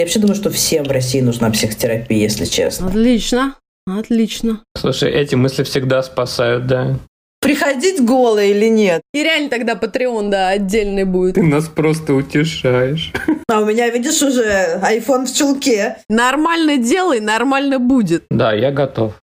Я 0.00 0.06
вообще 0.06 0.18
думаю, 0.18 0.34
что 0.34 0.48
всем 0.48 0.84
в 0.84 0.90
России 0.90 1.20
нужна 1.20 1.50
психотерапия, 1.50 2.16
если 2.16 2.46
честно. 2.46 2.86
Отлично. 2.86 3.56
Отлично. 3.86 4.62
Слушай, 4.74 5.10
эти 5.10 5.34
мысли 5.34 5.62
всегда 5.62 6.02
спасают, 6.02 6.66
да. 6.66 6.96
Приходить 7.42 8.02
голой 8.02 8.48
или 8.48 8.70
нет? 8.70 9.02
И 9.12 9.22
реально 9.22 9.50
тогда 9.50 9.74
Patreon, 9.74 10.30
да, 10.30 10.48
отдельный 10.48 11.04
будет. 11.04 11.34
Ты 11.34 11.42
нас 11.42 11.68
просто 11.68 12.14
утешаешь. 12.14 13.12
А 13.50 13.60
у 13.60 13.66
меня, 13.66 13.90
видишь, 13.90 14.22
уже 14.22 14.80
iPhone 14.82 15.26
в 15.26 15.36
чулке. 15.36 15.98
Нормально 16.08 16.78
делай, 16.78 17.20
нормально 17.20 17.78
будет. 17.78 18.24
Да, 18.30 18.54
я 18.54 18.72
готов. 18.72 19.20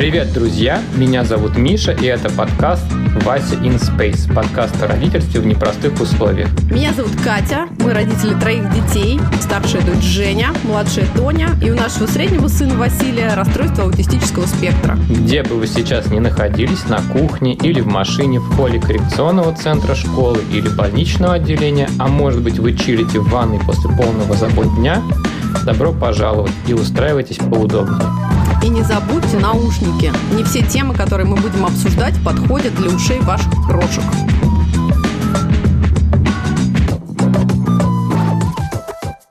Привет, 0.00 0.32
друзья! 0.32 0.80
Меня 0.96 1.24
зовут 1.24 1.58
Миша, 1.58 1.92
и 1.92 2.06
это 2.06 2.30
подкаст 2.30 2.86
«Вася 3.22 3.56
in 3.56 3.78
Space», 3.78 4.32
подкаст 4.34 4.82
о 4.82 4.86
родительстве 4.86 5.42
в 5.42 5.46
непростых 5.46 6.00
условиях. 6.00 6.48
Меня 6.70 6.94
зовут 6.94 7.12
Катя, 7.22 7.68
мы 7.80 7.92
родители 7.92 8.32
троих 8.40 8.64
детей, 8.72 9.20
старшая 9.42 9.82
дочь 9.82 10.02
Женя, 10.02 10.54
младшая 10.64 11.04
Тоня, 11.14 11.50
и 11.62 11.70
у 11.70 11.74
нашего 11.74 12.06
среднего 12.06 12.48
сына 12.48 12.76
Василия 12.76 13.34
расстройство 13.34 13.84
аутистического 13.84 14.46
спектра. 14.46 14.98
Где 15.10 15.42
бы 15.42 15.56
вы 15.56 15.66
сейчас 15.66 16.06
ни 16.06 16.18
находились, 16.18 16.88
на 16.88 17.02
кухне 17.12 17.52
или 17.52 17.82
в 17.82 17.86
машине, 17.86 18.40
в 18.40 18.56
холле 18.56 18.80
коррекционного 18.80 19.54
центра 19.54 19.94
школы 19.94 20.38
или 20.50 20.70
больничного 20.70 21.34
отделения, 21.34 21.90
а 21.98 22.08
может 22.08 22.40
быть 22.40 22.58
вы 22.58 22.72
чилите 22.72 23.18
в 23.18 23.28
ванной 23.28 23.60
после 23.60 23.90
полного 23.90 24.34
забот 24.34 24.74
дня, 24.76 25.02
добро 25.66 25.92
пожаловать 25.92 26.54
и 26.66 26.72
устраивайтесь 26.72 27.36
поудобнее. 27.36 28.08
И 28.62 28.68
не 28.68 28.82
забудьте 28.82 29.38
наушники. 29.38 30.12
Не 30.34 30.44
все 30.44 30.62
темы, 30.62 30.94
которые 30.94 31.26
мы 31.26 31.36
будем 31.36 31.64
обсуждать, 31.64 32.14
подходят 32.24 32.74
для 32.74 32.90
ушей 32.90 33.18
ваших 33.20 33.50
крошек. 33.66 34.04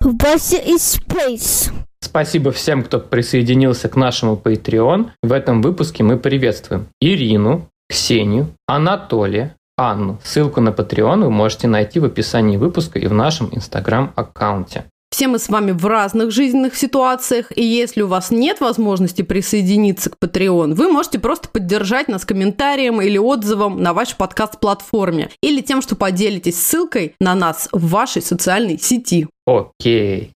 Вася 0.01 0.57
из 0.57 0.97
Space. 0.97 1.71
Спасибо 2.01 2.51
всем, 2.51 2.83
кто 2.83 2.99
присоединился 2.99 3.87
к 3.87 3.95
нашему 3.95 4.35
Patreon. 4.35 5.11
В 5.21 5.31
этом 5.31 5.61
выпуске 5.61 6.03
мы 6.03 6.17
приветствуем 6.17 6.87
Ирину, 6.99 7.69
Ксению, 7.87 8.47
Анатолия, 8.67 9.55
Анну. 9.77 10.19
Ссылку 10.23 10.59
на 10.59 10.69
Patreon 10.69 11.23
вы 11.23 11.29
можете 11.29 11.67
найти 11.67 11.99
в 11.99 12.05
описании 12.05 12.57
выпуска 12.57 12.99
и 12.99 13.07
в 13.07 13.13
нашем 13.13 13.49
инстаграм-аккаунте. 13.51 14.85
Все 15.19 15.27
мы 15.27 15.37
с 15.37 15.49
вами 15.49 15.71
в 15.71 15.85
разных 15.85 16.31
жизненных 16.31 16.77
ситуациях, 16.77 17.51
и 17.53 17.61
если 17.61 18.03
у 18.03 18.07
вас 18.07 18.31
нет 18.31 18.61
возможности 18.61 19.21
присоединиться 19.21 20.09
к 20.09 20.15
Patreon, 20.15 20.75
вы 20.75 20.89
можете 20.89 21.19
просто 21.19 21.49
поддержать 21.49 22.07
нас 22.07 22.23
комментарием 22.23 23.01
или 23.01 23.17
отзывом 23.17 23.83
на 23.83 23.91
вашей 23.91 24.15
подкаст-платформе, 24.15 25.29
или 25.41 25.59
тем, 25.59 25.81
что 25.81 25.97
поделитесь 25.97 26.57
ссылкой 26.57 27.15
на 27.19 27.35
нас 27.35 27.67
в 27.73 27.89
вашей 27.89 28.21
социальной 28.21 28.79
сети. 28.79 29.27
Окей. 29.45 30.31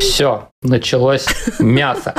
Все, 0.00 0.48
началось 0.60 1.26
мясо. 1.60 2.12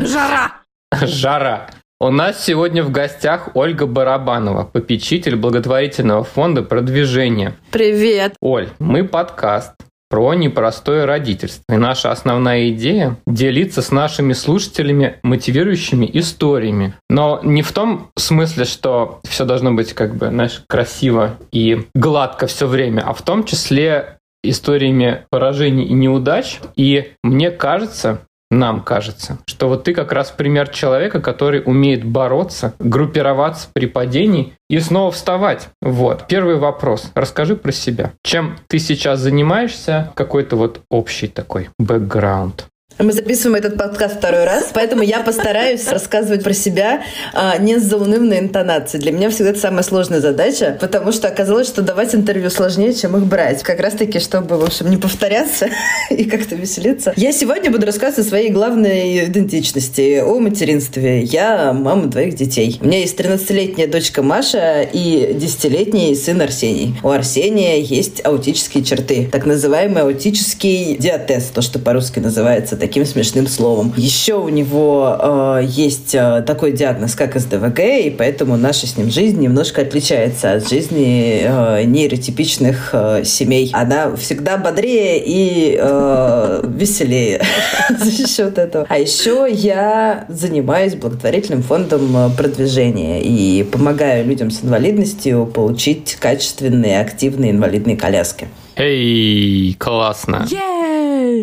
Жара! 0.00 0.62
Жара. 0.90 1.70
У 2.00 2.10
нас 2.10 2.44
сегодня 2.44 2.82
в 2.82 2.90
гостях 2.90 3.50
Ольга 3.54 3.86
Барабанова, 3.86 4.64
попечитель 4.64 5.36
благотворительного 5.36 6.24
фонда 6.24 6.64
продвижения. 6.64 7.54
Привет! 7.70 8.34
Оль, 8.40 8.68
мы 8.80 9.04
подкаст 9.04 9.74
про 10.12 10.34
непростое 10.34 11.06
родительство. 11.06 11.64
И 11.70 11.78
наша 11.78 12.12
основная 12.12 12.68
идея– 12.68 13.16
делиться 13.26 13.80
с 13.80 13.90
нашими 13.90 14.34
слушателями 14.34 15.16
мотивирующими 15.22 16.08
историями. 16.12 16.92
Но 17.08 17.40
не 17.42 17.62
в 17.62 17.72
том 17.72 18.10
смысле, 18.18 18.66
что 18.66 19.22
все 19.24 19.46
должно 19.46 19.72
быть 19.72 19.94
как 19.94 20.14
бы, 20.14 20.28
знаешь, 20.28 20.64
красиво 20.68 21.38
и 21.50 21.86
гладко 21.94 22.46
все 22.46 22.66
время, 22.66 23.00
а 23.06 23.14
в 23.14 23.22
том 23.22 23.44
числе 23.44 24.18
историями 24.44 25.24
поражений 25.30 25.84
и 25.84 25.94
неудач. 25.94 26.60
И 26.76 27.12
мне 27.22 27.50
кажется, 27.50 28.26
нам 28.52 28.82
кажется, 28.82 29.38
что 29.46 29.68
вот 29.68 29.84
ты 29.84 29.94
как 29.94 30.12
раз 30.12 30.30
пример 30.30 30.68
человека, 30.68 31.20
который 31.20 31.62
умеет 31.64 32.04
бороться, 32.04 32.74
группироваться 32.78 33.68
при 33.72 33.86
падении 33.86 34.52
и 34.68 34.78
снова 34.78 35.10
вставать. 35.10 35.70
Вот. 35.80 36.26
Первый 36.28 36.56
вопрос. 36.56 37.10
Расскажи 37.14 37.56
про 37.56 37.72
себя. 37.72 38.12
Чем 38.22 38.58
ты 38.68 38.78
сейчас 38.78 39.20
занимаешься? 39.20 40.12
Какой-то 40.14 40.56
вот 40.56 40.82
общий 40.90 41.28
такой 41.28 41.70
бэкграунд. 41.78 42.66
Мы 42.98 43.12
записываем 43.12 43.56
этот 43.56 43.78
подкаст 43.78 44.16
второй 44.16 44.44
раз, 44.44 44.70
поэтому 44.72 45.02
я 45.02 45.20
постараюсь 45.20 45.86
рассказывать 45.88 46.44
про 46.44 46.52
себя 46.52 47.02
а, 47.32 47.56
не 47.56 47.78
с 47.78 47.82
заунывной 47.82 48.38
интонацией. 48.38 49.02
Для 49.02 49.12
меня 49.12 49.30
всегда 49.30 49.50
это 49.50 49.60
самая 49.60 49.82
сложная 49.82 50.20
задача, 50.20 50.76
потому 50.78 51.10
что 51.10 51.28
оказалось, 51.28 51.66
что 51.66 51.82
давать 51.82 52.14
интервью 52.14 52.50
сложнее, 52.50 52.92
чем 52.92 53.16
их 53.16 53.24
брать. 53.24 53.62
Как 53.62 53.80
раз-таки, 53.80 54.20
чтобы, 54.20 54.58
в 54.58 54.64
общем, 54.64 54.90
не 54.90 54.98
повторяться 54.98 55.68
и 56.10 56.24
как-то 56.24 56.54
веселиться. 56.54 57.14
Я 57.16 57.32
сегодня 57.32 57.70
буду 57.70 57.86
рассказывать 57.86 58.26
о 58.26 58.28
своей 58.28 58.50
главной 58.50 59.24
идентичности, 59.26 60.20
о 60.20 60.38
материнстве. 60.38 61.22
Я 61.22 61.72
мама 61.72 62.06
двоих 62.06 62.34
детей. 62.34 62.78
У 62.80 62.86
меня 62.86 62.98
есть 62.98 63.18
13-летняя 63.18 63.86
дочка 63.86 64.22
Маша 64.22 64.82
и 64.82 65.32
10-летний 65.34 66.14
сын 66.14 66.40
Арсений. 66.40 66.94
У 67.02 67.08
Арсения 67.08 67.80
есть 67.80 68.24
аутические 68.24 68.84
черты, 68.84 69.28
так 69.32 69.46
называемый 69.46 70.02
аутический 70.02 70.96
диатез, 70.96 71.44
то, 71.54 71.62
что 71.62 71.78
по-русски 71.78 72.18
называется 72.18 72.76
таким 72.76 72.91
смешным 73.06 73.46
словом. 73.46 73.92
Еще 73.96 74.34
у 74.34 74.48
него 74.48 75.16
э, 75.18 75.62
есть 75.64 76.14
э, 76.14 76.42
такой 76.46 76.72
диагноз, 76.72 77.14
как 77.14 77.38
СДВГ, 77.38 77.80
и 77.80 78.14
поэтому 78.16 78.56
наша 78.56 78.86
с 78.86 78.96
ним 78.96 79.10
жизнь 79.10 79.40
немножко 79.40 79.82
отличается 79.82 80.52
от 80.52 80.68
жизни 80.68 81.42
э, 81.44 81.84
нейротипичных 81.84 82.90
э, 82.92 83.24
семей. 83.24 83.70
Она 83.72 84.14
всегда 84.16 84.56
бодрее 84.56 85.22
и 85.24 85.78
э, 85.80 86.64
веселее 86.68 87.42
за 87.98 88.28
счет 88.28 88.58
этого. 88.58 88.86
А 88.88 88.98
еще 88.98 89.48
я 89.50 90.26
занимаюсь 90.28 90.94
благотворительным 90.94 91.62
фондом 91.62 92.16
э, 92.16 92.30
продвижения 92.36 93.22
и 93.22 93.62
помогаю 93.64 94.26
людям 94.26 94.50
с 94.50 94.62
инвалидностью 94.62 95.46
получить 95.46 96.16
качественные, 96.20 97.00
активные 97.00 97.50
инвалидные 97.52 97.96
коляски. 97.96 98.48
Эй, 98.76 99.74
классно. 99.78 100.46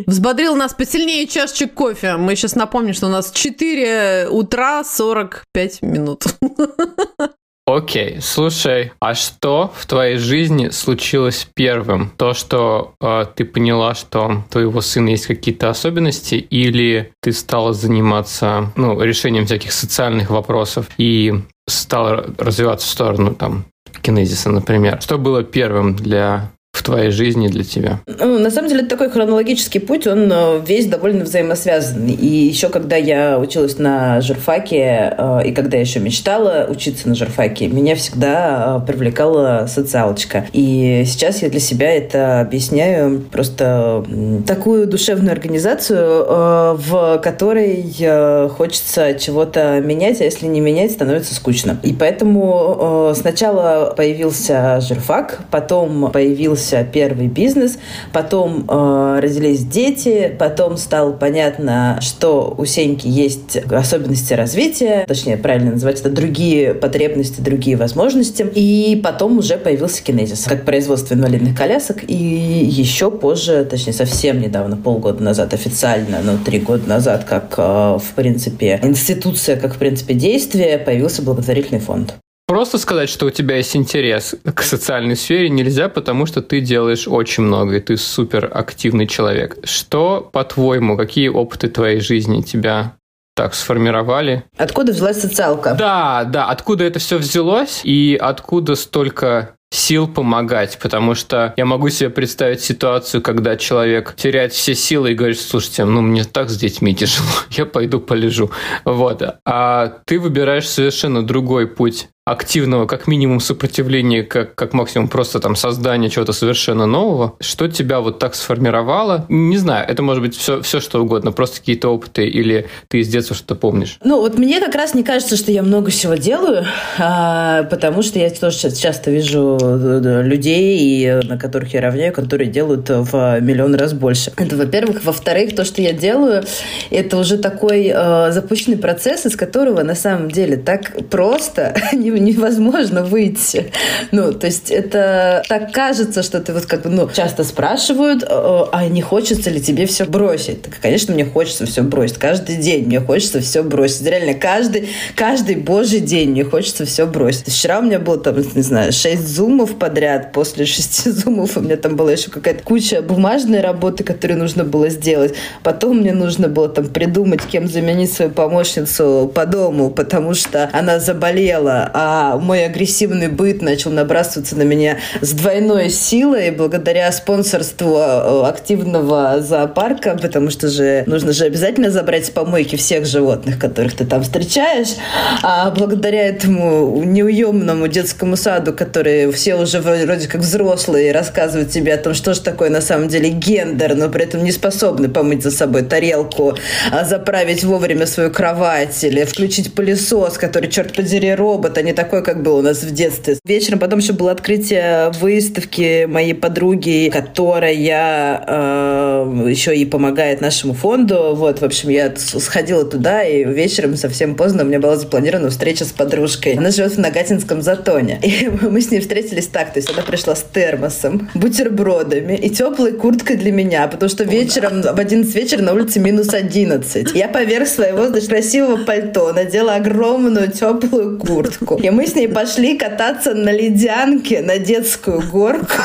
Взбодрил 0.08 0.56
нас 0.56 0.74
посильнее 0.74 1.28
чашечек 1.28 1.74
кофе. 1.74 2.18
Мы 2.18 2.36
сейчас 2.36 2.56
напомним, 2.56 2.94
что 2.94 3.08
у 3.08 3.10
нас 3.10 3.32
4 3.32 4.28
утра 4.30 4.84
45 4.84 5.82
минут. 5.82 6.24
Окей, 7.70 8.18
слушай, 8.20 8.94
а 9.00 9.14
что 9.14 9.72
в 9.76 9.86
твоей 9.86 10.18
жизни 10.18 10.70
случилось 10.70 11.48
первым? 11.54 12.10
То, 12.18 12.34
что 12.34 12.96
э, 13.00 13.26
ты 13.36 13.46
поняла, 13.46 13.94
что 13.94 14.44
у 14.48 14.52
твоего 14.52 14.82
сына 14.82 15.10
есть 15.10 15.28
какие-то 15.28 15.70
особенности, 15.70 16.34
или 16.34 17.14
ты 17.22 17.32
стала 17.32 17.74
заниматься 17.74 18.72
ну, 18.76 19.00
решением 19.00 19.46
всяких 19.46 19.72
социальных 19.72 20.32
вопросов 20.32 20.88
и 20.98 21.44
стала 21.68 22.34
развиваться 22.40 22.88
в 22.88 22.90
сторону 22.90 23.36
там 23.36 23.66
кинезиса, 24.02 24.50
например? 24.50 25.00
Что 25.00 25.20
было 25.20 25.44
первым 25.44 25.96
для 25.96 26.52
в 26.72 26.84
твоей 26.84 27.10
жизни 27.12 27.48
для 27.48 27.64
тебя? 27.64 28.00
Ну, 28.08 28.40
на 28.40 28.52
самом 28.52 28.70
деле, 28.70 28.84
такой 28.84 29.10
хронологический 29.10 29.80
путь, 29.80 30.06
он 30.08 30.32
э, 30.32 30.62
весь 30.66 30.86
довольно 30.86 31.26
взаимосвязан. 31.26 32.08
И 32.08 32.26
еще 32.26 32.70
когда 32.70 32.96
я 32.96 33.40
училась 33.40 33.80
на 33.80 34.22
журфаке, 34.22 35.14
э, 35.18 35.42
и 35.48 35.52
когда 35.52 35.78
я 35.78 35.82
еще 35.82 36.00
мечтала 36.00 36.68
учиться 36.70 37.10
на 37.10 37.16
журфаке, 37.16 37.68
меня 37.68 37.96
всегда 37.96 38.82
э, 38.84 38.88
привлекала 38.88 39.66
социалочка. 39.68 40.46
И 40.54 41.04
сейчас 41.08 41.42
я 41.42 41.50
для 41.50 41.60
себя 41.60 41.92
это 41.92 42.42
объясняю 42.42 43.22
просто 43.22 44.06
такую 44.46 44.88
душевную 44.88 45.32
организацию, 45.32 46.76
в 46.78 47.20
которой 47.24 48.50
хочется 48.50 49.16
чего-то 49.16 49.82
менять, 49.82 50.22
а 50.22 50.24
если 50.24 50.46
не 50.46 50.62
менять, 50.62 50.92
становится 50.92 51.34
скучно. 51.36 51.80
И 51.84 51.94
поэтому 51.94 53.14
сначала 53.16 53.94
появился 53.96 54.80
журфак, 54.82 55.40
потом 55.52 56.12
появился 56.12 56.59
появился 56.60 56.84
первый 56.92 57.28
бизнес, 57.28 57.80
потом 58.12 58.66
э, 58.68 59.20
родились 59.22 59.64
дети, 59.66 60.36
потом 60.38 60.78
стало 60.78 61.14
понятно, 61.14 62.00
что 62.02 62.54
у 62.58 62.66
Сеньки 62.66 63.08
есть 63.08 63.58
особенности 63.58 64.34
развития, 64.34 65.06
точнее, 65.08 65.38
правильно 65.38 65.72
называть 65.72 66.02
это 66.02 66.10
другие 66.10 66.74
потребности, 66.74 67.42
другие 67.42 67.78
возможности, 67.78 68.46
и 68.56 69.00
потом 69.04 69.38
уже 69.38 69.58
появился 69.58 70.04
кинезис, 70.04 70.46
как 70.46 70.66
производство 70.66 71.14
инвалидных 71.14 71.58
колясок, 71.58 72.04
и 72.08 72.16
еще 72.16 73.12
позже, 73.12 73.66
точнее, 73.66 73.94
совсем 73.94 74.42
недавно, 74.42 74.78
полгода 74.78 75.24
назад 75.24 75.54
официально, 75.54 76.20
но 76.24 76.38
три 76.38 76.60
года 76.60 76.88
назад, 76.88 77.24
как, 77.24 77.56
э, 77.58 77.98
в 77.98 78.14
принципе, 78.16 78.80
институция, 78.84 79.56
как, 79.56 79.76
в 79.76 79.78
принципе, 79.78 80.14
действие, 80.14 80.78
появился 80.78 81.22
благотворительный 81.22 81.80
фонд. 81.80 82.16
Просто 82.50 82.80
сказать, 82.80 83.10
что 83.10 83.28
у 83.28 83.30
тебя 83.30 83.58
есть 83.58 83.76
интерес 83.76 84.34
к 84.56 84.64
социальной 84.64 85.16
сфере 85.16 85.50
нельзя, 85.50 85.88
потому 85.88 86.26
что 86.26 86.42
ты 86.42 86.62
делаешь 86.62 87.08
очень 87.08 87.44
много, 87.44 87.76
и 87.76 87.80
ты 87.80 87.96
супер 87.96 88.50
активный 88.52 89.06
человек. 89.06 89.58
Что, 89.64 90.28
по-твоему, 90.34 90.98
какие 90.98 91.28
опыты 91.28 91.68
твоей 91.68 92.00
жизни 92.00 92.42
тебя 92.42 92.96
так 93.36 93.54
сформировали. 93.54 94.46
Откуда 94.58 94.94
взялась 94.94 95.22
социалка? 95.22 95.76
Да, 95.78 96.24
да, 96.24 96.46
откуда 96.46 96.86
это 96.86 96.98
все 96.98 97.20
взялось 97.20 97.82
и 97.84 98.18
откуда 98.20 98.74
столько 98.74 99.54
сил 99.72 100.08
помогать, 100.08 100.80
потому 100.82 101.14
что 101.14 101.54
я 101.56 101.66
могу 101.66 101.90
себе 101.90 102.10
представить 102.10 102.62
ситуацию, 102.62 103.22
когда 103.22 103.56
человек 103.56 104.16
теряет 104.16 104.54
все 104.54 104.74
силы 104.74 105.12
и 105.12 105.14
говорит, 105.14 105.40
слушайте, 105.40 105.86
ну 105.86 106.02
мне 106.02 106.24
так 106.24 106.50
с 106.50 106.58
детьми 106.58 106.96
тяжело, 106.96 107.28
я 107.52 107.66
пойду 107.66 108.00
полежу. 108.00 108.50
Вот. 108.86 109.22
А 109.46 110.00
ты 110.06 110.20
выбираешь 110.20 110.68
совершенно 110.68 111.24
другой 111.24 111.68
путь 111.68 112.10
активного, 112.30 112.86
как 112.86 113.08
минимум, 113.08 113.40
сопротивления, 113.40 114.24
как, 114.24 114.56
как 114.56 114.74
максимум 114.74 115.08
просто 115.08 115.40
там 115.40 115.56
создания 115.56 116.10
чего-то 116.10 116.32
совершенно 116.32 116.86
нового, 116.86 117.36
что 117.40 117.68
тебя 117.68 118.02
вот 118.02 118.20
так 118.20 118.36
сформировало? 118.36 119.26
Не 119.30 119.58
знаю, 119.58 119.86
это 119.90 120.04
может 120.04 120.22
быть 120.22 120.36
все, 120.36 120.62
все 120.62 120.80
что 120.80 121.02
угодно, 121.02 121.32
просто 121.32 121.60
какие-то 121.60 121.90
опыты 121.90 122.28
или 122.28 122.68
ты 122.88 123.00
из 123.00 123.08
детства 123.08 123.36
что-то 123.36 123.56
помнишь? 123.56 123.98
Ну, 124.04 124.20
вот 124.20 124.38
мне 124.38 124.60
как 124.60 124.76
раз 124.76 124.94
не 124.94 125.04
кажется, 125.04 125.38
что 125.38 125.52
я 125.52 125.64
много 125.64 125.90
всего 125.90 126.16
делаю, 126.16 126.66
а, 127.00 127.64
потому 127.64 128.04
что 128.04 128.20
я 128.20 128.30
тоже 128.30 128.72
часто 128.76 129.10
вижу 129.10 129.58
э, 129.60 130.22
людей, 130.24 131.12
на 131.24 131.38
которых 131.38 131.74
я 131.74 131.82
равняю, 131.82 132.14
которые 132.14 132.50
делают 132.50 132.90
в 132.90 133.40
миллион 133.42 133.76
раз 133.76 133.94
больше. 133.94 134.32
Это, 134.38 134.56
во-первых. 134.56 135.04
Во-вторых, 135.04 135.56
то, 135.56 135.66
что 135.66 135.82
я 135.82 135.94
делаю, 135.94 136.44
это 136.92 137.18
уже 137.18 137.38
такой 137.38 137.92
э, 137.94 138.32
запущенный 138.32 138.78
процесс, 138.78 139.26
из 139.26 139.36
которого 139.36 139.82
на 139.84 139.96
самом 139.96 140.30
деле 140.30 140.58
так 140.58 141.10
просто 141.10 141.76
не 141.94 142.12
невозможно 142.30 143.04
выйти. 143.04 143.72
Ну, 144.12 144.34
то 144.34 144.48
есть 144.48 144.72
это 144.72 145.44
так 145.48 145.72
кажется, 145.72 146.24
что 146.24 146.40
ты 146.40 146.54
вот 146.54 146.66
как 146.66 146.84
бы, 146.84 146.90
ну, 146.90 147.10
часто 147.14 147.44
спрашивают, 147.44 148.24
а 148.28 148.88
не 148.88 149.02
хочется 149.02 149.50
ли 149.50 149.62
тебе 149.62 149.86
все 149.86 150.06
бросить? 150.06 150.62
Так, 150.64 150.80
конечно, 150.82 151.14
мне 151.14 151.26
хочется 151.26 151.66
все 151.66 151.82
бросить. 151.82 152.18
Каждый 152.18 152.58
день 152.58 152.86
мне 152.86 153.00
хочется 153.00 153.42
все 153.42 153.64
бросить. 153.64 154.06
Реально, 154.06 154.34
каждый, 154.34 154.90
каждый 155.16 155.56
божий 155.56 156.00
день 156.00 156.32
мне 156.32 156.44
хочется 156.44 156.86
все 156.86 157.06
бросить. 157.06 157.48
Вчера 157.48 157.80
у 157.80 157.84
меня 157.84 158.00
было 158.00 158.18
там, 158.18 158.36
не 158.38 158.62
знаю, 158.62 158.92
шесть 158.92 159.28
зумов 159.28 159.78
подряд. 159.78 160.32
После 160.32 160.66
шести 160.66 161.10
зумов 161.12 161.58
у 161.58 161.62
меня 161.62 161.78
там 161.78 161.96
была 161.96 162.12
еще 162.12 162.30
какая-то 162.30 162.64
куча 162.64 163.02
бумажной 163.02 163.62
работы, 163.62 164.04
которую 164.04 164.40
нужно 164.40 164.64
было 164.64 164.90
сделать. 164.90 165.34
Потом 165.64 166.00
мне 166.00 166.14
нужно 166.14 166.48
было 166.48 166.70
там 166.70 166.88
придумать, 166.88 167.42
кем 167.44 167.68
заменить 167.68 168.12
свою 168.12 168.32
помощницу 168.32 169.32
по 169.34 169.46
дому, 169.46 169.90
потому 169.90 170.34
что 170.34 170.70
она 170.74 171.00
заболела, 171.00 171.90
а 171.94 172.09
а 172.12 172.38
мой 172.38 172.66
агрессивный 172.66 173.28
быт 173.28 173.62
начал 173.62 173.92
набрасываться 173.92 174.56
на 174.56 174.64
меня 174.64 174.98
с 175.22 175.32
двойной 175.34 175.92
силой 175.92 176.50
благодаря 176.50 177.12
спонсорству 177.12 177.98
э, 178.00 178.48
активного 178.48 179.42
зоопарка, 179.42 180.18
потому 180.20 180.50
что 180.50 180.70
же 180.70 181.04
нужно 181.06 181.34
же 181.34 181.46
обязательно 181.46 181.92
забрать 181.92 182.26
с 182.26 182.32
помойки 182.32 182.78
всех 182.78 183.06
животных, 183.06 183.60
которых 183.60 183.96
ты 183.96 184.06
там 184.06 184.24
встречаешь. 184.24 184.96
А 185.44 185.70
благодаря 185.70 186.30
этому 186.30 187.04
неуемному 187.04 187.88
детскому 187.88 188.38
саду, 188.38 188.74
который 188.74 189.32
все 189.32 189.54
уже 189.54 189.80
вроде 189.80 190.28
как 190.28 190.42
взрослые, 190.42 191.12
рассказывают 191.12 191.70
тебе 191.70 191.94
о 191.94 191.98
том, 191.98 192.16
что 192.16 192.34
же 192.34 192.42
такое 192.42 192.72
на 192.72 192.82
самом 192.82 193.08
деле 193.08 193.30
гендер, 193.30 193.94
но 193.94 194.10
при 194.10 194.24
этом 194.24 194.44
не 194.44 194.52
способны 194.52 195.10
помыть 195.10 195.44
за 195.44 195.52
собой 195.52 195.84
тарелку, 195.84 196.58
а 196.92 197.06
заправить 197.06 197.64
вовремя 197.64 198.08
свою 198.08 198.32
кровать 198.32 199.04
или 199.04 199.26
включить 199.26 199.76
пылесос, 199.76 200.40
который, 200.40 200.72
черт 200.72 200.96
подери, 200.96 201.36
робот, 201.36 201.78
а 201.78 201.84
не 201.90 201.94
такой, 201.94 202.24
как 202.24 202.44
был 202.44 202.58
у 202.58 202.62
нас 202.62 202.84
в 202.84 202.92
детстве. 202.92 203.38
Вечером 203.46 203.80
потом 203.80 204.00
еще 204.00 204.14
было 204.14 204.32
открытие 204.32 205.12
выставки 205.20 206.06
моей 206.06 206.36
подруги, 206.36 207.10
которая 207.12 207.74
э, 207.74 209.50
еще 209.50 209.76
и 209.76 209.86
помогает 209.86 210.40
нашему 210.40 210.76
фонду. 210.76 211.34
Вот, 211.36 211.62
в 211.62 211.66
общем, 211.66 211.90
я 211.90 212.14
сходила 212.16 212.86
туда, 212.86 213.24
и 213.24 213.44
вечером 213.44 213.96
совсем 213.96 214.36
поздно 214.36 214.64
у 214.64 214.68
меня 214.68 214.80
была 214.80 214.98
запланирована 214.98 215.50
встреча 215.50 215.84
с 215.84 215.92
подружкой. 215.92 216.54
Она 216.54 216.70
живет 216.70 216.94
в 216.94 217.00
Нагатинском 217.00 217.64
затоне. 217.64 218.20
И 218.22 218.48
мы 218.62 218.82
с 218.82 218.92
ней 218.92 219.00
встретились 219.00 219.48
так, 219.48 219.74
то 219.74 219.80
есть 219.80 219.92
она 219.92 220.04
пришла 220.04 220.36
с 220.36 220.44
термосом, 220.54 221.28
бутербродами 221.34 222.36
и 222.36 222.52
теплой 222.52 222.92
курткой 222.92 223.38
для 223.38 223.52
меня, 223.52 223.88
потому 223.88 224.10
что 224.10 224.26
вечером, 224.26 224.84
в 224.84 225.00
11 225.00 225.34
вечера 225.34 225.64
на 225.64 225.74
улице 225.74 226.00
минус 226.00 226.36
11. 226.36 227.16
Я 227.16 227.28
поверх 227.30 227.68
своего, 227.68 228.08
значит, 228.10 228.30
красивого 228.30 228.78
пальто 228.84 229.34
надела 229.34 229.74
огромную 229.76 230.52
теплую 230.52 231.18
куртку. 231.18 231.79
И 231.82 231.90
мы 231.90 232.08
с 232.08 232.16
ней 232.16 232.28
пошли 232.28 232.78
кататься 232.78 233.34
на 233.34 233.52
ледянке 233.52 234.42
на 234.42 234.58
детскую 234.58 235.22
горку. 235.22 235.78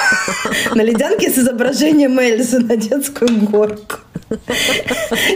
На 0.75 0.83
ледянке 0.83 1.31
с 1.31 1.39
изображением 1.39 2.19
Эльзы 2.19 2.59
на 2.59 2.77
детскую 2.77 3.31
горку. 3.47 3.99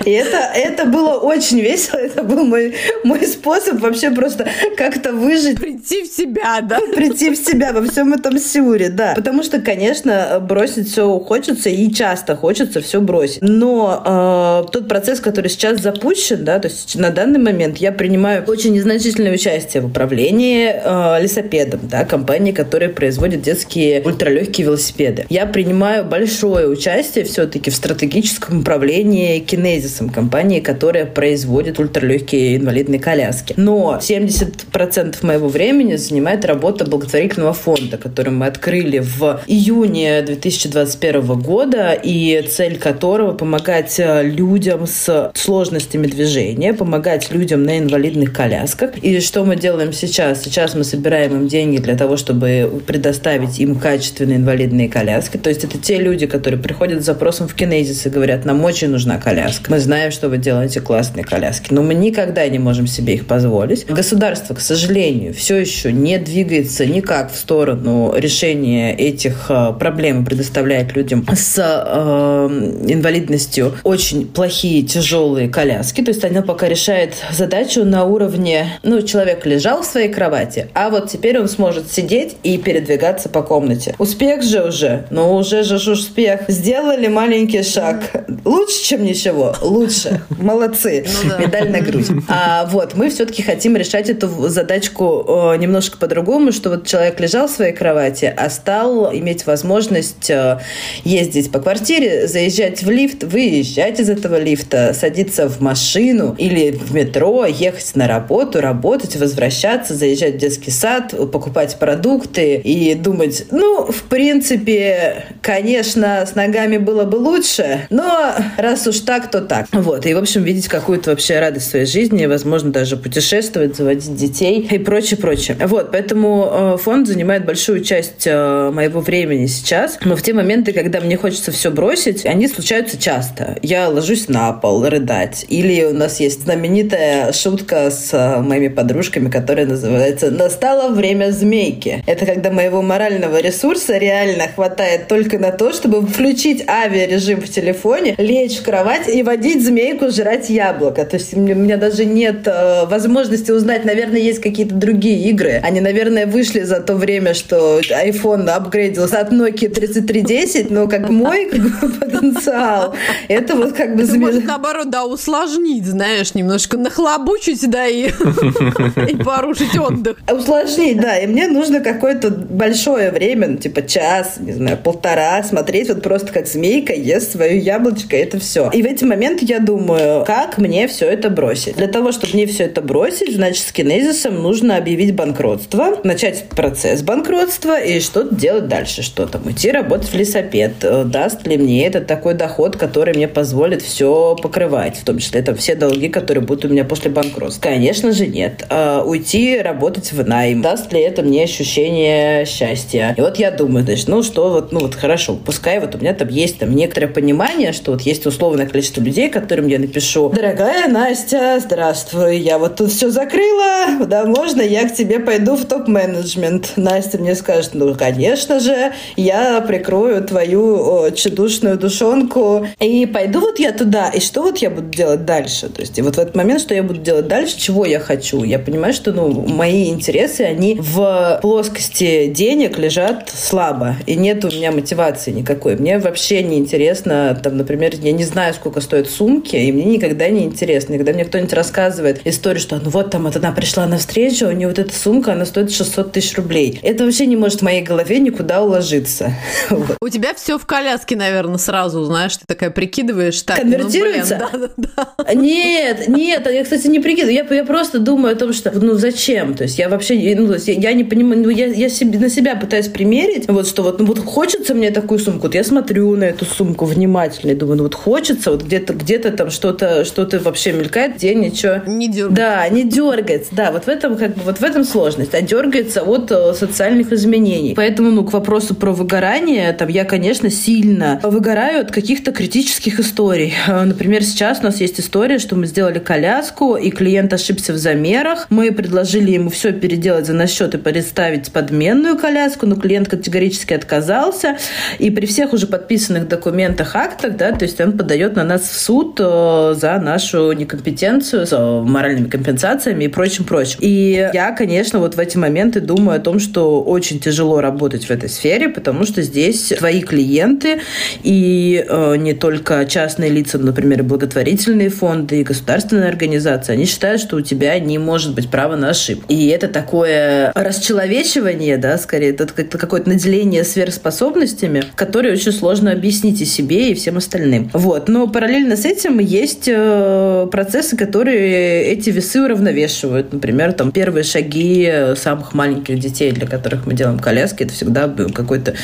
И 0.05 0.11
это, 0.11 0.51
это 0.55 0.87
было 0.87 1.15
очень 1.15 1.61
весело. 1.61 1.99
Это 1.99 2.23
был 2.23 2.45
мой, 2.45 2.75
мой 3.05 3.25
способ 3.27 3.81
вообще 3.81 4.11
просто 4.11 4.49
как-то 4.77 5.13
выжить. 5.13 5.61
Прийти 5.61 6.03
в 6.03 6.07
себя, 6.07 6.61
да? 6.63 6.81
Прийти 6.95 7.31
в 7.31 7.37
себя 7.37 7.73
во 7.73 7.83
всем 7.83 8.13
этом 8.13 8.39
сюре, 8.39 8.89
да. 8.89 9.13
Потому 9.15 9.43
что, 9.43 9.61
конечно, 9.61 10.39
бросить 10.41 10.91
все 10.91 11.19
хочется 11.21 11.69
и 11.69 11.93
часто 11.93 12.35
хочется 12.35 12.81
все 12.81 13.01
бросить. 13.01 13.43
Но 13.43 14.65
э, 14.67 14.73
тот 14.73 14.89
процесс, 14.89 15.21
который 15.21 15.49
сейчас 15.49 15.81
запущен, 15.81 16.45
да, 16.45 16.59
то 16.59 16.69
есть 16.69 16.97
на 16.97 17.11
данный 17.11 17.39
момент 17.39 17.79
я 17.79 17.93
принимаю 17.93 18.45
очень 18.47 18.73
незначительное 18.73 19.35
участие 19.35 19.83
в 19.83 19.87
управлении 19.87 20.48
э, 20.56 21.23
лесопедом, 21.23 21.81
да, 21.83 22.05
компании, 22.05 22.53
которая 22.53 22.91
производит 22.91 23.43
детские 23.43 24.03
ультралегкие 24.03 24.67
велосипеды. 24.67 25.27
Я 25.29 25.47
принимаю 25.47 26.05
большое 26.05 26.69
участие 26.69 27.25
все-таки 27.25 27.71
в 27.71 27.75
стратегическом 27.75 28.61
управлении 28.61 29.39
кинезисом, 29.41 30.09
компании, 30.09 30.61
которая 30.61 31.06
производит 31.06 31.79
ультралегкие 31.79 32.56
инвалидные 32.56 33.00
коляски. 33.00 33.55
Но 33.56 33.99
70% 34.00 35.17
моего 35.23 35.49
времени 35.49 35.97
занимает 35.97 36.45
работа 36.45 36.85
благотворительного 36.85 37.53
фонда, 37.53 37.99
который 37.99 38.33
мы 38.33 38.47
открыли 38.47 38.99
в 38.99 39.41
июне 39.47 40.23
2021 40.23 41.41
года, 41.41 41.93
и 41.93 42.43
цель 42.49 42.79
которого 42.79 43.33
помогать 43.33 43.99
э, 43.99 44.23
людям 44.23 44.87
с 44.87 45.31
сложностями 45.35 46.06
движения, 46.06 46.75
помогать 46.75 47.31
людям 47.31 47.62
на 47.62 47.79
инвалидных 47.79 48.33
колясках. 48.33 48.99
И 48.99 49.21
что 49.21 49.45
мы 49.45 49.56
делаем 49.56 49.93
сейчас? 49.93 50.38
Сейчас 50.43 50.75
мы 50.75 50.85
собираем 50.85 51.35
им 51.35 51.49
деньги 51.49 51.79
для 51.79 51.96
того, 51.96 52.17
чтобы 52.17 52.82
предоставить 52.87 53.58
им 53.58 53.76
качественные 53.76 54.38
инвалидные 54.38 54.88
коляски. 54.88 55.37
То 55.37 55.50
есть 55.50 55.64
это 55.64 55.79
те 55.79 55.99
люди, 55.99 56.26
которые 56.26 56.61
приходят 56.61 57.02
с 57.02 57.06
запросом 57.06 57.49
в 57.49 57.54
кинезис 57.54 58.07
и 58.07 58.09
говорят, 58.11 58.45
нам 58.45 58.64
очень 58.64 58.88
нужна 58.88 59.18
коляска. 59.18 59.71
Мы 59.71 59.78
знаем, 59.78 60.11
что 60.11 60.28
вы 60.28 60.38
делаете 60.38 60.80
классные 60.80 61.25
коляски, 61.25 61.73
но 61.73 61.83
мы 61.83 61.95
никогда 61.95 62.47
не 62.49 62.59
можем 62.59 62.87
себе 62.87 63.14
их 63.14 63.26
позволить. 63.26 63.87
Государство, 63.87 64.54
к 64.54 64.61
сожалению, 64.61 65.35
все 65.35 65.57
еще 65.57 65.92
не 65.92 66.18
двигается 66.18 66.87
никак 66.87 67.33
в 67.33 67.37
сторону 67.37 68.14
решения 68.16 68.95
этих 68.95 69.47
э, 69.49 69.73
проблем 69.78 70.23
и 70.23 70.26
предоставляет 70.26 70.95
людям 70.95 71.26
с 71.35 71.57
э, 71.59 72.90
инвалидностью 72.92 73.75
очень 73.85 74.26
плохие, 74.26 74.83
тяжелые 74.83 75.49
коляски. 75.49 76.02
То 76.02 76.11
есть 76.11 76.25
она 76.25 76.42
пока 76.42 76.68
решает 76.68 77.14
задачу 77.33 77.85
на 77.85 78.04
уровне, 78.04 78.78
ну, 78.83 79.02
человек 79.02 79.47
лежал 79.47 79.83
в 79.83 79.87
своей 79.87 80.09
кровати, 80.09 80.27
а 80.75 80.90
вот 80.90 81.11
теперь 81.11 81.38
он 81.38 81.49
сможет 81.49 81.90
сидеть 81.90 82.37
и 82.42 82.58
передвигаться 82.58 83.28
по 83.28 83.42
комнате. 83.42 83.94
Успех 83.99 84.42
же 84.42 84.62
уже, 84.64 85.06
ну 85.11 85.35
уже 85.35 85.62
же 85.62 85.76
успех. 85.90 86.42
Сделали 86.49 87.08
маленький 87.08 87.62
шаг. 87.62 88.25
Лучше 88.44 88.68
лучше, 88.68 88.85
чем 88.85 89.04
ничего. 89.04 89.54
Лучше. 89.61 90.20
Молодцы. 90.38 91.04
Ну, 91.25 91.30
да. 91.30 91.38
Медаль 91.38 91.70
на 91.70 91.80
грудь. 91.80 92.06
А, 92.28 92.66
вот, 92.66 92.94
мы 92.94 93.08
все-таки 93.11 93.42
хотим 93.42 93.76
решать 93.76 94.11
эту 94.11 94.28
задачку 94.49 95.25
э, 95.26 95.56
немножко 95.56 95.97
по-другому, 95.97 96.52
что 96.52 96.70
вот 96.70 96.87
человек 96.87 97.18
лежал 97.20 97.49
в 97.49 97.50
своей 97.50 97.73
кровати, 97.73 98.32
а 98.37 98.50
стал 98.50 99.12
иметь 99.14 99.47
возможность 99.47 100.30
э, 100.30 100.61
ездить 101.04 101.50
по 101.50 101.58
квартире, 101.58 102.26
заезжать 102.26 102.82
в 102.82 102.90
лифт, 102.90 103.25
выезжать 103.25 103.99
из 103.99 104.11
этого 104.11 104.38
лифта, 104.38 104.94
садиться 104.94 105.49
в 105.49 105.61
машину 105.61 106.35
или 106.38 106.70
в 106.70 106.92
метро, 106.94 107.47
ехать 107.47 107.92
на 107.94 108.06
работу, 108.06 108.61
работать, 108.61 109.16
возвращаться, 109.16 109.94
заезжать 109.94 110.18
в 110.27 110.37
детский 110.37 110.71
сад, 110.71 111.15
покупать 111.33 111.77
продукты 111.79 112.57
и 112.57 112.95
думать, 112.95 113.47
ну, 113.51 113.87
в 113.87 114.03
принципе, 114.05 115.25
конечно, 115.43 116.25
с 116.27 116.35
ногами 116.35 116.77
было 116.77 117.05
бы 117.05 117.17
лучше, 117.17 117.87
но 117.91 118.35
раз 118.57 118.87
уж 118.87 119.01
так, 119.01 119.31
то 119.31 119.41
так. 119.41 119.67
Вот. 119.73 120.07
И, 120.07 120.15
в 120.15 120.19
общем, 120.19 120.43
видеть 120.43 120.69
какую-то 120.69 121.11
вообще 121.11 121.39
радость 121.41 121.67
в 121.67 121.71
своей 121.71 121.87
жизни, 121.87 122.27
возможно, 122.27 122.71
даже 122.71 122.97
путешествовать, 122.97 123.77
заводить 123.77 124.15
детей 124.15 124.67
и 124.71 124.79
прочее, 124.79 125.19
прочее. 125.19 125.57
Вот. 125.67 125.91
Поэтому 125.93 126.75
э, 126.75 126.77
фонд 126.79 127.09
занимает 127.09 127.45
большую 127.45 127.83
часть 127.83 128.27
э, 128.27 128.71
моего 128.71 129.01
времени 129.01 129.47
сейчас. 129.47 129.99
Но 130.05 130.17
в 130.17 130.23
те 130.23 130.33
моменты, 130.33 130.73
когда 130.73 131.01
мне 131.01 131.17
хочется 131.17 131.53
все 131.53 131.71
бросить, 131.71 132.27
они 132.27 132.49
случаются 132.49 132.99
часто. 132.99 133.57
Я 133.63 133.89
ложусь 133.89 134.29
на 134.29 134.53
пол 134.53 134.85
рыдать. 134.87 135.47
Или 135.49 135.85
у 135.85 135.95
нас 135.95 136.21
есть 136.21 136.45
знаменитая 136.45 137.33
шутка 137.33 137.91
с 137.91 138.11
э, 138.13 138.41
моими 138.41 138.69
подружками, 138.69 139.31
которая 139.31 139.67
называется 139.67 140.08
«Настало 140.31 140.88
время 140.88 141.31
змейки». 141.31 142.03
Это 142.07 142.27
когда 142.27 142.50
моего 142.50 142.83
морального 142.83 143.41
ресурса 143.41 143.99
реально 143.99 144.49
хватает 144.49 145.09
только 145.09 145.38
на 145.38 145.53
то, 145.53 145.73
чтобы 145.73 146.03
включить 146.07 146.69
авиарежим 146.69 147.41
в 147.41 147.49
телефоне, 147.49 148.15
лечь 148.19 148.59
в 148.59 148.62
кровать 148.62 149.09
и 149.09 149.23
водить 149.23 149.65
змейку 149.65 150.11
жрать 150.11 150.50
яблоко. 150.50 151.05
То 151.05 151.17
есть 151.17 151.35
у 151.35 151.41
меня 151.41 151.77
даже 151.77 152.05
нет 152.05 152.47
э, 152.47 152.87
возможности 152.87 153.50
узнать, 153.50 153.85
наверное, 153.85 154.21
есть 154.21 154.41
какие-то 154.41 154.75
другие 154.75 155.29
игры. 155.31 155.61
Они, 155.62 155.81
наверное, 155.81 156.27
вышли 156.27 156.61
за 156.62 156.81
то 156.81 156.95
время, 156.95 157.35
что 157.35 157.81
iPhone 157.81 158.49
апгрейдился 158.49 159.21
от 159.21 159.33
Nokia 159.33 159.69
3310, 159.69 160.71
но 160.71 160.88
как 160.88 161.09
мой 161.09 161.47
потенциал, 162.00 162.95
это 163.29 163.55
вот 163.55 163.73
как 163.73 163.97
бы... 163.97 164.05
Может, 164.19 164.45
наоборот, 164.45 164.91
да, 164.91 165.05
усложнить, 165.05 165.87
знаешь, 165.87 166.35
немножко 166.35 166.77
нахлобучить, 166.77 167.69
да, 167.71 167.87
и, 167.87 168.11
порушить 169.25 169.79
отдых. 169.99 170.19
Усложнить, 170.33 171.00
да, 171.00 171.19
и 171.19 171.26
мне 171.26 171.49
нужно 171.49 171.81
какое-то 171.81 172.31
большое 172.31 173.11
время, 173.11 173.49
ну, 173.49 173.57
типа 173.57 173.83
час, 173.83 174.37
не 174.38 174.52
знаю, 174.52 174.78
полтора, 174.78 175.43
смотреть 175.43 175.88
вот 175.88 176.02
просто 176.02 176.33
как 176.33 176.47
змейка 176.47 176.93
ест 176.93 177.33
свое 177.33 177.59
яблочко, 177.59 178.17
это 178.17 178.38
все. 178.38 178.71
И 178.73 178.83
в 178.83 178.87
эти 178.87 179.05
моменты 179.05 179.45
я 179.45 179.59
думаю, 179.59 180.25
как 180.25 180.59
мне 180.59 180.88
все 180.88 181.07
это 181.07 181.31
бросить? 181.31 181.76
Для 181.76 181.88
того, 181.88 182.12
чтобы 182.12 182.35
мне 182.35 182.47
все 182.47 182.64
это 182.64 182.81
бросить, 182.81 183.35
значит, 183.35 183.64
с 183.64 183.73
кинезисом 183.73 184.43
нужно 184.43 184.76
объявить 184.76 185.14
банкротство, 185.14 185.99
начать 186.05 186.45
процесс 186.49 187.02
банкротства 187.02 187.81
и 187.81 188.00
что-то 188.00 188.35
делать 188.35 188.69
дальше, 188.69 189.02
что 189.02 189.26
там, 189.26 189.47
уйти 189.47 189.71
работать 189.71 190.09
в 190.09 190.14
лесопед. 190.14 190.73
Э, 190.83 191.05
даст 191.05 191.47
ли 191.47 191.57
мне 191.57 191.87
это 191.87 192.00
такой 192.00 192.35
доход, 192.35 192.76
который 192.76 193.14
мне 193.14 193.28
позволит 193.28 193.83
все 193.83 194.37
покрывать, 194.40 194.97
в 194.97 195.05
том 195.05 195.19
числе 195.19 195.43
там 195.43 195.57
все 195.57 195.75
долги, 195.75 196.09
которые 196.09 196.45
будут 196.45 196.67
у 196.67 196.69
меня 196.69 196.85
после 196.85 197.11
банкротства? 197.11 197.62
Конечно 197.62 198.12
же, 198.12 198.26
нет. 198.26 198.64
А 198.69 199.02
уйти 199.05 199.59
работать 199.59 199.88
в 199.97 200.26
найм. 200.26 200.62
Даст 200.62 200.92
ли 200.92 201.00
это 201.00 201.23
мне 201.23 201.45
ощущение 201.45 202.45
счастья? 202.45 203.14
И 203.16 203.21
вот 203.21 203.38
я 203.38 203.50
думаю, 203.50 203.85
значит, 203.85 204.09
ну 204.09 204.23
что, 204.23 204.50
вот, 204.50 204.73
ну 204.73 204.80
вот 204.80 204.95
хорошо, 204.95 205.37
пускай 205.37 205.80
вот 205.80 205.95
у 205.95 205.99
меня 205.99 206.14
там 206.14 206.28
есть 206.28 206.59
там 206.59 206.75
некоторое 206.75 207.09
понимание, 207.09 207.73
что 207.73 207.92
вот 207.92 208.02
есть 208.02 208.26
условное 208.26 208.66
количество 208.66 209.00
людей, 209.00 209.28
которым 209.28 209.66
я 209.66 209.78
напишу, 209.78 210.28
дорогая 210.30 210.88
Настя, 210.88 211.59
здравствуй, 211.61 212.38
я 212.38 212.59
вот 212.59 212.76
тут 212.76 212.90
все 212.90 213.11
закрыла, 213.11 214.07
да, 214.07 214.25
можно 214.25 214.62
я 214.62 214.88
к 214.88 214.95
тебе 214.95 215.18
пойду 215.18 215.57
в 215.57 215.64
топ-менеджмент? 215.64 216.73
Настя 216.76 217.18
мне 217.18 217.35
скажет, 217.35 217.71
ну, 217.75 217.95
конечно 217.95 218.61
же, 218.61 218.92
я 219.16 219.61
прикрою 219.61 220.23
твою 220.25 221.11
чудушную 221.12 221.78
душонку 221.78 222.66
и 222.80 223.07
пойду 223.07 223.40
вот 223.40 223.59
я 223.59 223.73
туда, 223.73 224.09
и 224.09 224.21
что 224.21 224.42
вот 224.42 224.59
я 224.59 224.71
буду 224.71 224.88
делать 224.88 225.25
дальше? 225.25 225.68
То 225.68 225.80
есть 225.80 225.99
и 225.99 226.02
вот 226.02 226.16
в 226.16 226.18
этот 226.18 226.35
момент, 226.35 226.61
что 226.61 226.75
я 226.75 226.83
буду 226.83 227.00
делать 227.00 227.28
дальше, 227.28 227.59
чего 227.59 227.85
я 227.85 228.00
хочу? 228.00 228.42
Я 228.42 228.59
понимаю, 228.59 228.95
что, 228.95 229.12
ну, 229.12 229.28
мои 229.30 229.68
интересы, 229.69 230.43
они 230.43 230.77
в 230.79 231.39
плоскости 231.43 232.27
денег 232.27 232.79
лежат 232.79 233.31
слабо, 233.35 233.97
и 234.07 234.15
нет 234.15 234.45
у 234.45 234.49
меня 234.49 234.73
мотивации 234.73 235.31
никакой. 235.31 235.77
Мне 235.77 235.99
вообще 235.99 236.43
не 236.43 236.59
интересно, 236.59 237.39
там, 237.43 237.57
например, 237.57 237.95
я 238.01 238.13
не 238.13 238.25
знаю, 238.25 238.55
сколько 238.55 238.81
стоят 238.81 239.09
сумки, 239.09 239.57
и 239.57 239.73
мне 239.73 239.85
никогда 239.85 240.29
не 240.29 240.45
интересно. 240.45 240.97
когда 240.97 241.13
мне 241.13 241.25
кто-нибудь 241.25 241.53
рассказывает 241.53 242.21
историю, 242.25 242.61
что 242.61 242.77
ну 242.77 242.91
вот 242.91 243.11
там 243.11 243.25
вот 243.25 243.37
она 243.37 243.53
пришла 243.53 243.87
на 243.87 243.99
встречу, 243.99 244.47
у 244.49 244.53
нее 244.53 244.69
вот 244.69 244.79
эта 244.79 244.95
сумка, 244.95 245.33
она 245.33 245.45
стоит 245.45 245.73
600 245.73 246.13
тысяч 246.13 246.37
рублей. 246.37 246.79
Это 246.83 247.05
вообще 247.05 247.27
не 247.27 247.37
может 247.37 247.61
в 247.61 247.63
моей 247.63 247.83
голове 247.83 248.19
никуда 248.19 248.63
уложиться. 248.63 249.33
Вот. 249.71 249.97
У 250.01 250.09
тебя 250.09 250.35
все 250.35 250.59
в 250.59 250.67
коляске, 250.67 251.15
наверное, 251.15 251.59
сразу, 251.59 252.03
знаешь, 252.05 252.37
ты 252.37 252.45
такая 252.47 252.71
прикидываешь. 252.71 253.41
Так, 253.43 253.59
Конвертируется? 253.59 254.41
Ну, 254.53 254.59
блин, 254.59 254.71
да, 254.77 255.03
да, 255.15 255.25
да. 255.25 255.35
Нет, 255.35 256.09
нет, 256.09 256.51
я, 256.51 256.65
кстати, 256.65 256.87
не 256.87 256.99
прикидываю. 256.99 257.35
Я, 257.35 257.55
я 257.55 257.65
просто 257.65 257.99
думаю 257.99 258.35
о 258.35 258.37
том, 258.37 258.53
что 258.53 258.71
ну 258.73 258.95
зачем? 258.95 259.55
То 259.59 259.65
есть 259.65 259.79
я 259.79 259.88
вообще, 259.88 260.35
ну, 260.37 260.47
то 260.47 260.55
есть 260.55 260.69
я, 260.69 260.75
я 260.75 260.93
не 260.93 261.05
понимаю, 261.05 261.43
ну, 261.43 261.49
я, 261.49 261.67
я 261.67 261.88
себе, 261.88 262.19
на 262.19 262.29
себя 262.29 262.55
пытаюсь 262.55 262.88
примерить, 262.88 263.49
вот 263.49 263.67
что 263.67 263.83
вот, 263.83 263.99
ну 263.99 264.07
вот 264.07 264.21
хочется 264.21 264.75
мне 264.75 264.91
такую 264.91 265.19
сумку, 265.19 265.43
вот 265.43 265.55
я 265.55 265.65
смотрю 265.65 266.15
на 266.17 266.25
эту 266.25 266.45
сумку 266.45 266.85
внимательно 266.85 267.50
и 267.50 267.55
думаю, 267.55 267.79
ну 267.79 267.83
вот 267.83 267.95
хочется, 267.95 268.53
вот 268.53 268.62
где-то 268.62 268.95
где-то 268.95 269.33
там 269.33 269.50
что-то 269.50 270.05
что-то 270.05 270.38
вообще 270.38 270.73
мелькает, 270.73 271.17
где 271.17 271.35
ничего... 271.35 271.83
Не 271.87 272.09
дергается. 272.09 272.37
Да, 272.37 272.69
не 272.69 272.85
дергается, 272.85 273.50
да, 273.53 273.73
вот 273.73 273.85
в 273.85 273.88
этом 273.88 274.17
как 274.17 274.35
бы 274.35 274.43
вот 274.45 274.59
в 274.59 274.62
этом 274.62 274.85
сложность, 274.85 275.35
а 275.35 275.43
дергается 275.43 276.03
от 276.03 276.31
э, 276.31 276.55
социальных 276.55 277.12
изменений. 277.12 277.75
Поэтому, 277.77 278.11
ну, 278.11 278.25
к 278.25 278.33
вопросу 278.33 278.75
про 278.75 278.93
выгорание, 278.93 279.73
там 279.73 279.88
я, 279.88 280.05
конечно, 280.05 280.50
сильно 280.50 281.21
выгораю 281.23 281.81
от 281.81 281.91
каких-то 281.91 282.33
критических 282.33 283.00
историй. 283.00 283.55
Э, 283.67 283.85
например, 283.85 284.23
сейчас 284.23 284.61
у 284.61 284.65
нас 284.65 284.81
есть 284.81 285.00
история, 285.00 285.38
что 285.38 285.57
мы 285.57 285.67
сделали 285.67 285.99
коляску, 285.99 286.77
и 286.77 286.91
клиент 286.91 287.33
ошибся 287.33 287.73
в 287.73 287.77
замерах. 287.77 288.47
Мы 288.50 288.71
предложили 288.73 289.33
ему 289.33 289.48
все 289.49 289.73
переделать 289.73 290.26
за 290.26 290.33
наш 290.33 290.50
счет 290.50 290.75
и 290.75 290.78
представить 290.78 291.52
подменную 291.52 292.19
коляску, 292.19 292.67
но 292.67 292.76
клиент 292.76 293.09
категорически 293.09 293.75
отказался. 293.75 294.59
И 294.99 295.11
при 295.11 295.26
всех 295.26 295.52
уже 295.52 295.67
подписанных 295.67 296.28
документах, 296.28 296.95
актах, 296.97 297.37
да, 297.37 297.52
то 297.52 297.64
есть 297.64 297.81
он 297.81 297.97
подает 297.97 298.37
на 298.37 298.45
нас 298.45 298.62
в 298.62 298.81
суд 298.81 299.19
э, 299.21 299.75
за 299.76 299.99
нашу 299.99 300.52
некомпетенцию, 300.52 301.47
за 301.47 301.59
моральными 301.59 302.28
компенсациями 302.28 303.05
и 303.05 303.09
прочим, 303.09 303.45
прочим. 303.45 303.78
И 303.81 304.28
я, 304.33 304.52
конечно, 304.52 304.99
вот 304.99 305.14
в 305.14 305.19
эти 305.19 305.37
моменты 305.37 305.81
думаю 305.81 306.17
о 306.17 306.21
том, 306.21 306.38
что 306.38 306.83
очень 306.83 307.21
тяжело 307.21 307.61
работать 307.61 308.05
в 308.05 308.11
этой 308.11 308.28
сфере, 308.28 308.69
потому 308.69 309.05
что 309.05 309.23
здесь 309.23 309.73
твои 309.78 310.02
клиенты 310.02 310.81
и 311.23 311.85
э, 311.87 312.17
не 312.17 312.35
только 312.35 312.85
частные 312.87 313.31
лица, 313.31 313.59
например, 313.59 314.00
и 314.00 314.02
благотворительные 314.02 314.88
фонды, 314.88 315.40
и 315.40 315.45
государственные 315.45 316.09
организации, 316.09 316.73
они 316.73 316.85
считают, 316.85 317.21
что 317.21 317.37
у 317.37 317.40
тебя 317.40 317.78
не 317.78 317.99
может 317.99 318.35
быть 318.35 318.50
права 318.50 318.76
на 318.76 318.90
ошибку. 318.90 319.26
И 319.28 319.38
это 319.47 319.68
такое 319.68 320.52
расчеловечивание, 320.54 321.76
да, 321.78 321.97
скорее, 321.99 322.30
это 322.30 322.47
какое-то 322.47 323.09
наделение 323.09 323.64
сверхспособностями, 323.64 324.83
которые 324.95 325.35
очень 325.35 325.52
сложно 325.52 325.92
объяснить 325.92 326.40
и 326.40 326.45
себе, 326.45 326.90
и 326.90 326.95
всем 326.95 327.16
остальным. 327.16 327.71
Вот. 327.73 328.09
Но 328.09 328.26
параллельно 328.26 328.76
с 328.76 328.85
этим 328.85 329.18
есть 329.18 329.68
э, 329.68 330.49
процессы, 330.50 330.97
которые 330.97 331.85
эти 331.85 332.11
весы 332.11 332.42
уравновешивают. 332.42 333.33
Например, 333.33 333.73
там 333.73 333.92
первые 333.92 334.25
шаги 334.25 335.14
самых 335.16 335.54
маленьких 335.54 335.99
детей, 335.99 336.33
для 336.33 336.47
которых 336.47 336.87
мы 336.87 336.95
делаем 336.95 337.18
коляски, 337.18 337.62
это 337.62 337.73
всегда 337.73 338.09
какой-то 338.09 338.75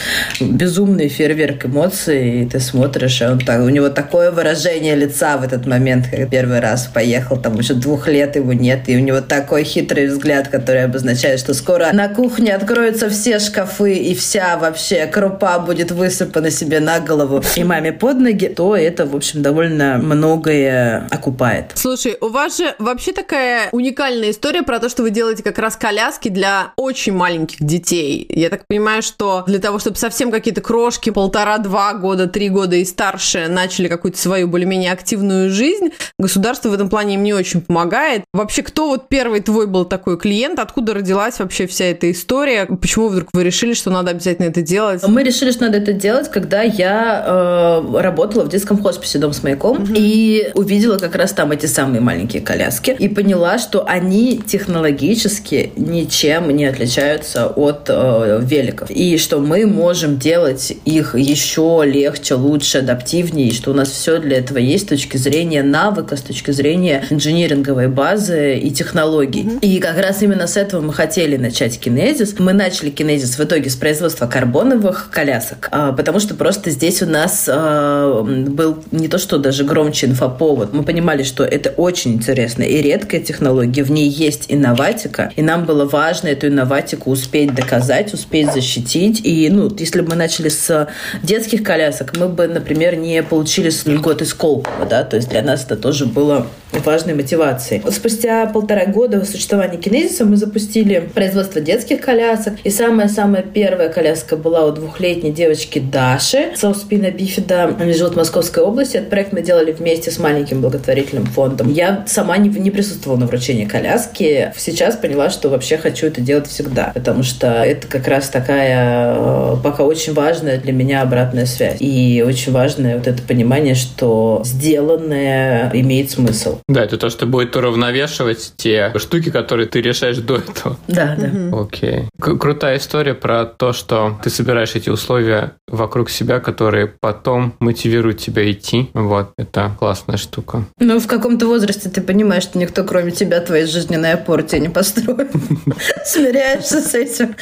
безумный 0.40 1.08
фейерверк 1.08 1.66
эмоций, 1.66 2.42
и 2.42 2.46
ты 2.46 2.60
смотришь, 2.60 3.20
и 3.20 3.24
он 3.24 3.38
так, 3.38 3.62
у 3.62 3.68
него 3.68 3.88
такое 3.88 4.30
выражение 4.30 4.94
лица 4.94 5.36
в 5.36 5.44
этот 5.44 5.66
момент, 5.66 6.06
как 6.10 6.28
первый 6.30 6.60
раз 6.60 6.86
поехал, 6.86 7.36
там 7.36 7.58
еще 7.58 7.74
двух 7.74 8.08
лет 8.08 8.36
его 8.36 8.52
нет, 8.52 8.88
и 8.88 8.96
у 8.96 9.00
него 9.00 9.20
такой 9.20 9.64
хитрый 9.64 10.06
взгляд, 10.06 10.43
который 10.48 10.84
обозначает, 10.84 11.40
что 11.40 11.54
скоро 11.54 11.90
на 11.92 12.08
кухне 12.08 12.54
откроются 12.54 13.08
все 13.08 13.38
шкафы, 13.38 13.94
и 13.94 14.14
вся 14.14 14.56
вообще 14.56 15.06
крупа 15.06 15.58
будет 15.58 15.90
высыпана 15.90 16.50
себе 16.50 16.80
на 16.80 17.00
голову 17.00 17.42
и 17.56 17.64
маме 17.64 17.92
под 17.92 18.18
ноги, 18.18 18.46
то 18.48 18.76
это, 18.76 19.06
в 19.06 19.14
общем, 19.14 19.42
довольно 19.42 19.98
многое 19.98 21.06
окупает. 21.10 21.72
Слушай, 21.74 22.16
у 22.20 22.28
вас 22.28 22.58
же 22.58 22.74
вообще 22.78 23.12
такая 23.12 23.68
уникальная 23.72 24.30
история 24.30 24.62
про 24.62 24.78
то, 24.78 24.88
что 24.88 25.02
вы 25.02 25.10
делаете 25.10 25.42
как 25.42 25.58
раз 25.58 25.76
коляски 25.76 26.28
для 26.28 26.72
очень 26.76 27.12
маленьких 27.12 27.62
детей. 27.62 28.26
Я 28.28 28.50
так 28.50 28.66
понимаю, 28.66 29.02
что 29.02 29.44
для 29.46 29.58
того, 29.58 29.78
чтобы 29.78 29.96
совсем 29.96 30.30
какие-то 30.30 30.60
крошки 30.60 31.10
полтора-два 31.10 31.94
года, 31.94 32.26
три 32.26 32.48
года 32.48 32.76
и 32.76 32.84
старше 32.84 33.48
начали 33.48 33.88
какую-то 33.88 34.18
свою 34.18 34.48
более-менее 34.48 34.92
активную 34.92 35.50
жизнь, 35.50 35.90
государство 36.18 36.68
в 36.68 36.74
этом 36.74 36.88
плане 36.88 37.14
им 37.14 37.22
не 37.22 37.32
очень 37.32 37.60
помогает. 37.60 38.24
Вообще, 38.32 38.62
кто 38.62 38.88
вот 38.88 39.08
первый 39.08 39.40
твой 39.40 39.66
был 39.66 39.84
такой 39.84 40.18
клиент? 40.18 40.33
Откуда 40.58 40.94
родилась 40.94 41.38
вообще 41.38 41.66
вся 41.66 41.86
эта 41.86 42.10
история? 42.10 42.66
Почему 42.66 43.08
вдруг 43.08 43.28
вы 43.32 43.44
решили, 43.44 43.74
что 43.74 43.90
надо 43.90 44.10
обязательно 44.10 44.46
это 44.46 44.62
делать? 44.62 45.02
Мы 45.06 45.22
решили, 45.22 45.50
что 45.50 45.64
надо 45.64 45.78
это 45.78 45.92
делать, 45.92 46.30
когда 46.30 46.62
я 46.62 47.24
э, 47.26 48.00
работала 48.00 48.44
в 48.44 48.48
детском 48.48 48.82
хосписе 48.82 49.18
«Дом 49.18 49.32
с 49.32 49.42
маяком» 49.42 49.82
угу. 49.82 49.92
и 49.94 50.50
увидела 50.54 50.98
как 50.98 51.14
раз 51.14 51.32
там 51.32 51.52
эти 51.52 51.66
самые 51.66 52.00
маленькие 52.00 52.42
коляски 52.42 52.96
и 52.98 53.08
поняла, 53.08 53.58
что 53.58 53.86
они 53.86 54.38
технологически 54.38 55.72
ничем 55.76 56.50
не 56.50 56.64
отличаются 56.64 57.46
от 57.46 57.86
э, 57.88 58.40
великов. 58.42 58.90
И 58.90 59.18
что 59.18 59.38
мы 59.38 59.66
можем 59.66 60.18
делать 60.18 60.76
их 60.84 61.14
еще 61.14 61.82
легче, 61.84 62.34
лучше, 62.34 62.78
адаптивнее, 62.78 63.48
и 63.48 63.52
что 63.52 63.70
у 63.70 63.74
нас 63.74 63.90
все 63.90 64.18
для 64.18 64.38
этого 64.38 64.58
есть 64.58 64.84
с 64.84 64.88
точки 64.88 65.16
зрения 65.16 65.62
навыка, 65.62 66.16
с 66.16 66.22
точки 66.22 66.50
зрения 66.50 67.04
инжиниринговой 67.10 67.88
базы 67.88 68.58
и 68.58 68.70
технологий. 68.70 69.42
Mm-hmm. 69.42 69.60
И 69.60 69.78
как 69.80 69.98
раз 69.98 70.22
именно 70.24 70.46
с 70.46 70.56
этого 70.56 70.80
мы 70.80 70.92
хотели 70.92 71.36
начать 71.36 71.78
кинезис. 71.78 72.34
Мы 72.38 72.52
начали 72.52 72.90
кинезис 72.90 73.38
в 73.38 73.44
итоге 73.44 73.70
с 73.70 73.76
производства 73.76 74.26
карбоновых 74.26 75.10
колясок, 75.10 75.68
а, 75.70 75.92
потому 75.92 76.18
что 76.18 76.34
просто 76.34 76.70
здесь 76.70 77.02
у 77.02 77.06
нас 77.06 77.48
а, 77.48 78.22
был 78.22 78.82
не 78.90 79.08
то 79.08 79.18
что 79.18 79.38
даже 79.38 79.64
громче 79.64 80.06
инфоповод. 80.06 80.72
Мы 80.72 80.82
понимали, 80.82 81.22
что 81.22 81.44
это 81.44 81.70
очень 81.70 82.14
интересно 82.14 82.62
и 82.62 82.82
редкая 82.82 83.20
технология, 83.20 83.84
в 83.84 83.90
ней 83.90 84.08
есть 84.08 84.46
инноватика, 84.48 85.30
и 85.36 85.42
нам 85.42 85.64
было 85.64 85.84
важно 85.84 86.28
эту 86.28 86.48
инноватику 86.48 87.10
успеть 87.10 87.54
доказать, 87.54 88.12
успеть 88.14 88.52
защитить. 88.52 89.20
И, 89.24 89.48
ну, 89.50 89.70
если 89.78 90.00
бы 90.00 90.10
мы 90.10 90.16
начали 90.16 90.48
с 90.48 90.88
детских 91.22 91.62
колясок, 91.62 92.16
мы 92.16 92.28
бы, 92.28 92.48
например, 92.48 92.96
не 92.96 93.22
получили 93.22 93.70
льготы 93.84 94.24
Сколково, 94.24 94.86
да, 94.88 95.04
то 95.04 95.16
есть 95.16 95.28
для 95.28 95.42
нас 95.42 95.64
это 95.64 95.76
тоже 95.76 96.06
было 96.06 96.46
важной 96.80 97.14
мотивацией. 97.14 97.82
Спустя 97.90 98.46
полтора 98.46 98.86
года 98.86 99.24
существования 99.24 99.78
кинезиса 100.14 100.24
мы 100.24 100.36
запустили 100.36 101.10
производство 101.14 101.60
детских 101.60 102.00
колясок. 102.00 102.54
И 102.64 102.70
самая-самая 102.70 103.42
первая 103.42 103.88
коляска 103.88 104.36
была 104.36 104.64
у 104.66 104.72
двухлетней 104.72 105.32
девочки 105.32 105.78
Даши 105.78 106.52
со 106.54 106.72
спина 106.74 107.10
бифида. 107.10 107.76
Они 107.78 107.92
живут 107.92 108.14
в 108.14 108.16
Московской 108.16 108.62
области. 108.62 108.96
Этот 108.96 109.10
проект 109.10 109.32
мы 109.32 109.42
делали 109.42 109.72
вместе 109.72 110.10
с 110.10 110.18
маленьким 110.18 110.60
благотворительным 110.60 111.26
фондом. 111.26 111.72
Я 111.72 112.04
сама 112.06 112.36
не, 112.36 112.48
не 112.48 112.70
присутствовала 112.70 113.18
на 113.18 113.26
вручении 113.26 113.64
коляски. 113.64 114.52
Сейчас 114.56 114.96
поняла, 114.96 115.30
что 115.30 115.48
вообще 115.48 115.76
хочу 115.76 116.06
это 116.06 116.20
делать 116.20 116.46
всегда. 116.46 116.92
Потому 116.94 117.22
что 117.22 117.46
это 117.64 117.86
как 117.86 118.06
раз 118.08 118.28
такая 118.28 119.16
э, 119.16 119.56
пока 119.62 119.84
очень 119.84 120.14
важная 120.14 120.58
для 120.58 120.72
меня 120.72 121.02
обратная 121.02 121.46
связь. 121.46 121.76
И 121.80 122.24
очень 122.26 122.52
важное 122.52 122.96
вот 122.96 123.06
это 123.06 123.22
понимание, 123.22 123.74
что 123.74 124.42
сделанное 124.44 125.70
имеет 125.74 126.10
смысл. 126.10 126.58
Да, 126.68 126.84
это 126.84 126.96
то, 126.96 127.10
что 127.10 127.26
будет 127.26 127.56
уравновешивать 127.56 128.52
те 128.56 128.92
штуки, 128.98 129.30
которые 129.30 129.66
ты 129.66 129.80
решаешь 129.94 130.18
до 130.18 130.36
этого. 130.36 130.76
Да, 130.88 131.16
да. 131.18 131.58
Окей. 131.58 132.08
К- 132.20 132.36
крутая 132.36 132.78
история 132.78 133.14
про 133.14 133.44
то, 133.46 133.72
что 133.72 134.18
ты 134.22 134.30
собираешь 134.30 134.74
эти 134.74 134.90
условия 134.90 135.52
вокруг 135.68 136.10
себя, 136.10 136.40
которые 136.40 136.92
потом 137.00 137.54
мотивируют 137.60 138.18
тебя 138.18 138.50
идти. 138.50 138.90
Вот, 138.92 139.32
это 139.38 139.70
классная 139.78 140.16
штука. 140.16 140.64
Ну, 140.78 140.98
в 140.98 141.06
каком-то 141.06 141.46
возрасте 141.46 141.88
ты 141.88 142.00
понимаешь, 142.00 142.42
что 142.42 142.58
никто, 142.58 142.84
кроме 142.84 143.12
тебя, 143.12 143.40
твоей 143.40 143.66
жизненной 143.66 144.12
опоры 144.12 144.42
тебе 144.42 144.60
не 144.60 144.68
построит. 144.68 145.30
Смиряешься 146.04 146.80
с 146.80 146.94
этим, 146.94 147.36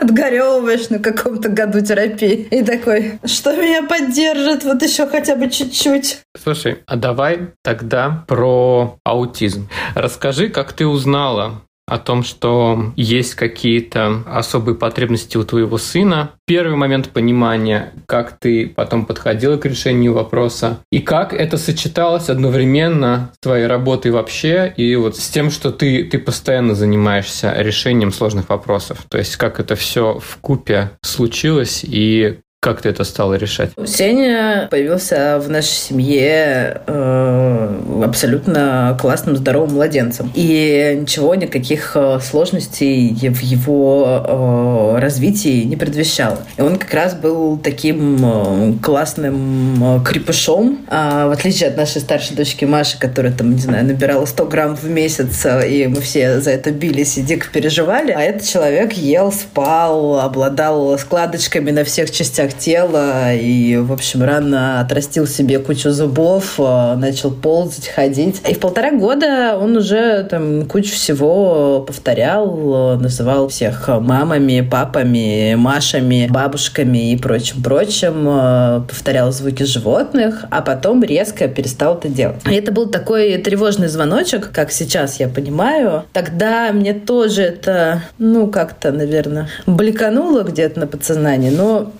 отгоревываешь 0.00 0.88
на 0.90 0.98
каком-то 0.98 1.48
году 1.48 1.80
терапии. 1.80 2.48
И 2.50 2.62
такой, 2.62 3.18
что 3.24 3.54
меня 3.56 3.82
поддержит, 3.82 4.64
вот 4.64 4.82
еще 4.82 5.06
хотя 5.06 5.36
бы 5.36 5.50
чуть-чуть. 5.50 6.20
Слушай, 6.42 6.78
а 6.86 6.96
давай 6.96 7.50
тогда 7.62 8.24
про 8.28 8.98
аутизм. 9.04 9.68
Расскажи, 9.94 10.48
как 10.48 10.72
ты 10.72 10.86
узнала 10.86 11.62
о 11.88 11.98
том, 11.98 12.22
что 12.22 12.92
есть 12.96 13.34
какие-то 13.34 14.22
особые 14.26 14.76
потребности 14.76 15.36
у 15.36 15.44
твоего 15.44 15.78
сына. 15.78 16.30
Первый 16.46 16.76
момент 16.76 17.10
понимания, 17.10 17.92
как 18.06 18.38
ты 18.38 18.68
потом 18.68 19.06
подходила 19.06 19.56
к 19.56 19.66
решению 19.66 20.14
вопроса, 20.14 20.80
и 20.90 21.00
как 21.00 21.32
это 21.32 21.56
сочеталось 21.58 22.28
одновременно 22.28 23.32
с 23.34 23.38
твоей 23.40 23.66
работой 23.66 24.10
вообще, 24.10 24.72
и 24.76 24.94
вот 24.96 25.16
с 25.16 25.28
тем, 25.28 25.50
что 25.50 25.70
ты, 25.70 26.04
ты 26.04 26.18
постоянно 26.18 26.74
занимаешься 26.74 27.54
решением 27.56 28.12
сложных 28.12 28.48
вопросов. 28.48 29.04
То 29.08 29.18
есть 29.18 29.36
как 29.36 29.60
это 29.60 29.76
все 29.76 30.18
в 30.18 30.38
купе 30.38 30.90
случилось, 31.02 31.84
и 31.86 32.38
как 32.60 32.82
ты 32.82 32.88
это 32.88 33.04
стала 33.04 33.34
решать? 33.34 33.70
Сеня 33.86 34.66
появился 34.68 35.38
в 35.40 35.48
нашей 35.48 35.76
семье 35.76 36.82
э, 36.88 38.02
абсолютно 38.04 38.98
классным, 39.00 39.36
здоровым 39.36 39.74
младенцем. 39.74 40.32
И 40.34 40.98
ничего, 41.00 41.36
никаких 41.36 41.92
э, 41.94 42.18
сложностей 42.20 43.14
в 43.30 43.40
его 43.40 44.24
э, 44.26 44.98
развитии 44.98 45.62
не 45.62 45.76
предвещало. 45.76 46.38
И 46.56 46.60
он 46.60 46.78
как 46.78 46.92
раз 46.94 47.14
был 47.14 47.58
таким 47.58 48.18
э, 48.24 48.72
классным 48.82 49.98
э, 49.98 50.04
крепышом, 50.04 50.80
э, 50.90 51.26
в 51.28 51.30
отличие 51.30 51.68
от 51.68 51.76
нашей 51.76 52.00
старшей 52.00 52.34
дочки 52.34 52.64
Маши, 52.64 52.98
которая 52.98 53.32
там, 53.32 53.52
не 53.52 53.60
знаю, 53.60 53.86
набирала 53.86 54.26
100 54.26 54.46
грамм 54.46 54.76
в 54.76 54.84
месяц, 54.84 55.46
и 55.64 55.86
мы 55.86 56.00
все 56.00 56.40
за 56.40 56.50
это 56.50 56.72
бились 56.72 57.18
и 57.18 57.22
дико 57.22 57.46
переживали. 57.52 58.10
А 58.10 58.20
этот 58.20 58.48
человек 58.48 58.94
ел, 58.94 59.30
спал, 59.30 60.18
обладал 60.18 60.98
складочками 60.98 61.70
на 61.70 61.84
всех 61.84 62.10
частях 62.10 62.47
тела 62.52 63.34
и, 63.34 63.76
в 63.76 63.92
общем, 63.92 64.22
рано 64.22 64.80
отрастил 64.80 65.26
себе 65.26 65.58
кучу 65.58 65.90
зубов, 65.90 66.54
э, 66.58 66.94
начал 66.96 67.30
ползать, 67.30 67.88
ходить. 67.88 68.42
И 68.48 68.54
в 68.54 68.60
полтора 68.60 68.92
года 68.92 69.58
он 69.60 69.76
уже 69.76 70.24
там 70.24 70.66
кучу 70.66 70.92
всего 70.92 71.80
повторял, 71.86 72.94
э, 72.94 72.96
называл 72.96 73.48
всех 73.48 73.88
мамами, 73.88 74.60
папами, 74.60 75.54
Машами, 75.54 76.28
бабушками 76.30 77.12
и 77.12 77.16
прочим-прочим, 77.16 78.28
э, 78.28 78.80
повторял 78.88 79.32
звуки 79.32 79.64
животных, 79.64 80.44
а 80.50 80.62
потом 80.62 81.02
резко 81.02 81.48
перестал 81.48 81.96
это 81.96 82.08
делать. 82.08 82.40
И 82.46 82.54
это 82.54 82.72
был 82.72 82.88
такой 82.90 83.36
тревожный 83.38 83.88
звоночек, 83.88 84.50
как 84.52 84.72
сейчас 84.72 85.20
я 85.20 85.28
понимаю. 85.28 86.04
Тогда 86.12 86.70
мне 86.72 86.94
тоже 86.94 87.42
это, 87.42 88.02
ну, 88.18 88.48
как-то, 88.48 88.92
наверное, 88.92 89.48
бликануло 89.66 90.42
где-то 90.42 90.80
на 90.80 90.86
подсознании, 90.86 91.50
но 91.50 91.92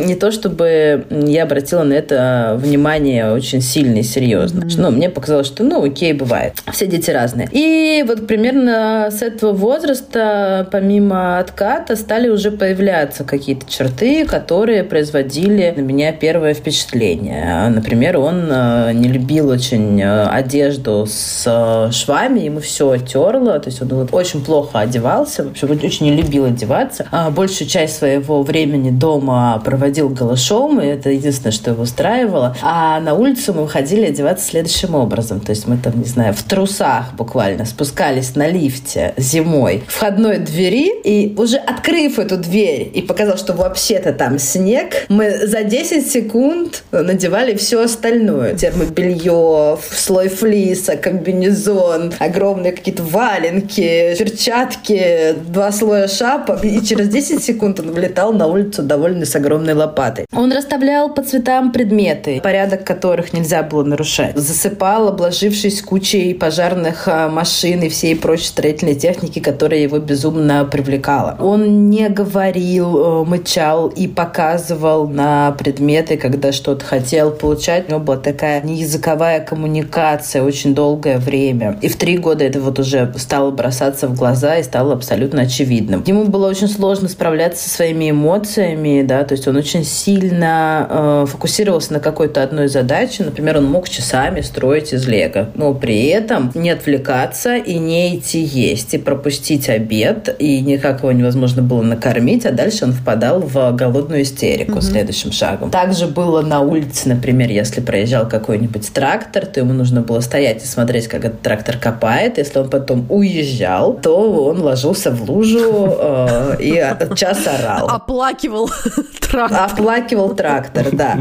не 0.00 0.14
то, 0.14 0.30
чтобы 0.30 1.04
я 1.10 1.44
обратила 1.44 1.82
на 1.82 1.94
это 1.94 2.56
внимание 2.58 3.32
очень 3.32 3.60
сильно 3.60 3.98
и 3.98 4.02
серьезно. 4.02 4.64
Mm-hmm. 4.64 4.74
Ну, 4.78 4.90
мне 4.90 5.10
показалось, 5.10 5.46
что, 5.46 5.64
ну, 5.64 5.84
окей, 5.84 6.12
бывает. 6.12 6.54
Все 6.72 6.86
дети 6.86 7.10
разные. 7.10 7.48
И 7.52 8.04
вот 8.06 8.26
примерно 8.26 9.08
с 9.10 9.22
этого 9.22 9.52
возраста, 9.52 10.68
помимо 10.70 11.38
отката, 11.38 11.96
стали 11.96 12.28
уже 12.28 12.50
появляться 12.50 13.24
какие-то 13.24 13.70
черты, 13.70 14.24
которые 14.24 14.84
производили 14.84 15.72
на 15.76 15.80
меня 15.80 16.12
первое 16.12 16.54
впечатление. 16.54 17.68
Например, 17.68 18.18
он 18.18 18.48
э, 18.50 18.92
не 18.92 19.08
любил 19.08 19.48
очень 19.48 20.00
э, 20.00 20.26
одежду 20.26 21.06
с 21.08 21.44
э, 21.46 21.92
швами, 21.92 22.40
ему 22.40 22.60
все 22.60 22.96
терло, 22.96 23.58
то 23.58 23.68
есть 23.68 23.82
он 23.82 23.88
вот 23.88 24.08
очень 24.12 24.44
плохо 24.44 24.80
одевался, 24.80 25.44
в 25.44 25.50
общем, 25.50 25.70
очень 25.70 26.06
не 26.06 26.16
любил 26.16 26.46
одеваться. 26.46 27.06
А 27.10 27.30
большую 27.30 27.68
часть 27.68 27.98
своего 27.98 28.42
времени 28.42 28.90
дома 28.90 29.60
проводил 29.64 29.81
голышом, 29.90 30.80
и 30.80 30.86
это 30.86 31.10
единственное, 31.10 31.52
что 31.52 31.70
его 31.70 31.82
устраивало. 31.82 32.56
А 32.62 33.00
на 33.00 33.14
улицу 33.14 33.52
мы 33.54 33.62
выходили 33.62 34.06
одеваться 34.06 34.46
следующим 34.46 34.94
образом. 34.94 35.40
То 35.40 35.50
есть 35.50 35.66
мы 35.66 35.76
там, 35.76 35.98
не 35.98 36.06
знаю, 36.06 36.34
в 36.34 36.42
трусах 36.42 37.14
буквально 37.14 37.64
спускались 37.64 38.34
на 38.36 38.48
лифте 38.48 39.14
зимой 39.16 39.82
в 39.86 39.92
входной 39.92 40.38
двери, 40.38 40.92
и 41.02 41.34
уже 41.36 41.56
открыв 41.56 42.18
эту 42.18 42.36
дверь 42.36 42.90
и 42.92 43.02
показал, 43.02 43.36
что 43.36 43.52
вообще-то 43.52 44.12
там 44.12 44.38
снег, 44.38 45.06
мы 45.08 45.46
за 45.46 45.62
10 45.62 46.10
секунд 46.10 46.84
надевали 46.90 47.54
все 47.56 47.82
остальное. 47.82 48.54
Термобелье, 48.54 49.78
слой 49.90 50.28
флиса, 50.28 50.96
комбинезон, 50.96 52.12
огромные 52.18 52.72
какие-то 52.72 53.02
валенки, 53.02 54.14
перчатки, 54.18 55.34
два 55.46 55.72
слоя 55.72 56.08
шапок. 56.08 56.64
И 56.64 56.84
через 56.84 57.08
10 57.08 57.42
секунд 57.42 57.80
он 57.80 57.92
влетал 57.92 58.32
на 58.32 58.46
улицу 58.46 58.82
довольно 58.82 59.24
с 59.24 59.34
огромной 59.36 59.71
лопатой. 59.74 60.26
Он 60.34 60.52
расставлял 60.52 61.12
по 61.12 61.22
цветам 61.22 61.72
предметы, 61.72 62.40
порядок 62.42 62.84
которых 62.84 63.32
нельзя 63.32 63.62
было 63.62 63.84
нарушать. 63.84 64.36
Засыпал, 64.36 65.08
обложившись 65.08 65.82
кучей 65.82 66.34
пожарных 66.34 67.08
а, 67.08 67.28
машин 67.28 67.82
и 67.82 67.88
всей 67.88 68.16
прочей 68.16 68.46
строительной 68.46 68.94
техники, 68.94 69.38
которая 69.38 69.80
его 69.80 69.98
безумно 69.98 70.64
привлекала. 70.64 71.36
Он 71.40 71.90
не 71.90 72.08
говорил, 72.08 73.22
э, 73.22 73.24
мычал 73.24 73.88
и 73.88 74.06
показывал 74.06 75.08
на 75.08 75.52
предметы, 75.52 76.16
когда 76.16 76.52
что-то 76.52 76.84
хотел 76.84 77.30
получать. 77.30 77.88
У 77.88 77.92
него 77.92 78.00
была 78.00 78.16
такая 78.16 78.62
неязыковая 78.62 79.40
коммуникация 79.40 80.42
очень 80.42 80.74
долгое 80.74 81.18
время. 81.18 81.78
И 81.82 81.88
в 81.88 81.96
три 81.96 82.18
года 82.18 82.44
это 82.44 82.60
вот 82.60 82.78
уже 82.78 83.12
стало 83.16 83.50
бросаться 83.50 84.08
в 84.08 84.16
глаза 84.16 84.56
и 84.56 84.62
стало 84.62 84.94
абсолютно 84.94 85.42
очевидным. 85.42 86.02
Ему 86.06 86.24
было 86.24 86.48
очень 86.48 86.68
сложно 86.68 87.08
справляться 87.08 87.68
со 87.68 87.74
своими 87.74 88.10
эмоциями, 88.10 89.02
да, 89.02 89.24
то 89.24 89.32
есть 89.32 89.46
он 89.48 89.56
очень 89.62 89.84
сильно 89.84 90.86
э, 90.90 91.26
фокусировался 91.28 91.92
на 91.92 92.00
какой-то 92.00 92.42
одной 92.42 92.66
задаче. 92.66 93.22
Например, 93.22 93.58
он 93.58 93.66
мог 93.66 93.88
часами 93.88 94.40
строить 94.40 94.92
из 94.92 95.06
лего, 95.06 95.48
но 95.54 95.72
при 95.72 96.06
этом 96.06 96.50
не 96.54 96.70
отвлекаться 96.70 97.56
и 97.56 97.78
не 97.78 98.16
идти 98.16 98.40
есть, 98.40 98.94
и 98.94 98.98
пропустить 98.98 99.68
обед, 99.68 100.34
и 100.38 100.60
никак 100.60 101.00
его 101.00 101.12
невозможно 101.12 101.62
было 101.62 101.82
накормить, 101.82 102.44
а 102.44 102.50
дальше 102.50 102.84
он 102.84 102.92
впадал 102.92 103.40
в 103.40 103.72
голодную 103.72 104.22
истерику 104.22 104.78
mm-hmm. 104.78 104.82
следующим 104.82 105.32
шагом. 105.32 105.70
Также 105.70 106.08
было 106.08 106.42
на 106.42 106.60
улице, 106.60 107.08
например, 107.08 107.50
если 107.50 107.80
проезжал 107.80 108.28
какой-нибудь 108.28 108.92
трактор, 108.92 109.46
то 109.46 109.60
ему 109.60 109.72
нужно 109.72 110.00
было 110.00 110.20
стоять 110.20 110.64
и 110.64 110.66
смотреть, 110.66 111.06
как 111.06 111.24
этот 111.24 111.40
трактор 111.40 111.76
копает. 111.78 112.38
Если 112.38 112.58
он 112.58 112.68
потом 112.68 113.06
уезжал, 113.08 113.94
то 113.94 114.46
он 114.46 114.60
ложился 114.60 115.12
в 115.12 115.30
лужу 115.30 115.96
э, 115.98 116.56
и 116.58 116.84
час 117.14 117.46
орал. 117.46 117.88
Оплакивал 117.88 118.68
трактор. 119.20 119.51
Оплакивал 119.56 120.34
трактор, 120.34 120.90
да. 120.92 121.18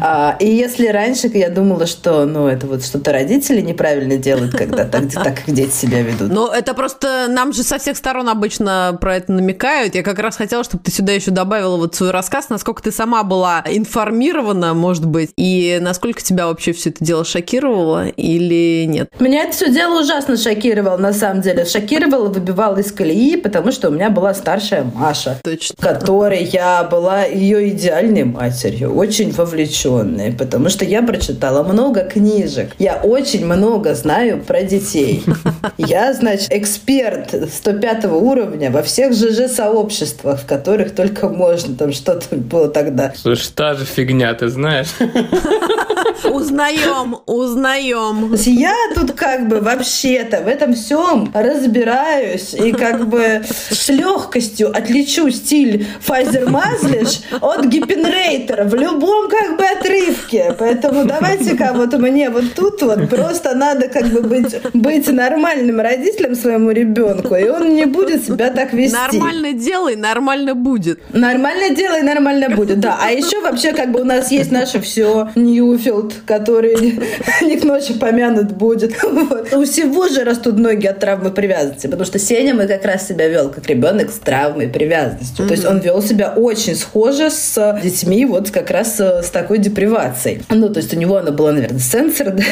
А, 0.00 0.36
и 0.38 0.48
если 0.48 0.88
раньше 0.88 1.28
я 1.28 1.50
думала, 1.50 1.86
что 1.86 2.24
ну 2.26 2.46
это 2.46 2.66
вот 2.66 2.84
что-то 2.84 3.12
родители 3.12 3.60
неправильно 3.60 4.16
делают, 4.16 4.52
когда 4.52 4.84
так, 4.84 5.10
так 5.12 5.42
дети 5.46 5.72
себя 5.72 6.02
ведут. 6.02 6.30
Но 6.30 6.52
это 6.52 6.74
просто 6.74 7.26
нам 7.28 7.52
же 7.52 7.62
со 7.62 7.78
всех 7.78 7.96
сторон 7.96 8.28
обычно 8.28 8.96
про 9.00 9.16
это 9.16 9.32
намекают. 9.32 9.94
Я 9.94 10.02
как 10.02 10.18
раз 10.18 10.36
хотела, 10.36 10.64
чтобы 10.64 10.84
ты 10.84 10.90
сюда 10.90 11.12
еще 11.12 11.30
добавила 11.30 11.76
вот 11.76 11.94
свой 11.94 12.10
рассказ, 12.10 12.48
насколько 12.48 12.82
ты 12.82 12.92
сама 12.92 13.22
была 13.22 13.62
информирована, 13.66 14.74
может 14.74 15.06
быть, 15.06 15.30
и 15.36 15.78
насколько 15.80 16.22
тебя 16.22 16.46
вообще 16.46 16.72
все 16.72 16.90
это 16.90 17.04
дело 17.04 17.24
шокировало 17.24 18.08
или 18.08 18.84
нет? 18.86 19.10
Меня 19.20 19.44
это 19.44 19.52
все 19.52 19.70
дело 19.70 20.00
ужасно 20.00 20.36
шокировало, 20.36 20.96
на 20.96 21.12
самом 21.12 21.42
деле. 21.42 21.64
Шокировало, 21.64 22.28
выбивало 22.28 22.78
из 22.78 22.92
колеи, 22.92 23.36
потому 23.36 23.72
что 23.72 23.88
у 23.88 23.92
меня 23.92 24.10
была 24.10 24.34
старшая 24.34 24.84
Маша, 24.84 25.40
Точно. 25.42 25.76
которой 25.78 26.44
я 26.44 26.84
была 26.84 27.24
ее 27.24 27.65
идеальной 27.68 28.24
матерью, 28.24 28.94
очень 28.94 29.32
вовлеченной, 29.32 30.32
потому 30.32 30.68
что 30.68 30.84
я 30.84 31.02
прочитала 31.02 31.62
много 31.62 32.00
книжек. 32.02 32.72
Я 32.78 32.96
очень 32.96 33.46
много 33.46 33.94
знаю 33.94 34.42
про 34.42 34.62
детей. 34.62 35.24
Я, 35.78 36.12
значит, 36.14 36.48
эксперт 36.50 37.34
105 37.52 38.06
уровня 38.06 38.70
во 38.70 38.82
всех 38.82 39.12
ЖЖ-сообществах, 39.12 40.40
в 40.40 40.46
которых 40.46 40.94
только 40.94 41.28
можно. 41.28 41.74
Там 41.74 41.92
что-то 41.92 42.36
было 42.36 42.68
тогда. 42.68 43.12
Слушай, 43.16 43.50
та 43.54 43.74
же 43.74 43.84
фигня, 43.84 44.34
ты 44.34 44.48
знаешь. 44.48 44.88
Узнаем, 46.24 47.18
узнаем. 47.26 48.34
Я 48.34 48.74
тут 48.94 49.12
как 49.12 49.48
бы 49.48 49.60
вообще-то 49.60 50.42
в 50.42 50.48
этом 50.48 50.74
всем 50.74 51.30
разбираюсь 51.34 52.54
и 52.54 52.72
как 52.72 53.08
бы 53.08 53.42
с 53.70 53.88
легкостью 53.88 54.70
отличу 54.76 55.30
стиль 55.30 55.86
Файзер 56.00 56.48
Мазлиш 56.48 57.20
от 57.40 57.66
Гиппенрейтера 57.66 58.64
в 58.64 58.74
любом 58.74 59.28
как 59.28 59.56
бы 59.56 59.64
отрывке. 59.64 60.54
Поэтому 60.58 61.04
давайте-ка 61.04 61.72
вот 61.74 61.92
мне 61.98 62.30
вот 62.30 62.54
тут 62.54 62.82
вот 62.82 63.08
просто 63.08 63.54
надо 63.54 63.88
как 63.88 64.06
бы 64.06 64.22
быть, 64.22 64.56
быть 64.74 65.08
нормальным 65.08 65.80
родителем 65.80 66.34
своему 66.34 66.70
ребенку, 66.70 67.34
и 67.34 67.48
он 67.48 67.74
не 67.74 67.86
будет 67.86 68.24
себя 68.24 68.50
так 68.50 68.72
вести. 68.72 68.96
Нормально 68.96 69.52
делай, 69.52 69.96
нормально 69.96 70.54
будет. 70.54 71.00
Нормально 71.12 71.74
делай, 71.74 72.02
нормально 72.02 72.50
будет, 72.50 72.80
да. 72.80 72.98
А 73.02 73.10
еще 73.10 73.40
вообще 73.40 73.72
как 73.72 73.92
бы 73.92 74.00
у 74.00 74.04
нас 74.04 74.30
есть 74.30 74.52
наше 74.52 74.80
все 74.80 75.30
Ньюфилд, 75.34 76.05
который 76.26 76.98
не 77.42 77.56
к 77.58 77.64
ночи 77.64 77.94
помянут 77.94 78.52
будет. 78.52 78.94
У 79.52 79.64
всего 79.64 80.08
же 80.08 80.24
растут 80.24 80.58
ноги 80.58 80.86
от 80.86 80.98
травмы 81.00 81.30
привязанности, 81.30 81.86
потому 81.86 82.04
что 82.04 82.18
Сеня 82.18 82.54
мы 82.54 82.66
как 82.66 82.84
раз 82.84 83.06
себя 83.06 83.28
вел 83.28 83.50
как 83.50 83.66
ребенок 83.66 84.10
с 84.10 84.18
травмой 84.18 84.68
привязанностью. 84.68 85.46
То 85.46 85.52
есть 85.52 85.64
он 85.64 85.78
вел 85.78 86.02
себя 86.02 86.32
очень 86.36 86.74
схоже 86.74 87.30
с 87.30 87.80
детьми 87.82 88.24
вот 88.26 88.50
как 88.50 88.70
раз 88.70 89.00
с 89.00 89.30
такой 89.30 89.58
депривацией. 89.58 90.42
Ну, 90.50 90.68
то 90.68 90.80
есть 90.80 90.94
у 90.94 90.98
него 90.98 91.16
она 91.16 91.30
была, 91.30 91.52
наверное, 91.52 91.78
сенсор, 91.78 92.30
да, 92.32 92.44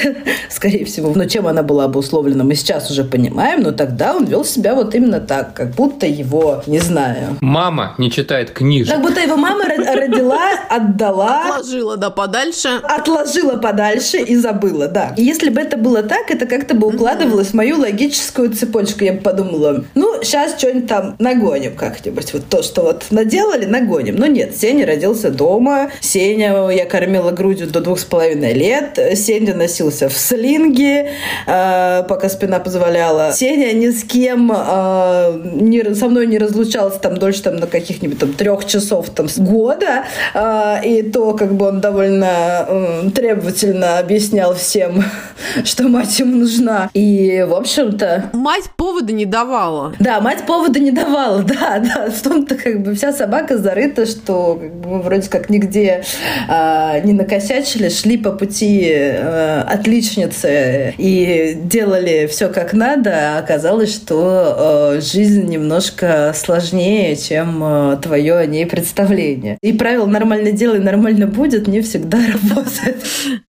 скорее 0.48 0.84
всего. 0.84 1.12
Но 1.14 1.26
чем 1.26 1.46
она 1.46 1.62
была 1.62 1.84
обусловлена, 1.84 2.44
мы 2.44 2.54
сейчас 2.54 2.90
уже 2.90 3.04
понимаем, 3.04 3.62
но 3.62 3.72
тогда 3.72 4.14
он 4.14 4.24
вел 4.24 4.44
себя 4.44 4.74
вот 4.74 4.94
именно 4.94 5.20
так, 5.20 5.54
как 5.54 5.70
будто 5.70 6.06
его, 6.06 6.62
не 6.66 6.78
знаю. 6.78 7.36
Мама 7.40 7.94
не 7.98 8.10
читает 8.10 8.50
книжек. 8.50 8.92
Как 8.92 9.02
будто 9.02 9.20
его 9.20 9.36
мама 9.36 9.64
родила, 9.64 10.40
отдала. 10.68 11.48
Отложила, 11.48 11.96
да, 11.96 12.10
подальше. 12.10 12.80
Отложила 12.82 13.43
подальше 13.52 14.18
и 14.18 14.36
забыла, 14.36 14.88
да. 14.88 15.14
И 15.16 15.22
если 15.22 15.50
бы 15.50 15.60
это 15.60 15.76
было 15.76 16.02
так, 16.02 16.30
это 16.30 16.46
как-то 16.46 16.74
бы 16.74 16.88
укладывалось 16.88 17.48
в 17.48 17.54
мою 17.54 17.78
логическую 17.78 18.50
цепочку. 18.50 19.04
Я 19.04 19.12
бы 19.14 19.20
подумала, 19.20 19.84
ну, 19.94 20.22
сейчас 20.22 20.58
что-нибудь 20.58 20.88
там 20.88 21.16
нагоним 21.18 21.74
как-нибудь. 21.76 22.32
Вот 22.32 22.44
то, 22.48 22.62
что 22.62 22.82
вот 22.82 23.06
наделали, 23.10 23.64
нагоним. 23.64 24.16
Но 24.16 24.26
нет, 24.26 24.56
Сеня 24.56 24.86
родился 24.86 25.30
дома. 25.30 25.90
Сеня 26.00 26.68
я 26.70 26.84
кормила 26.86 27.30
грудью 27.30 27.68
до 27.68 27.80
двух 27.80 27.98
с 27.98 28.04
половиной 28.04 28.54
лет. 28.54 28.98
Сеня 29.14 29.54
носился 29.54 30.08
в 30.08 30.16
слинге, 30.16 31.10
э, 31.46 32.02
пока 32.08 32.28
спина 32.28 32.58
позволяла. 32.60 33.32
Сеня 33.32 33.72
ни 33.72 33.90
с 33.90 34.04
кем 34.04 34.52
э, 34.52 35.40
не, 35.54 35.94
со 35.94 36.08
мной 36.08 36.26
не 36.26 36.38
разлучался 36.38 36.98
там 36.98 37.16
дольше 37.16 37.42
там 37.42 37.56
на 37.56 37.66
каких-нибудь 37.66 38.18
там 38.18 38.32
трех 38.32 38.64
часов 38.66 39.10
там 39.10 39.26
года. 39.36 40.04
Э, 40.34 40.76
и 40.84 41.02
то 41.02 41.34
как 41.34 41.54
бы 41.54 41.66
он 41.66 41.80
довольно 41.80 42.66
э, 42.68 43.10
требовательно 43.34 43.98
объяснял 43.98 44.54
всем, 44.54 45.02
что 45.64 45.88
мать 45.88 46.18
ему 46.20 46.36
нужна. 46.36 46.88
И, 46.94 47.44
в 47.48 47.54
общем-то... 47.54 48.30
Мать 48.32 48.70
повода 48.76 49.12
не 49.12 49.26
давала. 49.26 49.94
Да, 49.98 50.20
мать 50.20 50.46
повода 50.46 50.78
не 50.78 50.92
давала, 50.92 51.42
да, 51.42 51.80
да. 51.80 52.10
В 52.10 52.22
том-то 52.22 52.54
как 52.54 52.82
бы 52.82 52.94
вся 52.94 53.12
собака 53.12 53.58
зарыта, 53.58 54.06
что 54.06 54.54
как 54.54 54.74
бы, 54.74 54.88
мы 54.90 55.02
вроде 55.02 55.28
как 55.28 55.50
нигде 55.50 56.04
э, 56.48 57.00
не 57.04 57.12
накосячили, 57.12 57.88
шли 57.88 58.16
по 58.16 58.30
пути 58.30 58.88
э, 58.88 59.60
отличницы 59.62 60.94
и 60.96 61.56
делали 61.56 62.28
все 62.30 62.48
как 62.48 62.72
надо, 62.72 63.36
а 63.36 63.38
оказалось, 63.38 63.92
что 63.92 64.94
э, 64.94 65.00
жизнь 65.00 65.46
немножко 65.46 66.32
сложнее, 66.36 67.16
чем 67.16 67.62
э, 67.64 67.96
твое 68.00 68.36
о 68.36 68.46
ней 68.46 68.66
представление. 68.66 69.58
И 69.60 69.72
правило 69.72 70.06
«нормально 70.06 70.52
делай, 70.52 70.78
нормально 70.78 71.26
будет» 71.26 71.66
не 71.66 71.80
всегда 71.80 72.18
работает 72.32 73.02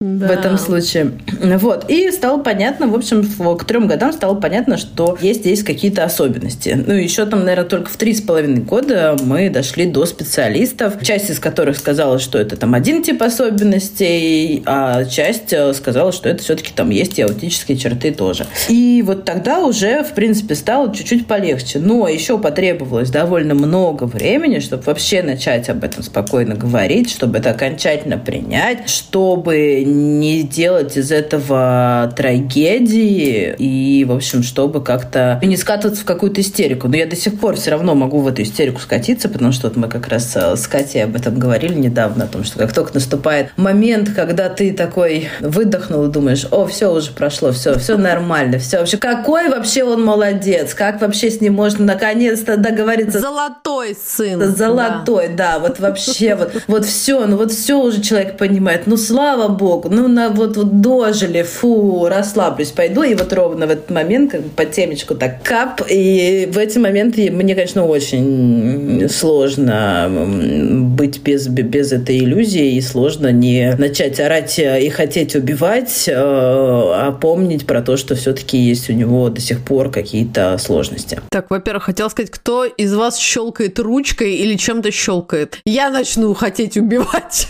да. 0.00 0.28
в 0.28 0.30
этом 0.30 0.58
случае. 0.58 1.12
Вот. 1.40 1.90
И 1.90 2.10
стало 2.10 2.42
понятно, 2.42 2.88
в 2.88 2.94
общем, 2.94 3.24
к 3.56 3.64
трем 3.64 3.86
годам 3.86 4.12
стало 4.12 4.34
понятно, 4.34 4.76
что 4.76 5.16
есть 5.20 5.40
здесь 5.40 5.62
какие-то 5.62 6.04
особенности. 6.04 6.76
Ну, 6.86 6.94
еще 6.94 7.26
там, 7.26 7.40
наверное, 7.40 7.68
только 7.68 7.90
в 7.90 7.96
три 7.96 8.14
с 8.14 8.20
половиной 8.20 8.62
года 8.62 9.16
мы 9.22 9.50
дошли 9.50 9.86
до 9.86 10.06
специалистов, 10.06 11.02
часть 11.02 11.30
из 11.30 11.38
которых 11.38 11.76
сказала, 11.76 12.18
что 12.18 12.38
это 12.38 12.56
там 12.56 12.74
один 12.74 13.02
тип 13.02 13.22
особенностей, 13.22 14.62
а 14.66 15.04
часть 15.04 15.52
э, 15.52 15.72
сказала, 15.74 16.12
что 16.12 16.28
это 16.28 16.42
все-таки 16.42 16.72
там 16.74 16.90
есть 16.90 17.18
и 17.18 17.22
аутические 17.22 17.76
черты 17.78 18.12
тоже. 18.12 18.46
И 18.68 19.02
вот 19.04 19.24
тогда 19.24 19.60
уже, 19.60 20.02
в 20.02 20.12
принципе, 20.12 20.54
стало 20.54 20.94
чуть-чуть 20.94 21.26
полегче. 21.26 21.78
Но 21.78 22.08
еще 22.08 22.38
потребовалось 22.38 23.10
довольно 23.10 23.54
много 23.54 24.04
времени, 24.04 24.58
чтобы 24.58 24.82
вообще 24.84 25.22
начать 25.22 25.68
об 25.68 25.84
этом 25.84 26.02
спокойно 26.02 26.54
говорить, 26.54 27.10
чтобы 27.10 27.38
это 27.38 27.50
окончательно 27.50 28.18
принять, 28.18 28.88
чтобы 28.88 29.59
не 29.84 30.42
делать 30.42 30.96
из 30.96 31.12
этого 31.12 32.12
трагедии 32.16 33.54
и, 33.58 34.04
в 34.04 34.12
общем, 34.12 34.42
чтобы 34.42 34.82
как-то 34.82 35.40
не 35.42 35.56
скатываться 35.56 36.02
в 36.02 36.04
какую-то 36.04 36.40
истерику. 36.40 36.88
Но 36.88 36.96
я 36.96 37.06
до 37.06 37.16
сих 37.16 37.38
пор 37.38 37.56
все 37.56 37.72
равно 37.72 37.94
могу 37.94 38.20
в 38.20 38.28
эту 38.28 38.42
истерику 38.42 38.80
скатиться, 38.80 39.28
потому 39.28 39.52
что 39.52 39.68
вот 39.68 39.76
мы 39.76 39.88
как 39.88 40.08
раз 40.08 40.32
э, 40.36 40.56
с 40.56 40.66
Катей 40.66 41.04
об 41.04 41.16
этом 41.16 41.38
говорили 41.38 41.74
недавно, 41.74 42.24
о 42.24 42.26
том, 42.26 42.44
что 42.44 42.58
как 42.58 42.72
только 42.72 42.94
наступает 42.94 43.50
момент, 43.56 44.10
когда 44.14 44.48
ты 44.48 44.72
такой 44.72 45.28
выдохнул 45.40 46.04
и 46.04 46.12
думаешь, 46.12 46.46
о, 46.50 46.66
все 46.66 46.92
уже 46.92 47.12
прошло, 47.12 47.52
все, 47.52 47.78
все 47.78 47.96
нормально, 47.96 48.58
все 48.58 48.78
вообще, 48.78 48.96
какой 48.96 49.48
вообще 49.48 49.84
он 49.84 50.04
молодец, 50.04 50.74
как 50.74 51.00
вообще 51.00 51.30
с 51.30 51.40
ним 51.40 51.54
можно 51.54 51.84
наконец-то 51.84 52.56
договориться. 52.56 53.20
Золотой 53.20 53.96
сын. 53.96 54.54
Золотой, 54.54 55.28
да, 55.28 55.54
да 55.54 55.58
вот 55.58 55.78
вообще 55.78 56.34
вот, 56.34 56.52
вот 56.66 56.84
все, 56.84 57.26
ну 57.26 57.36
вот 57.36 57.52
все 57.52 57.80
уже 57.80 58.00
человек 58.00 58.36
понимает, 58.36 58.86
ну 58.86 58.96
слава 58.96 59.39
богу, 59.48 59.88
ну 59.90 60.08
на 60.08 60.30
вот, 60.30 60.56
вот 60.56 60.80
дожили, 60.80 61.42
фу, 61.42 62.06
расслаблюсь, 62.08 62.70
пойду, 62.70 63.02
и 63.02 63.14
вот 63.14 63.32
ровно 63.32 63.66
в 63.66 63.70
этот 63.70 63.90
момент 63.90 64.32
как 64.32 64.42
бы 64.42 64.48
по 64.50 64.64
темечку 64.64 65.14
так 65.14 65.42
кап, 65.42 65.82
и 65.88 66.48
в 66.52 66.58
эти 66.58 66.78
моменты 66.78 67.30
мне, 67.30 67.54
конечно, 67.54 67.86
очень 67.86 69.08
сложно 69.08 70.08
быть 70.10 71.20
без, 71.22 71.48
без 71.48 71.92
этой 71.92 72.18
иллюзии, 72.18 72.74
и 72.74 72.80
сложно 72.80 73.32
не 73.32 73.74
начать 73.78 74.20
орать 74.20 74.58
и 74.58 74.88
хотеть 74.90 75.34
убивать, 75.34 76.04
э, 76.08 76.12
а 76.14 77.16
помнить 77.20 77.66
про 77.66 77.82
то, 77.82 77.96
что 77.96 78.14
все-таки 78.14 78.58
есть 78.58 78.90
у 78.90 78.92
него 78.92 79.28
до 79.28 79.40
сих 79.40 79.62
пор 79.64 79.90
какие-то 79.90 80.58
сложности. 80.58 81.20
Так, 81.30 81.50
во-первых, 81.50 81.84
хотел 81.84 82.10
сказать, 82.10 82.30
кто 82.30 82.64
из 82.64 82.94
вас 82.94 83.18
щелкает 83.18 83.78
ручкой 83.78 84.34
или 84.34 84.56
чем-то 84.56 84.90
щелкает? 84.90 85.58
Я 85.64 85.90
начну 85.90 86.34
хотеть 86.34 86.76
убивать. 86.76 87.46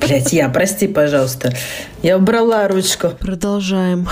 Блять, 0.00 0.32
я, 0.32 0.48
прости, 0.48 0.86
пожалуйста. 0.96 1.52
Я 2.02 2.16
убрала 2.16 2.66
ручку. 2.68 3.10
Продолжаем. 3.10 4.08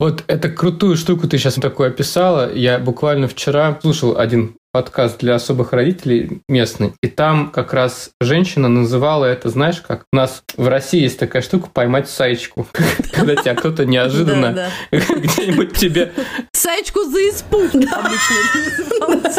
Вот 0.00 0.24
эту 0.26 0.50
крутую 0.50 0.96
штуку 0.96 1.28
ты 1.28 1.38
сейчас 1.38 1.54
такое 1.54 1.90
описала. 1.90 2.52
Я 2.52 2.80
буквально 2.80 3.28
вчера 3.28 3.78
слушал 3.80 4.18
один 4.18 4.56
подкаст 4.72 5.20
для 5.20 5.36
особых 5.36 5.72
родителей 5.72 6.40
местный, 6.48 6.94
и 7.02 7.08
там 7.08 7.50
как 7.50 7.74
раз 7.74 8.10
женщина 8.22 8.68
называла 8.68 9.26
это, 9.26 9.50
знаешь, 9.50 9.82
как 9.82 10.06
у 10.12 10.16
нас 10.16 10.42
в 10.56 10.66
России 10.66 11.02
есть 11.02 11.18
такая 11.18 11.42
штука 11.42 11.68
поймать 11.72 12.08
саечку, 12.08 12.66
когда 13.12 13.36
тебя 13.36 13.54
кто-то 13.54 13.84
неожиданно 13.84 14.70
где-нибудь 14.90 15.74
тебе 15.74 16.12
Саечку 16.62 17.02
за 17.02 17.18
испуг 17.28 17.74
обычно 17.74 18.36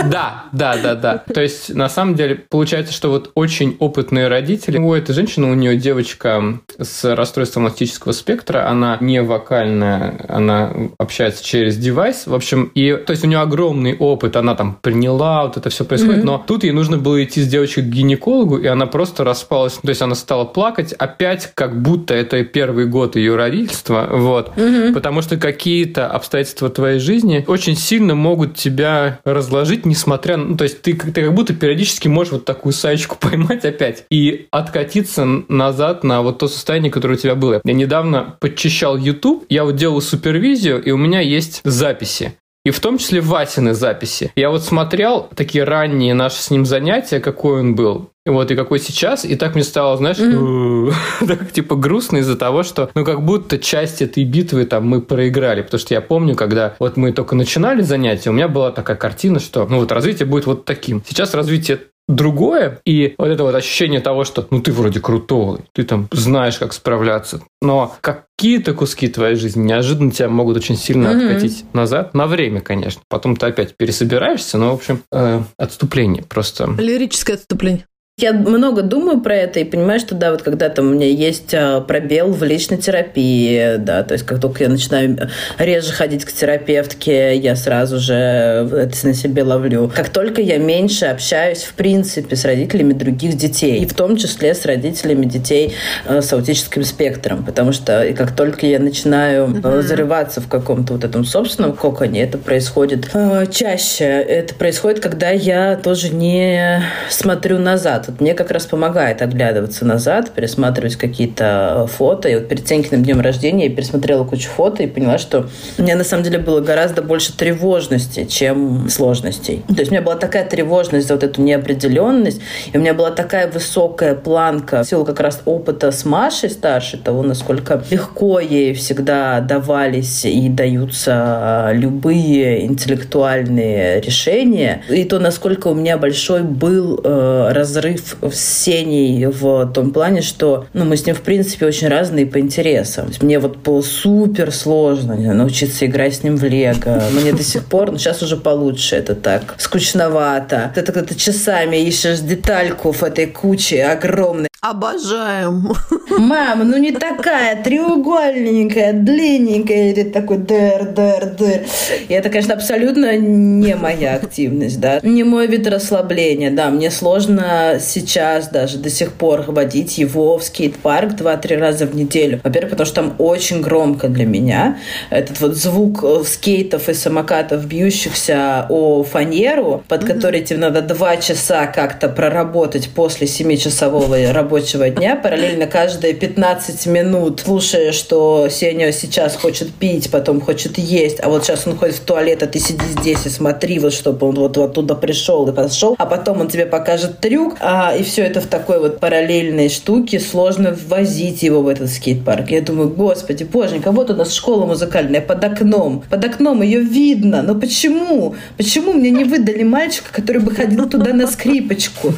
Да, 0.10 0.46
да, 0.52 0.76
да, 0.76 0.96
да. 0.96 1.24
То 1.34 1.42
есть, 1.42 1.74
на 1.74 1.88
самом 1.88 2.16
деле, 2.16 2.36
получается, 2.36 2.92
что 2.92 3.10
вот 3.10 3.32
очень 3.34 3.78
опытные 3.80 4.28
родители, 4.28 4.78
у 4.78 4.94
этой 4.94 5.14
женщины, 5.14 5.48
у 5.48 5.54
нее 5.54 5.78
девочка 5.78 6.60
с 6.78 7.16
расстройством 7.16 7.68
аутического 7.68 8.12
спектра, 8.12 8.68
она 8.70 8.98
не 9.00 9.22
вокальная, 9.22 10.26
она 10.28 10.74
общается 10.98 11.46
через 11.46 11.78
девайс, 11.78 12.28
в 12.28 12.36
общем, 12.36 12.72
и, 12.76 12.94
то 12.94 13.12
есть, 13.12 13.24
у 13.24 13.28
нее 13.28 13.40
огромный 13.40 13.96
опыт, 13.96 14.36
она 14.36 14.56
там 14.56 14.78
приняла, 14.82 15.46
вот 15.46 15.56
это 15.56 15.70
все 15.70 15.86
происходит, 15.86 16.24
mm-hmm. 16.24 16.26
но 16.26 16.44
тут 16.46 16.66
ей 16.66 16.72
нужно 16.72 16.98
было 16.98 17.24
идти 17.24 17.42
с 17.42 17.48
девочкой 17.48 17.84
к 17.84 17.88
гинекологу, 17.88 18.58
и 18.58 18.68
она 18.68 18.86
просто 18.86 19.24
распалась, 19.24 19.74
то 19.74 19.90
есть, 19.90 20.02
она 20.02 20.16
стала 20.16 20.44
плакать, 20.44 20.92
опять 20.92 21.52
как 21.54 21.82
будто 21.82 22.14
это 22.14 22.44
первый 22.44 22.86
год 22.86 23.16
ее 23.16 23.38
родительства, 23.38 24.10
вот, 24.12 24.52
mm-hmm. 24.58 24.94
потому 24.94 25.22
что 25.22 25.38
какие-то 25.38 26.08
обстоятельства 26.08 26.70
твоей 26.70 27.00
жизни 27.14 27.44
очень 27.48 27.76
сильно 27.76 28.16
могут 28.16 28.56
тебя 28.56 29.20
разложить, 29.24 29.86
несмотря 29.86 30.38
на... 30.38 30.46
Ну, 30.46 30.58
то 30.58 30.64
есть 30.64 30.82
ты, 30.82 30.94
ты 30.96 31.24
как 31.24 31.34
будто 31.34 31.54
периодически 31.54 32.08
можешь 32.08 32.34
вот 32.34 32.46
такую 32.46 32.74
саечку 32.74 33.18
поймать 33.22 33.66
опять 33.66 34.06
и 34.10 34.48
откатиться 34.52 35.26
назад 35.48 36.04
на 36.04 36.22
вот 36.22 36.40
то 36.40 36.48
состояние, 36.48 36.92
которое 36.92 37.16
у 37.16 37.18
тебя 37.18 37.36
было. 37.36 37.62
Я 37.64 37.74
недавно 37.74 38.36
подчищал 38.40 38.98
YouTube, 38.98 39.46
я 39.50 39.64
вот 39.64 39.76
делал 39.76 40.02
супервизию, 40.02 40.84
и 40.84 40.92
у 40.92 40.98
меня 40.98 41.20
есть 41.20 41.62
записи. 41.64 42.34
И 42.66 42.72
в 42.72 42.80
том 42.80 42.98
числе 42.98 43.20
Васины 43.20 43.74
записи. 43.74 44.32
Я 44.36 44.50
вот 44.50 44.64
смотрел 44.64 45.28
такие 45.36 45.66
ранние 45.66 46.14
наши 46.14 46.38
с 46.42 46.50
ним 46.50 46.66
занятия, 46.66 47.20
какой 47.20 47.60
он 47.60 47.76
был. 47.76 48.10
Вот, 48.26 48.50
и 48.52 48.56
какой 48.56 48.80
сейчас, 48.80 49.26
и 49.26 49.36
так 49.36 49.54
мне 49.54 49.66
стало, 49.66 49.98
знаешь, 49.98 50.18
mm-hmm. 50.18 50.94
так, 51.28 51.52
типа 51.52 51.76
грустно 51.76 52.18
из-за 52.18 52.38
того, 52.38 52.64
что, 52.64 52.90
ну, 52.96 53.04
как 53.04 53.22
будто 53.22 53.60
часть 53.60 54.02
этой 54.02 54.24
битвы 54.24 54.64
там 54.64 54.88
мы 54.88 55.02
проиграли, 55.02 55.62
потому 55.62 55.80
что 55.80 55.94
я 55.94 56.00
помню, 56.00 56.36
когда 56.36 56.74
вот 56.80 56.96
мы 56.96 57.12
только 57.12 57.36
начинали 57.36 57.82
занятия, 57.82 58.30
у 58.30 58.34
меня 58.34 58.48
была 58.48 58.72
такая 58.72 58.96
картина, 58.96 59.42
что, 59.42 59.68
ну, 59.70 59.80
вот 59.80 59.92
развитие 59.92 60.26
будет 60.26 60.46
вот 60.46 60.64
таким. 60.64 61.04
Сейчас 61.06 61.34
развитие 61.34 61.82
другое, 62.08 62.82
и 62.86 63.16
вот 63.18 63.28
это 63.28 63.44
вот 63.44 63.56
ощущение 63.56 64.00
того, 64.00 64.24
что 64.24 64.46
ну 64.50 64.62
ты 64.62 64.72
вроде 64.72 65.00
крутой, 65.00 65.60
ты 65.74 65.84
там 65.84 66.08
знаешь, 66.12 66.58
как 66.58 66.74
справляться, 66.74 67.42
но 67.62 67.96
какие-то 68.02 68.74
куски 68.74 69.08
твоей 69.08 69.36
жизни 69.36 69.64
неожиданно 69.64 70.12
тебя 70.12 70.30
могут 70.30 70.58
очень 70.58 70.76
сильно 70.76 71.08
mm-hmm. 71.08 71.26
откатить 71.26 71.66
назад, 71.74 72.14
на 72.14 72.28
время, 72.28 72.62
конечно. 72.62 73.02
Потом 73.10 73.36
ты 73.36 73.46
опять 73.46 73.78
пересобираешься, 73.78 74.58
но, 74.58 74.72
в 74.72 74.76
общем, 74.76 75.04
э, 75.12 75.42
отступление 75.58 76.24
просто. 76.24 76.70
Лирическое 76.78 77.38
отступление. 77.38 77.86
Я 78.20 78.32
много 78.32 78.84
думаю 78.84 79.22
про 79.22 79.34
это 79.34 79.60
и 79.60 79.64
понимаю, 79.64 80.00
что 80.00 80.14
да, 80.14 80.30
вот 80.30 80.44
когда 80.44 80.70
там 80.70 80.92
у 80.92 80.94
меня 80.94 81.08
есть 81.08 81.52
а, 81.56 81.82
пробел 81.82 82.32
в 82.32 82.44
личной 82.44 82.78
терапии, 82.78 83.78
да, 83.78 84.04
то 84.04 84.14
есть 84.14 84.24
как 84.24 84.40
только 84.40 84.66
я 84.66 84.70
начинаю 84.70 85.18
реже 85.58 85.92
ходить 85.92 86.24
к 86.24 86.32
терапевтке, 86.32 87.36
я 87.36 87.56
сразу 87.56 87.98
же 87.98 88.14
это 88.14 89.08
на 89.08 89.16
себе 89.16 89.42
ловлю. 89.42 89.92
Как 89.96 90.10
только 90.10 90.44
я 90.44 90.60
меньше 90.60 91.06
общаюсь, 91.08 91.64
в 91.64 91.74
принципе, 91.74 92.36
с 92.36 92.46
родителями 92.46 92.94
других 92.94 93.36
детей, 93.36 93.82
и 93.82 93.88
в 93.88 93.96
том 93.96 94.16
числе 94.16 94.54
с 94.54 94.64
родителями 94.64 95.26
детей 95.26 95.74
а, 96.06 96.22
с 96.22 96.32
аутическим 96.32 96.84
спектром, 96.84 97.44
потому 97.44 97.72
что 97.72 98.04
и 98.04 98.14
как 98.14 98.36
только 98.36 98.68
я 98.68 98.78
начинаю 98.78 99.48
uh-huh. 99.48 99.82
зарываться 99.82 100.40
в 100.40 100.48
каком-то 100.48 100.94
вот 100.94 101.04
этом 101.04 101.26
собственном 101.26 101.74
коконе, 101.74 102.22
это 102.22 102.38
происходит 102.38 103.10
э, 103.16 103.48
чаще. 103.52 104.06
Это 104.06 104.54
происходит, 104.54 105.00
когда 105.00 105.32
я 105.32 105.76
тоже 105.78 106.10
не 106.10 106.84
смотрю 107.10 107.58
назад 107.58 108.03
назад. 108.04 108.08
Вот 108.08 108.22
мне 108.22 108.34
как 108.34 108.52
раз 108.52 108.66
помогает 108.66 109.22
оглядываться 109.22 109.86
назад, 109.86 110.32
пересматривать 110.32 110.96
какие-то 110.96 111.86
э, 111.86 111.88
фото. 111.88 112.30
И 112.30 112.36
вот 112.36 112.48
перед 112.48 112.66
Тенькиным 112.66 113.04
днем 113.04 113.22
рождения 113.22 113.68
я 113.68 113.76
пересмотрела 113.76 114.24
кучу 114.24 114.50
фото 114.50 114.84
и 114.84 114.88
поняла, 114.88 115.18
что 115.18 115.48
у 115.78 115.82
меня 115.82 115.96
на 115.96 116.04
самом 116.04 116.24
деле 116.24 116.40
было 116.40 116.62
гораздо 116.62 117.02
больше 117.02 117.36
тревожности, 117.36 118.26
чем 118.26 118.90
сложностей. 118.90 119.64
То 119.68 119.80
есть 119.80 119.92
у 119.92 119.94
меня 119.94 120.02
была 120.02 120.16
такая 120.16 120.46
тревожность 120.48 121.08
за 121.08 121.16
вот 121.16 121.24
эту 121.24 121.42
неопределенность, 121.42 122.42
и 122.72 122.78
у 122.78 122.82
меня 122.82 122.94
была 122.94 123.12
такая 123.12 123.50
высокая 123.52 124.16
планка 124.16 124.84
в 124.84 124.88
силу 124.88 125.06
как 125.06 125.20
раз 125.20 125.42
опыта 125.46 125.92
с 125.92 126.06
Машей 126.06 126.50
старшей, 126.50 127.00
того, 127.00 127.24
насколько 127.24 127.82
легко 127.92 128.40
ей 128.40 128.74
всегда 128.74 129.40
давались 129.40 130.26
и 130.26 130.50
даются 130.50 131.70
э, 131.72 131.76
любые 131.76 132.66
интеллектуальные 132.66 134.02
решения, 134.02 134.84
и 134.90 135.04
то, 135.04 135.20
насколько 135.20 135.68
у 135.68 135.74
меня 135.74 135.98
большой 135.98 136.44
был 136.44 137.00
э, 137.04 137.50
разрыв 137.52 137.93
разрыв 137.94 138.36
с 138.36 138.64
Сеней 138.64 139.26
в 139.26 139.72
том 139.74 139.92
плане, 139.92 140.22
что 140.22 140.66
ну, 140.74 140.86
мы 140.86 140.98
с 140.98 141.06
ним, 141.06 141.16
в 141.16 141.22
принципе, 141.22 141.66
очень 141.66 141.88
разные 141.88 142.26
по 142.26 142.40
интересам. 142.40 143.10
Мне 143.22 143.40
вот 143.40 143.58
было 143.58 143.82
супер 143.82 144.52
сложно 144.52 145.16
научиться 145.34 145.86
играть 145.86 146.16
с 146.16 146.24
ним 146.24 146.38
в 146.38 146.44
лего. 146.44 147.04
Мне 147.12 147.34
до 147.34 147.44
сих 147.44 147.66
пор, 147.66 147.92
ну 147.92 147.98
сейчас 147.98 148.22
уже 148.22 148.38
получше, 148.38 148.96
это 148.96 149.16
так 149.16 149.56
скучновато. 149.58 150.72
Это 150.76 150.92
когда 150.92 151.08
ты 151.08 151.16
часами 151.16 151.78
ищешь 151.78 152.20
детальку 152.20 152.92
в 152.92 153.04
этой 153.04 153.28
куче 153.28 153.84
огромной. 153.84 154.48
Обожаем. 154.62 155.74
Мама, 156.18 156.64
ну 156.64 156.78
не 156.78 156.94
такая, 156.94 157.62
треугольненькая, 157.62 158.94
длинненькая, 158.94 159.92
и 159.92 159.94
ты 159.94 160.06
такой 160.06 160.38
дыр, 160.38 160.86
дыр, 160.86 161.36
дыр. 161.38 161.64
И 162.08 162.14
это, 162.14 162.30
конечно, 162.30 162.54
абсолютно 162.54 163.18
не 163.18 163.76
моя 163.76 164.16
активность, 164.16 164.80
да. 164.80 165.02
Не 165.04 165.26
мой 165.26 165.48
вид 165.48 165.68
расслабления, 165.68 166.50
да. 166.50 166.70
Мне 166.70 166.92
сложно 166.92 167.78
сейчас 167.84 168.50
даже 168.50 168.78
до 168.78 168.90
сих 168.90 169.14
пор 169.14 169.44
водить 169.48 169.98
его 169.98 170.38
в 170.38 170.44
скейт-парк 170.44 171.16
два-три 171.16 171.56
раза 171.56 171.86
в 171.86 171.96
неделю. 171.96 172.40
Во-первых, 172.44 172.72
потому 172.72 172.86
что 172.86 172.96
там 172.96 173.16
очень 173.20 173.62
громко 173.62 174.08
для 174.08 174.26
меня. 174.26 174.78
Этот 175.10 175.40
вот 175.40 175.56
звук 175.56 176.04
э, 176.04 176.24
скейтов 176.26 176.90
и 176.90 176.94
самокатов, 176.94 177.66
бьющихся 177.66 178.66
о 178.70 179.04
фанеру, 179.04 179.84
под 179.88 180.04
mm-hmm. 180.04 180.08
который 180.08 180.42
тебе 180.42 180.60
надо 180.60 180.82
два 180.82 181.18
часа 181.18 181.68
как-то 181.68 182.10
проработать 182.10 182.90
после 182.90 183.28
семичасового 183.28 184.34
рабочего 184.34 184.90
дня, 184.90 185.16
параллельно 185.16 185.68
каждые 185.68 186.14
15 186.14 186.86
минут 186.88 187.44
слушая, 187.44 187.92
что 187.92 188.48
Сеня 188.50 188.92
сейчас 188.92 189.36
хочет 189.36 189.74
пить, 189.74 190.10
потом 190.12 190.42
хочет 190.42 190.78
есть, 190.78 191.20
а 191.22 191.30
вот 191.30 191.44
сейчас 191.44 191.68
он 191.68 191.78
ходит 191.78 191.96
в 191.96 192.02
туалет, 192.02 192.44
а 192.44 192.48
ты 192.48 192.60
сиди 192.60 192.86
здесь 193.00 193.26
и 193.26 193.30
смотри, 193.30 193.80
вот 193.80 193.94
чтобы 193.94 194.28
он 194.28 194.36
вот 194.36 194.58
оттуда 194.58 194.96
пришел 194.96 195.48
и 195.48 195.54
пошел, 195.54 195.96
а 195.98 196.06
потом 196.06 196.42
он 196.42 196.48
тебе 196.48 196.66
покажет 196.66 197.20
трюк, 197.20 197.56
а, 197.76 197.96
и 197.96 198.04
все 198.04 198.22
это 198.22 198.40
в 198.40 198.46
такой 198.46 198.80
вот 198.80 199.00
параллельной 199.00 199.68
штуке, 199.68 200.20
сложно 200.20 200.78
ввозить 200.88 201.42
его 201.42 201.64
в 201.64 201.68
этот 201.68 201.90
скейт-парк. 201.90 202.52
Я 202.52 202.62
думаю, 202.62 202.90
господи, 202.90 203.46
боженька, 203.46 203.92
вот 203.92 204.12
у 204.12 204.16
нас 204.16 204.32
школа 204.32 204.68
музыкальная 204.68 205.22
под 205.22 205.44
окном. 205.44 206.04
Под 206.08 206.24
окном 206.24 206.62
ее 206.62 206.82
видно. 206.82 207.42
Но 207.42 207.56
почему? 207.56 208.36
Почему 208.58 208.94
мне 208.94 209.10
не 209.10 209.24
выдали 209.24 209.64
мальчика, 209.64 210.10
который 210.12 210.40
бы 210.40 210.52
ходил 210.52 210.88
туда 210.88 211.14
на 211.14 211.26
скрипочку? 211.26 212.14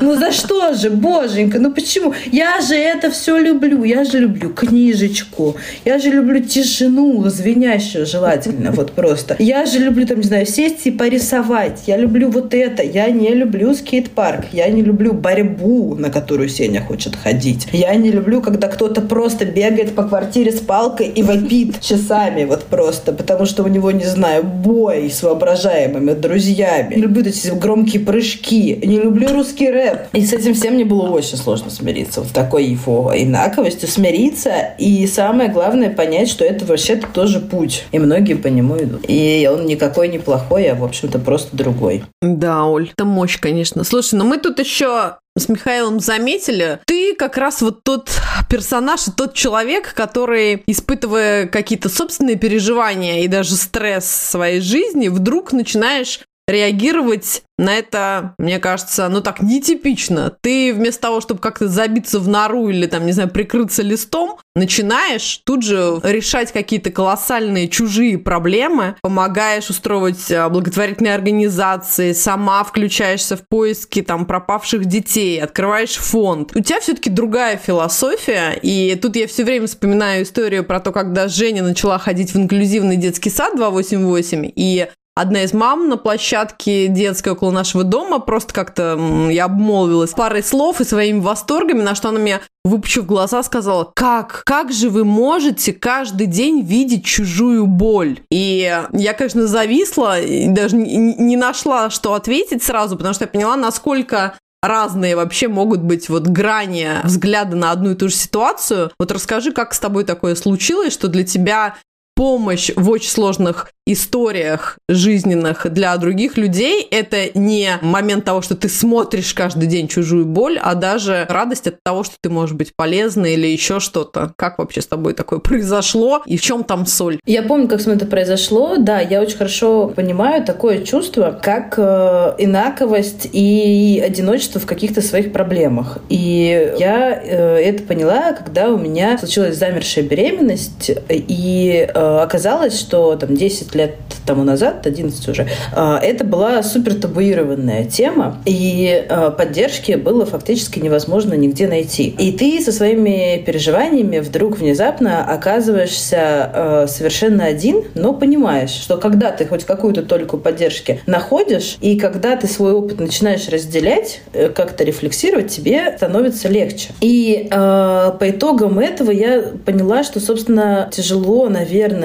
Ну 0.00 0.14
за 0.14 0.30
что 0.30 0.74
же, 0.74 0.90
боженька, 0.90 1.58
ну 1.58 1.72
почему? 1.72 2.14
Я 2.30 2.60
же 2.60 2.76
это 2.76 3.10
все 3.10 3.36
люблю. 3.36 3.82
Я 3.82 4.04
же 4.04 4.20
люблю 4.20 4.50
книжечку. 4.50 5.56
Я 5.84 5.98
же 5.98 6.10
люблю 6.10 6.38
тишину, 6.40 7.28
звенящую 7.28 8.06
желательно, 8.06 8.70
вот 8.70 8.92
просто. 8.92 9.34
Я 9.40 9.66
же 9.66 9.80
люблю, 9.80 10.06
там, 10.06 10.18
не 10.18 10.24
знаю, 10.24 10.46
сесть 10.46 10.86
и 10.86 10.92
порисовать. 10.92 11.82
Я 11.88 11.96
люблю 11.96 12.30
вот 12.30 12.54
это. 12.54 12.84
Я 12.84 13.10
не 13.10 13.34
люблю 13.34 13.74
скейт-парк. 13.74 14.44
Я 14.52 14.68
не 14.68 14.82
люблю 14.82 14.99
борьбу, 15.08 15.94
на 15.94 16.10
которую 16.10 16.48
Сеня 16.48 16.82
хочет 16.82 17.16
ходить. 17.16 17.66
Я 17.72 17.94
не 17.94 18.10
люблю, 18.10 18.40
когда 18.42 18.68
кто-то 18.68 19.00
просто 19.00 19.44
бегает 19.44 19.94
по 19.94 20.04
квартире 20.04 20.52
с 20.52 20.60
палкой 20.60 21.08
и 21.08 21.22
вопит 21.22 21.80
часами, 21.80 22.44
вот 22.44 22.64
просто, 22.64 23.12
потому 23.12 23.46
что 23.46 23.64
у 23.64 23.68
него, 23.68 23.90
не 23.90 24.04
знаю, 24.04 24.44
бой 24.44 25.10
с 25.10 25.22
воображаемыми 25.22 26.12
друзьями. 26.12 26.94
Не 26.94 27.02
люблю 27.02 27.22
эти 27.22 27.48
громкие 27.48 28.02
прыжки. 28.02 28.78
Не 28.84 29.00
люблю 29.00 29.32
русский 29.32 29.70
рэп. 29.70 30.08
И 30.12 30.24
с 30.24 30.32
этим 30.32 30.54
всем 30.54 30.74
мне 30.74 30.84
было 30.84 31.08
очень 31.08 31.36
сложно 31.36 31.70
смириться. 31.70 32.20
Вот 32.20 32.30
такой 32.32 32.64
его 32.64 33.12
инаковостью 33.14 33.88
смириться. 33.88 34.52
И 34.78 35.06
самое 35.06 35.50
главное 35.50 35.90
понять, 35.90 36.28
что 36.28 36.44
это 36.44 36.64
вообще-то 36.64 37.06
тоже 37.12 37.40
путь. 37.40 37.84
И 37.92 37.98
многие 37.98 38.34
по 38.34 38.48
нему 38.48 38.76
идут. 38.78 39.04
И 39.08 39.48
он 39.52 39.66
никакой 39.66 40.08
не 40.08 40.18
плохой, 40.18 40.68
а, 40.68 40.74
в 40.74 40.84
общем-то, 40.84 41.18
просто 41.18 41.56
другой. 41.56 42.04
Да, 42.22 42.66
Оль, 42.66 42.90
это 42.92 43.04
мощь, 43.04 43.38
конечно. 43.38 43.84
Слушай, 43.84 44.14
но 44.16 44.24
ну 44.24 44.30
мы 44.30 44.38
тут 44.38 44.58
еще 44.58 44.89
с 45.36 45.48
Михаилом 45.48 46.00
заметили, 46.00 46.80
ты 46.86 47.14
как 47.14 47.36
раз 47.36 47.62
вот 47.62 47.82
тот 47.84 48.10
персонаж 48.48 49.02
тот 49.16 49.34
человек, 49.34 49.94
который, 49.94 50.62
испытывая 50.66 51.46
какие-то 51.46 51.88
собственные 51.88 52.36
переживания 52.36 53.20
и 53.22 53.28
даже 53.28 53.54
стресс 53.54 54.06
своей 54.06 54.60
жизни, 54.60 55.08
вдруг 55.08 55.52
начинаешь 55.52 56.20
реагировать 56.50 57.42
на 57.60 57.76
это, 57.76 58.34
мне 58.38 58.58
кажется, 58.58 59.08
ну 59.10 59.20
так 59.20 59.42
нетипично. 59.42 60.34
Ты 60.40 60.72
вместо 60.72 61.02
того, 61.02 61.20
чтобы 61.20 61.40
как-то 61.40 61.68
забиться 61.68 62.18
в 62.18 62.26
нору 62.26 62.70
или 62.70 62.86
там, 62.86 63.04
не 63.04 63.12
знаю, 63.12 63.28
прикрыться 63.28 63.82
листом, 63.82 64.38
начинаешь 64.54 65.42
тут 65.44 65.62
же 65.62 66.00
решать 66.02 66.52
какие-то 66.52 66.90
колоссальные 66.90 67.68
чужие 67.68 68.16
проблемы, 68.16 68.96
помогаешь 69.02 69.68
устроить 69.68 70.32
а, 70.32 70.48
благотворительные 70.48 71.14
организации, 71.14 72.12
сама 72.12 72.64
включаешься 72.64 73.36
в 73.36 73.46
поиски 73.46 74.00
там 74.00 74.24
пропавших 74.24 74.86
детей, 74.86 75.38
открываешь 75.40 75.96
фонд. 75.96 76.56
У 76.56 76.60
тебя 76.60 76.80
все-таки 76.80 77.10
другая 77.10 77.58
философия, 77.58 78.58
и 78.62 78.98
тут 79.00 79.16
я 79.16 79.26
все 79.26 79.44
время 79.44 79.66
вспоминаю 79.66 80.24
историю 80.24 80.64
про 80.64 80.80
то, 80.80 80.92
когда 80.92 81.28
Женя 81.28 81.62
начала 81.62 81.98
ходить 81.98 82.32
в 82.32 82.38
инклюзивный 82.38 82.96
детский 82.96 83.28
сад 83.28 83.54
288, 83.56 84.50
и 84.56 84.88
одна 85.14 85.42
из 85.42 85.52
мам 85.52 85.88
на 85.88 85.96
площадке 85.96 86.88
детской 86.88 87.30
около 87.32 87.50
нашего 87.50 87.84
дома 87.84 88.18
просто 88.18 88.54
как-то 88.54 88.98
я 89.30 89.44
обмолвилась 89.44 90.12
парой 90.12 90.42
слов 90.42 90.80
и 90.80 90.84
своими 90.84 91.20
восторгами, 91.20 91.82
на 91.82 91.94
что 91.94 92.08
она 92.08 92.18
мне, 92.20 92.40
выпучив 92.64 93.06
глаза, 93.06 93.42
сказала, 93.42 93.90
как? 93.94 94.42
Как 94.44 94.72
же 94.72 94.90
вы 94.90 95.04
можете 95.04 95.72
каждый 95.72 96.26
день 96.26 96.62
видеть 96.62 97.04
чужую 97.04 97.66
боль? 97.66 98.20
И 98.30 98.82
я, 98.92 99.12
конечно, 99.12 99.46
зависла 99.46 100.20
и 100.20 100.48
даже 100.48 100.76
не 100.76 101.36
нашла, 101.36 101.90
что 101.90 102.14
ответить 102.14 102.62
сразу, 102.62 102.96
потому 102.96 103.14
что 103.14 103.24
я 103.24 103.28
поняла, 103.28 103.56
насколько 103.56 104.34
разные 104.62 105.16
вообще 105.16 105.48
могут 105.48 105.80
быть 105.80 106.08
вот 106.08 106.26
грани 106.26 106.88
взгляда 107.04 107.56
на 107.56 107.70
одну 107.70 107.92
и 107.92 107.94
ту 107.94 108.08
же 108.08 108.14
ситуацию. 108.14 108.90
Вот 108.98 109.10
расскажи, 109.10 109.52
как 109.52 109.74
с 109.74 109.80
тобой 109.80 110.04
такое 110.04 110.34
случилось, 110.34 110.92
что 110.92 111.08
для 111.08 111.24
тебя 111.24 111.76
помощь 112.20 112.70
в 112.76 112.90
очень 112.90 113.08
сложных 113.08 113.72
историях 113.86 114.78
жизненных 114.90 115.66
для 115.72 115.96
других 115.96 116.36
людей 116.36 116.86
это 116.90 117.30
не 117.34 117.78
момент 117.80 118.26
того, 118.26 118.42
что 118.42 118.54
ты 118.54 118.68
смотришь 118.68 119.32
каждый 119.32 119.66
день 119.66 119.88
чужую 119.88 120.26
боль, 120.26 120.58
а 120.62 120.74
даже 120.74 121.26
радость 121.30 121.66
от 121.66 121.82
того, 121.82 122.04
что 122.04 122.16
ты 122.20 122.28
можешь 122.28 122.54
быть 122.54 122.76
полезной 122.76 123.34
или 123.34 123.46
еще 123.46 123.80
что-то. 123.80 124.32
Как 124.36 124.58
вообще 124.58 124.82
с 124.82 124.86
тобой 124.86 125.14
такое 125.14 125.38
произошло 125.40 126.22
и 126.26 126.36
в 126.36 126.42
чем 126.42 126.62
там 126.62 126.84
соль? 126.84 127.18
Я 127.24 127.42
помню, 127.42 127.68
как 127.68 127.80
с 127.80 127.86
мной 127.86 127.96
это 127.96 128.06
произошло. 128.06 128.76
Да, 128.76 129.00
я 129.00 129.22
очень 129.22 129.38
хорошо 129.38 129.88
понимаю 129.88 130.44
такое 130.44 130.84
чувство, 130.84 131.38
как 131.42 131.74
э, 131.78 132.34
инаковость 132.38 133.30
и 133.32 134.02
одиночество 134.04 134.60
в 134.60 134.66
каких-то 134.66 135.00
своих 135.00 135.32
проблемах. 135.32 135.98
И 136.10 136.74
я 136.78 137.20
э, 137.20 137.56
это 137.56 137.82
поняла, 137.82 138.34
когда 138.34 138.68
у 138.68 138.76
меня 138.76 139.18
случилась 139.18 139.56
замершая 139.56 140.04
беременность, 140.04 140.92
и 141.08 141.88
э, 141.92 142.09
оказалось, 142.18 142.78
что 142.78 143.16
там 143.16 143.34
10 143.34 143.74
лет 143.74 143.96
тому 144.26 144.44
назад, 144.44 144.86
11 144.86 145.28
уже, 145.28 145.48
а, 145.74 145.98
это 145.98 146.24
была 146.24 146.62
супер 146.62 146.94
табуированная 146.94 147.84
тема, 147.84 148.38
и 148.44 149.06
а, 149.08 149.30
поддержки 149.30 149.92
было 149.92 150.26
фактически 150.26 150.78
невозможно 150.78 151.34
нигде 151.34 151.66
найти. 151.66 152.08
И 152.18 152.32
ты 152.32 152.60
со 152.62 152.72
своими 152.72 153.42
переживаниями 153.44 154.18
вдруг 154.18 154.58
внезапно 154.58 155.24
оказываешься 155.24 156.86
совершенно 156.88 157.44
один, 157.44 157.84
но 157.94 158.12
понимаешь, 158.12 158.70
что 158.70 158.96
когда 158.96 159.30
ты 159.30 159.46
хоть 159.46 159.64
какую-то 159.64 160.02
только 160.02 160.36
поддержки 160.36 161.00
находишь, 161.06 161.76
и 161.80 161.98
когда 161.98 162.36
ты 162.36 162.46
свой 162.46 162.72
опыт 162.72 163.00
начинаешь 163.00 163.48
разделять, 163.48 164.20
э, 164.32 164.48
как-то 164.48 164.84
рефлексировать, 164.84 165.48
тебе 165.48 165.94
становится 165.96 166.48
легче. 166.48 166.90
И 167.00 167.48
э, 167.50 168.12
по 168.18 168.30
итогам 168.30 168.78
этого 168.78 169.10
я 169.10 169.42
поняла, 169.64 170.02
что, 170.02 170.20
собственно, 170.20 170.88
тяжело, 170.92 171.48
наверное, 171.48 171.99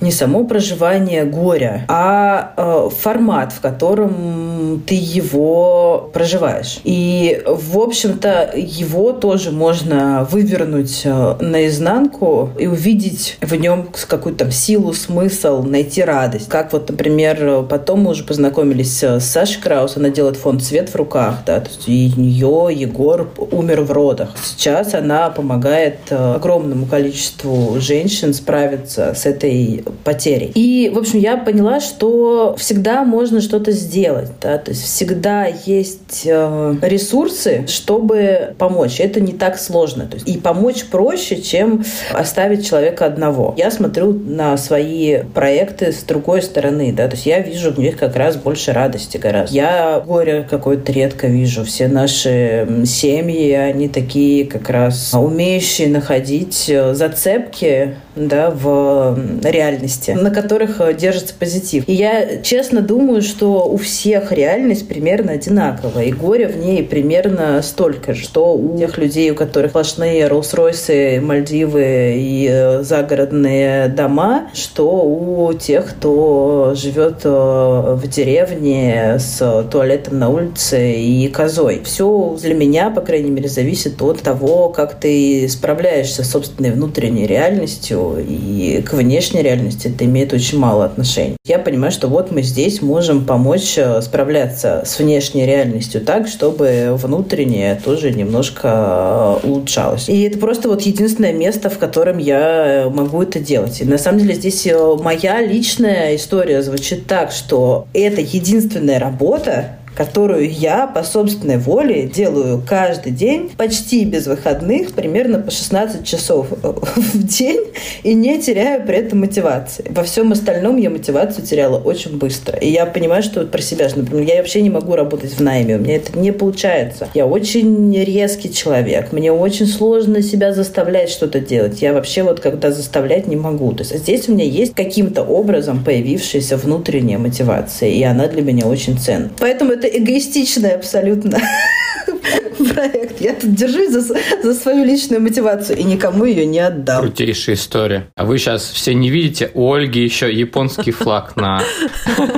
не 0.00 0.10
само 0.10 0.44
проживание 0.44 1.24
горя, 1.24 1.84
а 1.88 2.52
э, 2.56 2.88
формат, 2.96 3.52
в 3.52 3.60
котором 3.60 4.82
ты 4.86 4.94
его 4.94 6.10
проживаешь. 6.12 6.80
И, 6.84 7.42
в 7.46 7.78
общем-то, 7.78 8.52
его 8.54 9.12
тоже 9.12 9.50
можно 9.50 10.26
вывернуть 10.30 11.02
э, 11.04 11.36
наизнанку 11.40 12.50
и 12.58 12.66
увидеть 12.66 13.38
в 13.40 13.54
нем 13.54 13.88
какую-то 14.08 14.44
там 14.44 14.52
силу, 14.52 14.92
смысл, 14.92 15.62
найти 15.62 16.02
радость. 16.02 16.48
Как 16.48 16.72
вот, 16.72 16.88
например, 16.90 17.62
потом 17.68 18.00
мы 18.00 18.10
уже 18.10 18.24
познакомились 18.24 19.02
с 19.02 19.20
Сашей 19.20 19.62
Краус, 19.62 19.96
она 19.96 20.10
делает 20.10 20.36
фонд 20.36 20.62
«Свет 20.62 20.90
в 20.90 20.96
руках», 20.96 21.38
да, 21.46 21.60
то 21.60 21.68
есть 21.68 21.88
и 21.88 22.12
нее 22.16 22.68
Егор 22.70 23.30
умер 23.50 23.82
в 23.82 23.92
родах. 23.92 24.30
Сейчас 24.42 24.94
она 24.94 25.30
помогает 25.30 25.98
э, 26.10 26.34
огромному 26.34 26.86
количеству 26.86 27.80
женщин 27.80 28.34
справиться 28.34 29.14
с 29.14 29.23
этой 29.26 29.84
потерей. 30.04 30.52
И, 30.54 30.90
в 30.94 30.98
общем, 30.98 31.18
я 31.18 31.36
поняла, 31.36 31.80
что 31.80 32.54
всегда 32.58 33.04
можно 33.04 33.40
что-то 33.40 33.72
сделать, 33.72 34.30
да, 34.40 34.58
то 34.58 34.70
есть 34.70 34.84
всегда 34.84 35.46
есть 35.66 36.22
э, 36.24 36.76
ресурсы, 36.82 37.66
чтобы 37.68 38.54
помочь. 38.58 39.00
Это 39.00 39.20
не 39.20 39.32
так 39.32 39.58
сложно. 39.58 40.06
То 40.06 40.16
есть, 40.16 40.28
и 40.28 40.38
помочь 40.38 40.84
проще, 40.84 41.40
чем 41.40 41.84
оставить 42.12 42.66
человека 42.66 43.06
одного. 43.06 43.54
Я 43.56 43.70
смотрю 43.70 44.12
на 44.12 44.56
свои 44.56 45.18
проекты 45.34 45.92
с 45.92 46.02
другой 46.02 46.42
стороны, 46.42 46.92
да, 46.92 47.08
то 47.08 47.14
есть 47.14 47.26
я 47.26 47.40
вижу 47.40 47.72
в 47.72 47.78
них 47.78 47.96
как 47.96 48.16
раз 48.16 48.36
больше 48.36 48.72
радости 48.72 49.16
гораздо. 49.16 49.54
Я 49.54 50.02
горе 50.04 50.46
какое-то 50.48 50.92
редко 50.92 51.26
вижу. 51.26 51.64
Все 51.64 51.88
наши 51.88 52.66
семьи, 52.86 53.52
они 53.52 53.88
такие 53.88 54.44
как 54.46 54.68
раз 54.68 55.12
умеющие 55.14 55.88
находить 55.88 56.66
э, 56.68 56.94
зацепки 56.94 57.96
да, 58.16 58.50
в 58.50 59.03
реальности, 59.42 60.12
на 60.12 60.30
которых 60.30 60.80
э, 60.80 60.94
держится 60.94 61.34
позитив. 61.38 61.84
И 61.86 61.92
я 61.92 62.42
честно 62.42 62.80
думаю, 62.80 63.22
что 63.22 63.68
у 63.68 63.76
всех 63.76 64.32
реальность 64.32 64.88
примерно 64.88 65.32
одинаковая, 65.32 66.04
и 66.04 66.12
горе 66.12 66.48
в 66.48 66.56
ней 66.56 66.82
примерно 66.82 67.60
столько 67.62 68.14
что 68.14 68.54
у 68.54 68.76
тех 68.78 68.98
людей, 68.98 69.30
у 69.30 69.34
которых 69.34 69.70
сплошные 69.70 70.28
Роллс-Ройсы, 70.28 71.20
Мальдивы 71.20 72.14
и 72.16 72.48
э, 72.50 72.82
загородные 72.82 73.88
дома, 73.88 74.48
что 74.54 75.04
у 75.04 75.52
тех, 75.52 75.90
кто 75.90 76.74
живет 76.76 77.20
э, 77.24 77.28
в 77.28 78.08
деревне 78.08 79.16
с 79.18 79.64
туалетом 79.70 80.18
на 80.18 80.30
улице 80.30 80.92
и 80.92 81.28
козой. 81.28 81.82
Все 81.84 82.36
для 82.40 82.54
меня, 82.54 82.90
по 82.90 83.00
крайней 83.00 83.30
мере, 83.30 83.48
зависит 83.48 84.00
от 84.00 84.20
того, 84.20 84.68
как 84.68 84.94
ты 85.00 85.48
справляешься 85.48 86.24
с 86.24 86.30
собственной 86.30 86.70
внутренней 86.70 87.26
реальностью, 87.26 88.16
и 88.26 88.82
внешней 88.94 89.42
реальности 89.42 89.88
это 89.88 90.04
имеет 90.04 90.32
очень 90.32 90.58
мало 90.58 90.84
отношений. 90.84 91.36
Я 91.46 91.58
понимаю, 91.58 91.92
что 91.92 92.08
вот 92.08 92.30
мы 92.30 92.42
здесь 92.42 92.82
можем 92.82 93.24
помочь 93.24 93.74
э, 93.76 94.00
справляться 94.02 94.82
с 94.86 94.98
внешней 94.98 95.46
реальностью 95.46 96.00
так, 96.00 96.28
чтобы 96.28 96.96
внутренняя 96.96 97.80
тоже 97.82 98.10
немножко 98.12 99.40
э, 99.42 99.46
улучшалась. 99.46 100.08
И 100.08 100.22
это 100.22 100.38
просто 100.38 100.68
вот 100.68 100.82
единственное 100.82 101.32
место, 101.32 101.70
в 101.70 101.78
котором 101.78 102.18
я 102.18 102.90
могу 102.92 103.22
это 103.22 103.40
делать. 103.40 103.80
И 103.80 103.84
на 103.84 103.98
самом 103.98 104.20
деле 104.20 104.34
здесь 104.34 104.66
э, 104.66 104.96
моя 105.00 105.40
личная 105.40 106.16
история 106.16 106.62
звучит 106.62 107.06
так, 107.06 107.32
что 107.32 107.86
это 107.92 108.20
единственная 108.20 108.98
работа, 108.98 109.76
которую 109.94 110.50
я 110.50 110.86
по 110.86 111.02
собственной 111.02 111.58
воле 111.58 112.06
делаю 112.06 112.62
каждый 112.66 113.12
день, 113.12 113.50
почти 113.56 114.04
без 114.04 114.26
выходных, 114.26 114.92
примерно 114.92 115.38
по 115.38 115.50
16 115.50 116.04
часов 116.04 116.48
в 116.62 117.26
день, 117.26 117.66
и 118.02 118.14
не 118.14 118.40
теряю 118.40 118.84
при 118.86 118.98
этом 118.98 119.20
мотивации. 119.20 119.86
Во 119.90 120.02
всем 120.02 120.32
остальном 120.32 120.76
я 120.76 120.90
мотивацию 120.90 121.46
теряла 121.46 121.78
очень 121.78 122.18
быстро. 122.18 122.58
И 122.58 122.70
я 122.70 122.86
понимаю, 122.86 123.22
что 123.22 123.44
про 123.46 123.60
себя 123.60 123.88
же, 123.88 123.98
например, 123.98 124.26
я 124.26 124.36
вообще 124.36 124.62
не 124.62 124.70
могу 124.70 124.96
работать 124.96 125.32
в 125.32 125.40
найме, 125.40 125.76
у 125.76 125.78
меня 125.78 125.96
это 125.96 126.18
не 126.18 126.32
получается. 126.32 127.08
Я 127.14 127.26
очень 127.26 127.94
резкий 127.94 128.52
человек, 128.52 129.12
мне 129.12 129.32
очень 129.32 129.66
сложно 129.66 130.22
себя 130.22 130.52
заставлять 130.52 131.10
что-то 131.10 131.40
делать. 131.40 131.82
Я 131.82 131.92
вообще 131.92 132.22
вот 132.22 132.40
когда 132.40 132.70
заставлять 132.70 133.26
не 133.26 133.36
могу. 133.36 133.72
То 133.72 133.82
есть 133.82 133.96
здесь 133.96 134.28
у 134.28 134.32
меня 134.32 134.44
есть 134.44 134.74
каким-то 134.74 135.22
образом 135.22 135.84
появившаяся 135.84 136.56
внутренняя 136.56 137.18
мотивация, 137.18 137.88
и 137.88 138.02
она 138.02 138.26
для 138.28 138.42
меня 138.42 138.66
очень 138.66 138.98
ценна. 138.98 139.30
Поэтому 139.38 139.72
это 139.72 139.83
это 139.84 139.98
эгоистичный 139.98 140.74
абсолютно 140.74 141.38
проект. 142.74 143.20
Я 143.20 143.34
тут 143.34 143.54
держусь 143.54 143.90
за, 143.90 144.16
за 144.42 144.54
свою 144.54 144.84
личную 144.84 145.20
мотивацию 145.20 145.78
и 145.78 145.84
никому 145.84 146.24
ее 146.24 146.46
не 146.46 146.60
отдам. 146.60 147.02
Крутейшая 147.02 147.56
история. 147.56 148.10
А 148.16 148.24
вы 148.24 148.38
сейчас 148.38 148.62
все 148.62 148.94
не 148.94 149.10
видите, 149.10 149.50
у 149.54 149.72
Ольги 149.72 150.02
еще 150.02 150.32
японский 150.32 150.90
флаг 150.90 151.36
на, 151.36 151.62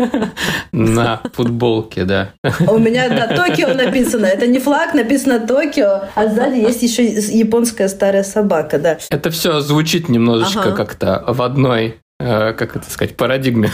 на 0.72 1.20
футболке, 1.32 2.04
да. 2.04 2.32
У 2.68 2.78
меня, 2.78 3.09
да, 3.09 3.28
Токио 3.28 3.74
написано. 3.74 4.26
Это 4.26 4.46
не 4.46 4.59
флаг, 4.59 4.94
написано 4.94 5.40
Токио, 5.40 6.04
а 6.14 6.28
сзади 6.28 6.59
есть 6.59 6.82
еще 6.82 7.04
японская 7.04 7.88
старая 7.88 8.24
собака, 8.24 8.78
да. 8.78 8.98
Это 9.11 9.30
все 9.30 9.61
звучит 9.61 10.09
немножечко 10.09 10.61
ага. 10.61 10.72
как-то 10.72 11.24
в 11.26 11.42
одной 11.42 11.96
э, 12.18 12.52
как 12.54 12.76
это 12.76 12.90
сказать, 12.90 13.16
парадигме. 13.16 13.70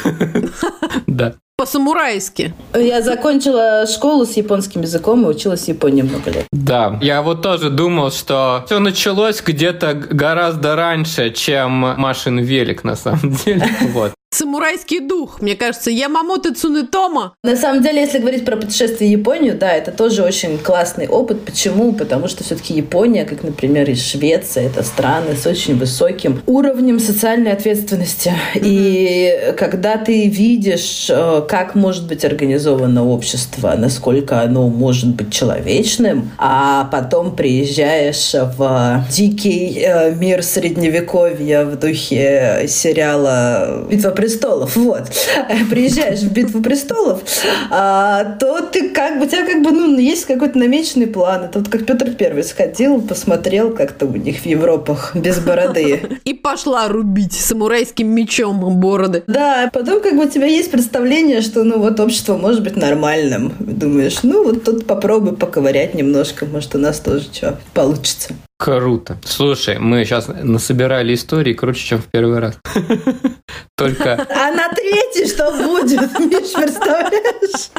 да 1.07 1.35
по-самурайски. 1.63 2.53
Я 2.75 3.03
закончила 3.03 3.87
школу 3.87 4.27
с 4.27 4.37
японским 4.37 4.81
языком 4.81 5.25
и 5.25 5.29
училась 5.29 5.67
в 5.67 5.69
Японии 5.69 6.03
много 6.03 6.29
лет. 6.31 6.47
Да, 6.51 6.99
я 7.01 7.23
вот 7.23 7.43
тоже 7.43 7.71
думал, 7.71 8.11
что 8.11 8.65
все 8.67 8.81
началось 8.81 9.41
где-то 9.41 9.95
гораздо 9.95 10.75
раньше, 10.75 11.31
чем 11.31 11.71
Машин 11.71 12.41
велик, 12.41 12.83
на 12.83 12.97
самом 12.97 13.31
деле. 13.45 13.65
Вот. 13.93 14.13
Самурайский 14.33 15.01
дух. 15.01 15.43
Мне 15.43 15.57
кажется, 15.57 15.91
Ямамото 15.91 16.55
Цунетома. 16.55 17.35
На 17.45 17.55
самом 17.55 17.83
деле, 17.83 18.01
если 18.01 18.19
говорить 18.19 18.47
про 18.47 18.57
путешествие 18.57 19.15
в 19.15 19.21
Японию, 19.21 19.59
да, 19.59 19.71
это 19.73 19.93
тоже 19.93 20.23
очень 20.23 20.57
классный 20.57 21.07
опыт. 21.07 21.45
Почему? 21.45 21.93
Потому 21.93 22.29
что 22.29 22.43
все-таки 22.43 22.73
Япония, 22.73 23.27
как, 23.27 23.43
например, 23.43 23.91
и 23.91 23.95
Швеция, 23.95 24.69
это 24.69 24.83
страны 24.83 25.37
с 25.37 25.47
очень 25.47 25.77
высоким 25.77 26.41
уровнем 26.47 26.99
социальной 26.99 27.53
ответственности. 27.53 28.33
И 28.55 29.53
когда 29.59 29.99
ты 29.99 30.29
видишь, 30.29 31.09
э, 31.11 31.43
как 31.47 31.75
может 31.75 32.07
быть 32.07 32.25
организовано 32.25 33.07
общество, 33.07 33.75
насколько 33.77 34.41
оно 34.41 34.69
может 34.69 35.11
быть 35.11 35.31
человечным, 35.31 36.31
а 36.39 36.85
потом 36.91 37.37
приезжаешь 37.37 38.33
в 38.57 39.05
дикий 39.11 39.83
э, 39.85 40.15
мир 40.15 40.43
средневековья 40.43 41.67
в 41.67 41.79
духе 41.79 42.65
сериала 42.67 43.87
«Битва 43.91 44.22
престолов», 44.23 44.77
вот, 44.77 45.03
приезжаешь 45.71 46.21
в 46.21 46.33
«Битву 46.33 46.63
престолов», 46.63 47.23
а, 47.71 48.37
то 48.39 48.61
ты 48.61 48.91
как 48.91 49.19
бы, 49.19 49.27
у 49.27 49.29
тебя 49.29 49.45
как 49.45 49.63
бы, 49.63 49.73
ну, 49.73 49.99
есть 49.99 50.27
какой-то 50.27 50.59
намеченный 50.59 51.09
план. 51.09 51.45
Это 51.45 51.59
вот 51.59 51.69
как 51.69 51.87
Петр 51.87 52.11
Первый 52.13 52.45
сходил, 52.45 53.01
посмотрел 53.01 53.73
как-то 53.73 54.07
у 54.07 54.15
них 54.15 54.41
в 54.41 54.47
Европах 54.47 55.17
без 55.17 55.41
бороды. 55.41 56.21
И 56.25 56.35
пошла 56.35 56.87
рубить 56.87 57.33
самурайским 57.33 58.09
мечом 58.09 58.61
бороды. 58.79 59.25
Да, 59.27 59.69
потом 59.73 60.01
как 60.01 60.17
бы 60.17 60.27
у 60.27 60.29
тебя 60.29 60.47
есть 60.47 60.71
представление, 60.71 61.41
что, 61.41 61.65
ну, 61.65 61.79
вот 61.81 61.99
общество 61.99 62.37
может 62.37 62.63
быть 62.63 62.77
нормальным. 62.77 63.53
Думаешь, 63.59 64.23
ну, 64.23 64.45
вот 64.45 64.65
тут 64.65 64.87
попробуй 64.87 65.35
поковырять 65.35 65.95
немножко, 65.95 66.47
может, 66.47 66.75
у 66.77 66.79
нас 66.79 67.01
тоже 67.01 67.25
что 67.33 67.59
получится. 67.75 68.35
Круто. 68.63 69.19
Слушай, 69.25 69.81
мы 69.81 70.05
сейчас 70.05 70.29
насобирали 70.29 71.15
истории 71.15 71.53
круче, 71.53 71.85
чем 71.85 71.99
в 71.99 72.07
первый 72.07 72.39
раз. 72.39 72.61
Только... 73.77 74.13
А 74.31 74.53
на 74.53 74.69
третий 74.69 75.27
что 75.27 75.51
будет, 75.51 76.01
Миш, 76.21 76.53
представляешь? 76.53 77.71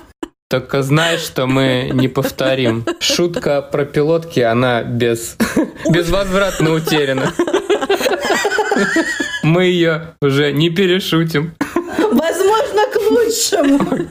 Только 0.50 0.82
знаешь, 0.82 1.22
что 1.22 1.48
мы 1.48 1.90
не 1.94 2.10
повторим. 2.10 2.86
Шутка 3.00 3.62
про 3.62 3.86
пилотки, 3.86 4.42
она 4.42 4.84
без, 4.84 5.38
безвозвратно 5.90 6.74
утеряна. 6.74 7.32
Мы 9.42 9.68
ее 9.68 10.16
уже 10.22 10.52
не 10.52 10.70
перешутим. 10.70 11.56
Возможно, 11.98 12.82
к 12.92 12.98
лучшему. 13.10 14.10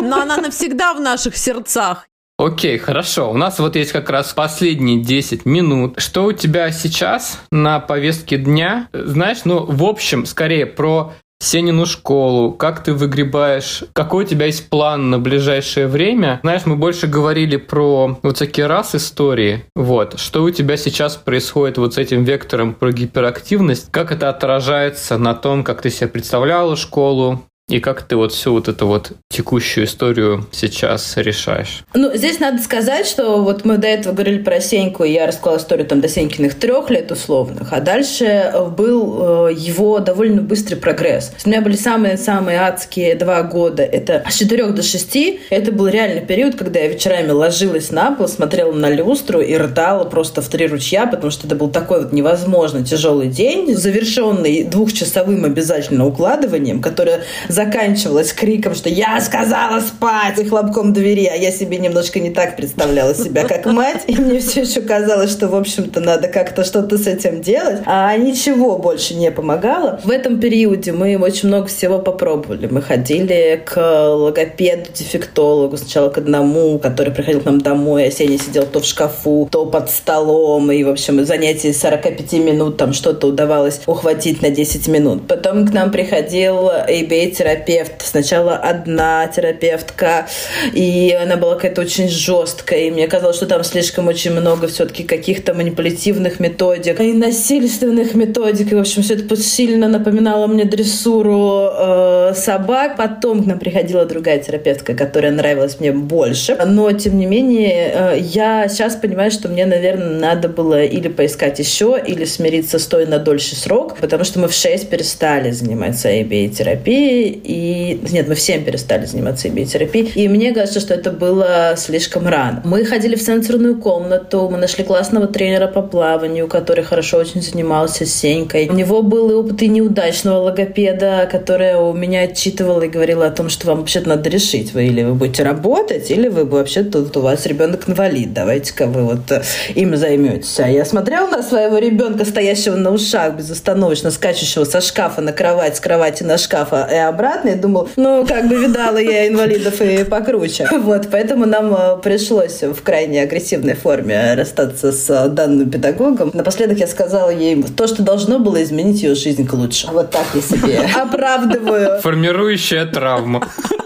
Но 0.00 0.22
она 0.22 0.38
навсегда 0.38 0.94
в 0.94 1.00
наших 1.00 1.36
сердцах. 1.36 2.06
Окей, 2.38 2.78
хорошо. 2.78 3.32
У 3.32 3.36
нас 3.36 3.58
вот 3.58 3.74
есть 3.74 3.90
как 3.90 4.10
раз 4.10 4.32
последние 4.32 5.00
10 5.00 5.44
минут. 5.44 6.00
Что 6.00 6.24
у 6.24 6.32
тебя 6.32 6.70
сейчас 6.70 7.40
на 7.50 7.80
повестке 7.80 8.38
дня? 8.38 8.88
Знаешь, 8.92 9.38
ну, 9.44 9.64
в 9.66 9.82
общем, 9.82 10.24
скорее 10.24 10.64
про 10.66 11.14
Сенину 11.40 11.84
школу, 11.84 12.52
как 12.52 12.82
ты 12.84 12.92
выгребаешь, 12.92 13.84
какой 13.92 14.24
у 14.24 14.26
тебя 14.26 14.46
есть 14.46 14.68
план 14.70 15.10
на 15.10 15.18
ближайшее 15.18 15.88
время. 15.88 16.38
Знаешь, 16.42 16.62
мы 16.64 16.76
больше 16.76 17.08
говорили 17.08 17.56
про 17.56 18.18
вот 18.22 18.36
всякие 18.36 18.66
раз 18.66 18.94
истории. 18.94 19.64
Вот, 19.74 20.18
что 20.18 20.42
у 20.44 20.50
тебя 20.50 20.76
сейчас 20.76 21.16
происходит 21.16 21.78
вот 21.78 21.94
с 21.94 21.98
этим 21.98 22.22
вектором 22.22 22.72
про 22.74 22.92
гиперактивность, 22.92 23.90
как 23.90 24.12
это 24.12 24.28
отражается 24.28 25.18
на 25.18 25.34
том, 25.34 25.62
как 25.64 25.82
ты 25.82 25.90
себе 25.90 26.08
представляла 26.08 26.76
школу, 26.76 27.44
и 27.68 27.80
как 27.80 28.02
ты 28.02 28.16
вот 28.16 28.32
всю 28.32 28.52
вот 28.52 28.68
эту 28.68 28.86
вот 28.86 29.12
текущую 29.28 29.84
историю 29.84 30.46
сейчас 30.52 31.16
решаешь? 31.16 31.84
Ну, 31.94 32.14
здесь 32.16 32.40
надо 32.40 32.62
сказать, 32.62 33.06
что 33.06 33.42
вот 33.42 33.66
мы 33.66 33.76
до 33.76 33.86
этого 33.86 34.14
говорили 34.14 34.42
про 34.42 34.60
Сеньку, 34.60 35.04
и 35.04 35.12
я 35.12 35.26
рассказала 35.26 35.58
историю 35.58 35.86
там 35.86 36.00
до 36.00 36.08
Сенькиных 36.08 36.54
трех 36.54 36.88
лет 36.88 37.12
условных, 37.12 37.72
а 37.72 37.80
дальше 37.80 38.52
был 38.76 39.48
э, 39.48 39.54
его 39.54 39.98
довольно 39.98 40.40
быстрый 40.40 40.76
прогресс. 40.76 41.32
У 41.44 41.48
меня 41.48 41.60
были 41.60 41.76
самые-самые 41.76 42.58
адские 42.58 43.14
два 43.16 43.42
года. 43.42 43.82
Это 43.82 44.24
с 44.28 44.36
четырех 44.36 44.74
до 44.74 44.82
шести. 44.82 45.40
Это 45.50 45.70
был 45.70 45.88
реальный 45.88 46.24
период, 46.24 46.56
когда 46.56 46.80
я 46.80 46.88
вечерами 46.88 47.30
ложилась 47.30 47.90
на 47.90 48.12
пол, 48.12 48.28
смотрела 48.28 48.72
на 48.72 48.90
люстру 48.90 49.40
и 49.40 49.54
рыдала 49.54 50.04
просто 50.04 50.40
в 50.40 50.48
три 50.48 50.66
ручья, 50.66 51.06
потому 51.06 51.30
что 51.30 51.46
это 51.46 51.54
был 51.54 51.68
такой 51.68 52.04
вот 52.04 52.12
невозможно 52.12 52.82
тяжелый 52.82 53.28
день, 53.28 53.76
завершенный 53.76 54.64
двухчасовым 54.64 55.44
обязательно 55.44 56.06
укладыванием, 56.06 56.80
которое 56.80 57.24
заканчивалась 57.58 58.32
криком, 58.32 58.76
что 58.76 58.88
«Я 58.88 59.20
сказала 59.20 59.80
спать!» 59.80 60.38
и 60.38 60.44
хлопком 60.44 60.92
двери, 60.92 61.26
а 61.26 61.34
я 61.34 61.50
себе 61.50 61.78
немножко 61.78 62.20
не 62.20 62.30
так 62.30 62.56
представляла 62.56 63.14
себя, 63.16 63.44
как 63.48 63.66
мать. 63.66 64.02
И 64.06 64.14
мне 64.16 64.38
все 64.38 64.60
еще 64.62 64.80
казалось, 64.80 65.32
что, 65.32 65.48
в 65.48 65.56
общем-то, 65.56 65.98
надо 65.98 66.28
как-то 66.28 66.62
что-то 66.62 66.96
с 66.98 67.08
этим 67.08 67.40
делать. 67.40 67.80
А 67.84 68.16
ничего 68.16 68.78
больше 68.78 69.14
не 69.14 69.32
помогало. 69.32 70.00
В 70.04 70.10
этом 70.10 70.38
периоде 70.38 70.92
мы 70.92 71.16
очень 71.18 71.48
много 71.48 71.66
всего 71.66 71.98
попробовали. 71.98 72.68
Мы 72.68 72.80
ходили 72.80 73.60
к 73.64 73.76
логопеду, 74.14 74.90
дефектологу, 74.94 75.76
сначала 75.76 76.10
к 76.10 76.18
одному, 76.18 76.78
который 76.78 77.12
приходил 77.12 77.40
к 77.40 77.44
нам 77.44 77.60
домой, 77.60 78.06
а 78.06 78.10
Сеня 78.12 78.38
сидел 78.38 78.66
то 78.66 78.78
в 78.78 78.84
шкафу, 78.84 79.48
то 79.50 79.66
под 79.66 79.90
столом. 79.90 80.70
И, 80.70 80.84
в 80.84 80.90
общем, 80.90 81.24
занятие 81.26 81.72
45 81.72 82.32
минут 82.34 82.76
там 82.76 82.92
что-то 82.92 83.26
удавалось 83.26 83.80
ухватить 83.86 84.42
на 84.42 84.50
10 84.50 84.86
минут. 84.86 85.26
Потом 85.26 85.66
к 85.66 85.72
нам 85.72 85.90
приходил 85.90 86.68
ABA 86.68 87.47
терапевт. 87.48 88.02
Сначала 88.02 88.56
одна 88.56 89.26
терапевтка, 89.28 90.26
и 90.72 91.16
она 91.20 91.36
была 91.36 91.54
какая-то 91.54 91.82
очень 91.82 92.08
жесткая, 92.08 92.80
и 92.80 92.90
мне 92.90 93.06
казалось, 93.06 93.36
что 93.36 93.46
там 93.46 93.64
слишком 93.64 94.08
очень 94.08 94.32
много 94.32 94.68
все-таки 94.68 95.04
каких-то 95.04 95.54
манипулятивных 95.54 96.40
методик 96.40 97.00
и 97.00 97.12
насильственных 97.12 98.14
методик. 98.14 98.72
И, 98.72 98.74
в 98.74 98.80
общем, 98.80 99.02
все 99.02 99.14
это 99.14 99.36
сильно 99.36 99.88
напоминало 99.88 100.46
мне 100.46 100.64
дрессуру 100.64 101.68
э, 101.72 102.32
собак. 102.34 102.96
Потом 102.96 103.42
к 103.42 103.46
нам 103.46 103.58
приходила 103.58 104.04
другая 104.04 104.38
терапевтка, 104.38 104.94
которая 104.94 105.32
нравилась 105.32 105.80
мне 105.80 105.92
больше. 105.92 106.56
Но, 106.66 106.92
тем 106.92 107.18
не 107.18 107.26
менее, 107.26 107.92
э, 107.94 108.18
я 108.20 108.68
сейчас 108.68 108.96
понимаю, 108.96 109.30
что 109.30 109.48
мне, 109.48 109.66
наверное, 109.66 110.18
надо 110.18 110.48
было 110.48 110.82
или 110.82 111.08
поискать 111.08 111.58
еще, 111.58 112.00
или 112.04 112.24
смириться 112.24 112.78
с 112.78 112.86
той 112.86 113.06
на 113.06 113.18
дольший 113.18 113.56
срок, 113.56 113.96
потому 114.00 114.24
что 114.24 114.38
мы 114.38 114.48
в 114.48 114.54
6 114.54 114.88
перестали 114.88 115.50
заниматься 115.50 116.08
ABA-терапией, 116.08 117.37
и... 117.42 118.00
Нет, 118.10 118.28
мы 118.28 118.34
всем 118.34 118.64
перестали 118.64 119.04
заниматься 119.04 119.48
биотерапией. 119.48 120.10
И 120.14 120.28
мне 120.28 120.52
кажется, 120.52 120.80
что 120.80 120.94
это 120.94 121.10
было 121.10 121.74
слишком 121.76 122.26
рано. 122.26 122.62
Мы 122.64 122.84
ходили 122.84 123.16
в 123.16 123.22
сенсорную 123.22 123.80
комнату, 123.80 124.48
мы 124.50 124.58
нашли 124.58 124.84
классного 124.84 125.26
тренера 125.26 125.66
по 125.66 125.82
плаванию, 125.82 126.48
который 126.48 126.84
хорошо 126.84 127.18
очень 127.18 127.42
занимался 127.42 128.06
с 128.06 128.14
Сенькой. 128.14 128.68
У 128.68 128.74
него 128.74 129.02
был 129.02 129.38
опыт 129.38 129.62
и 129.62 129.68
неудачного 129.68 130.38
логопеда, 130.38 131.28
которая 131.30 131.78
у 131.78 131.92
меня 131.92 132.22
отчитывала 132.22 132.82
и 132.82 132.88
говорила 132.88 133.26
о 133.26 133.30
том, 133.30 133.48
что 133.48 133.66
вам 133.66 133.80
вообще-то 133.80 134.08
надо 134.08 134.28
решить, 134.30 134.72
вы 134.74 134.86
или 134.86 135.02
вы 135.02 135.14
будете 135.14 135.42
работать, 135.42 136.10
или 136.10 136.28
вы 136.28 136.44
вообще 136.44 136.82
тут 136.82 137.16
у 137.16 137.20
вас 137.20 137.46
ребенок 137.46 137.88
инвалид, 137.88 138.32
давайте-ка 138.32 138.86
вы 138.86 139.04
вот 139.04 139.30
э, 139.30 139.42
им 139.74 139.96
займетесь. 139.96 140.58
А 140.60 140.68
я 140.68 140.84
смотрела 140.84 141.28
на 141.28 141.42
своего 141.42 141.78
ребенка, 141.78 142.24
стоящего 142.24 142.76
на 142.76 142.90
ушах, 142.90 143.34
безостановочно 143.34 144.10
скачущего 144.10 144.64
со 144.64 144.80
шкафа 144.80 145.20
на 145.20 145.32
кровать, 145.32 145.76
с 145.76 145.80
кровати 145.80 146.22
на 146.22 146.38
шкаф 146.38 146.72
и 146.72 146.96
обратно, 146.96 147.27
и 147.44 147.54
думал, 147.54 147.88
ну, 147.96 148.26
как 148.26 148.48
бы 148.48 148.56
видала 148.56 148.98
я 148.98 149.28
инвалидов 149.28 149.80
и 149.80 150.04
покруче. 150.04 150.68
Вот, 150.88 151.08
поэтому 151.10 151.44
нам 151.44 151.74
э, 151.74 151.98
пришлось 152.02 152.62
в 152.62 152.82
крайне 152.82 153.22
агрессивной 153.22 153.74
форме 153.74 154.34
расстаться 154.34 154.92
с 154.92 155.28
данным 155.28 155.70
педагогом. 155.70 156.30
Напоследок 156.32 156.78
я 156.78 156.86
сказала 156.86 157.30
ей 157.30 157.62
то, 157.62 157.86
что 157.86 158.02
должно 158.02 158.38
было 158.38 158.62
изменить 158.62 159.02
ее 159.02 159.14
жизнь 159.14 159.46
к 159.46 159.52
лучшему. 159.52 159.92
Вот 159.92 160.10
так 160.10 160.26
я 160.34 160.40
себе 160.40 160.80
оправдываю. 160.96 162.00
Формирующая 162.00 162.86
травма. 162.86 163.46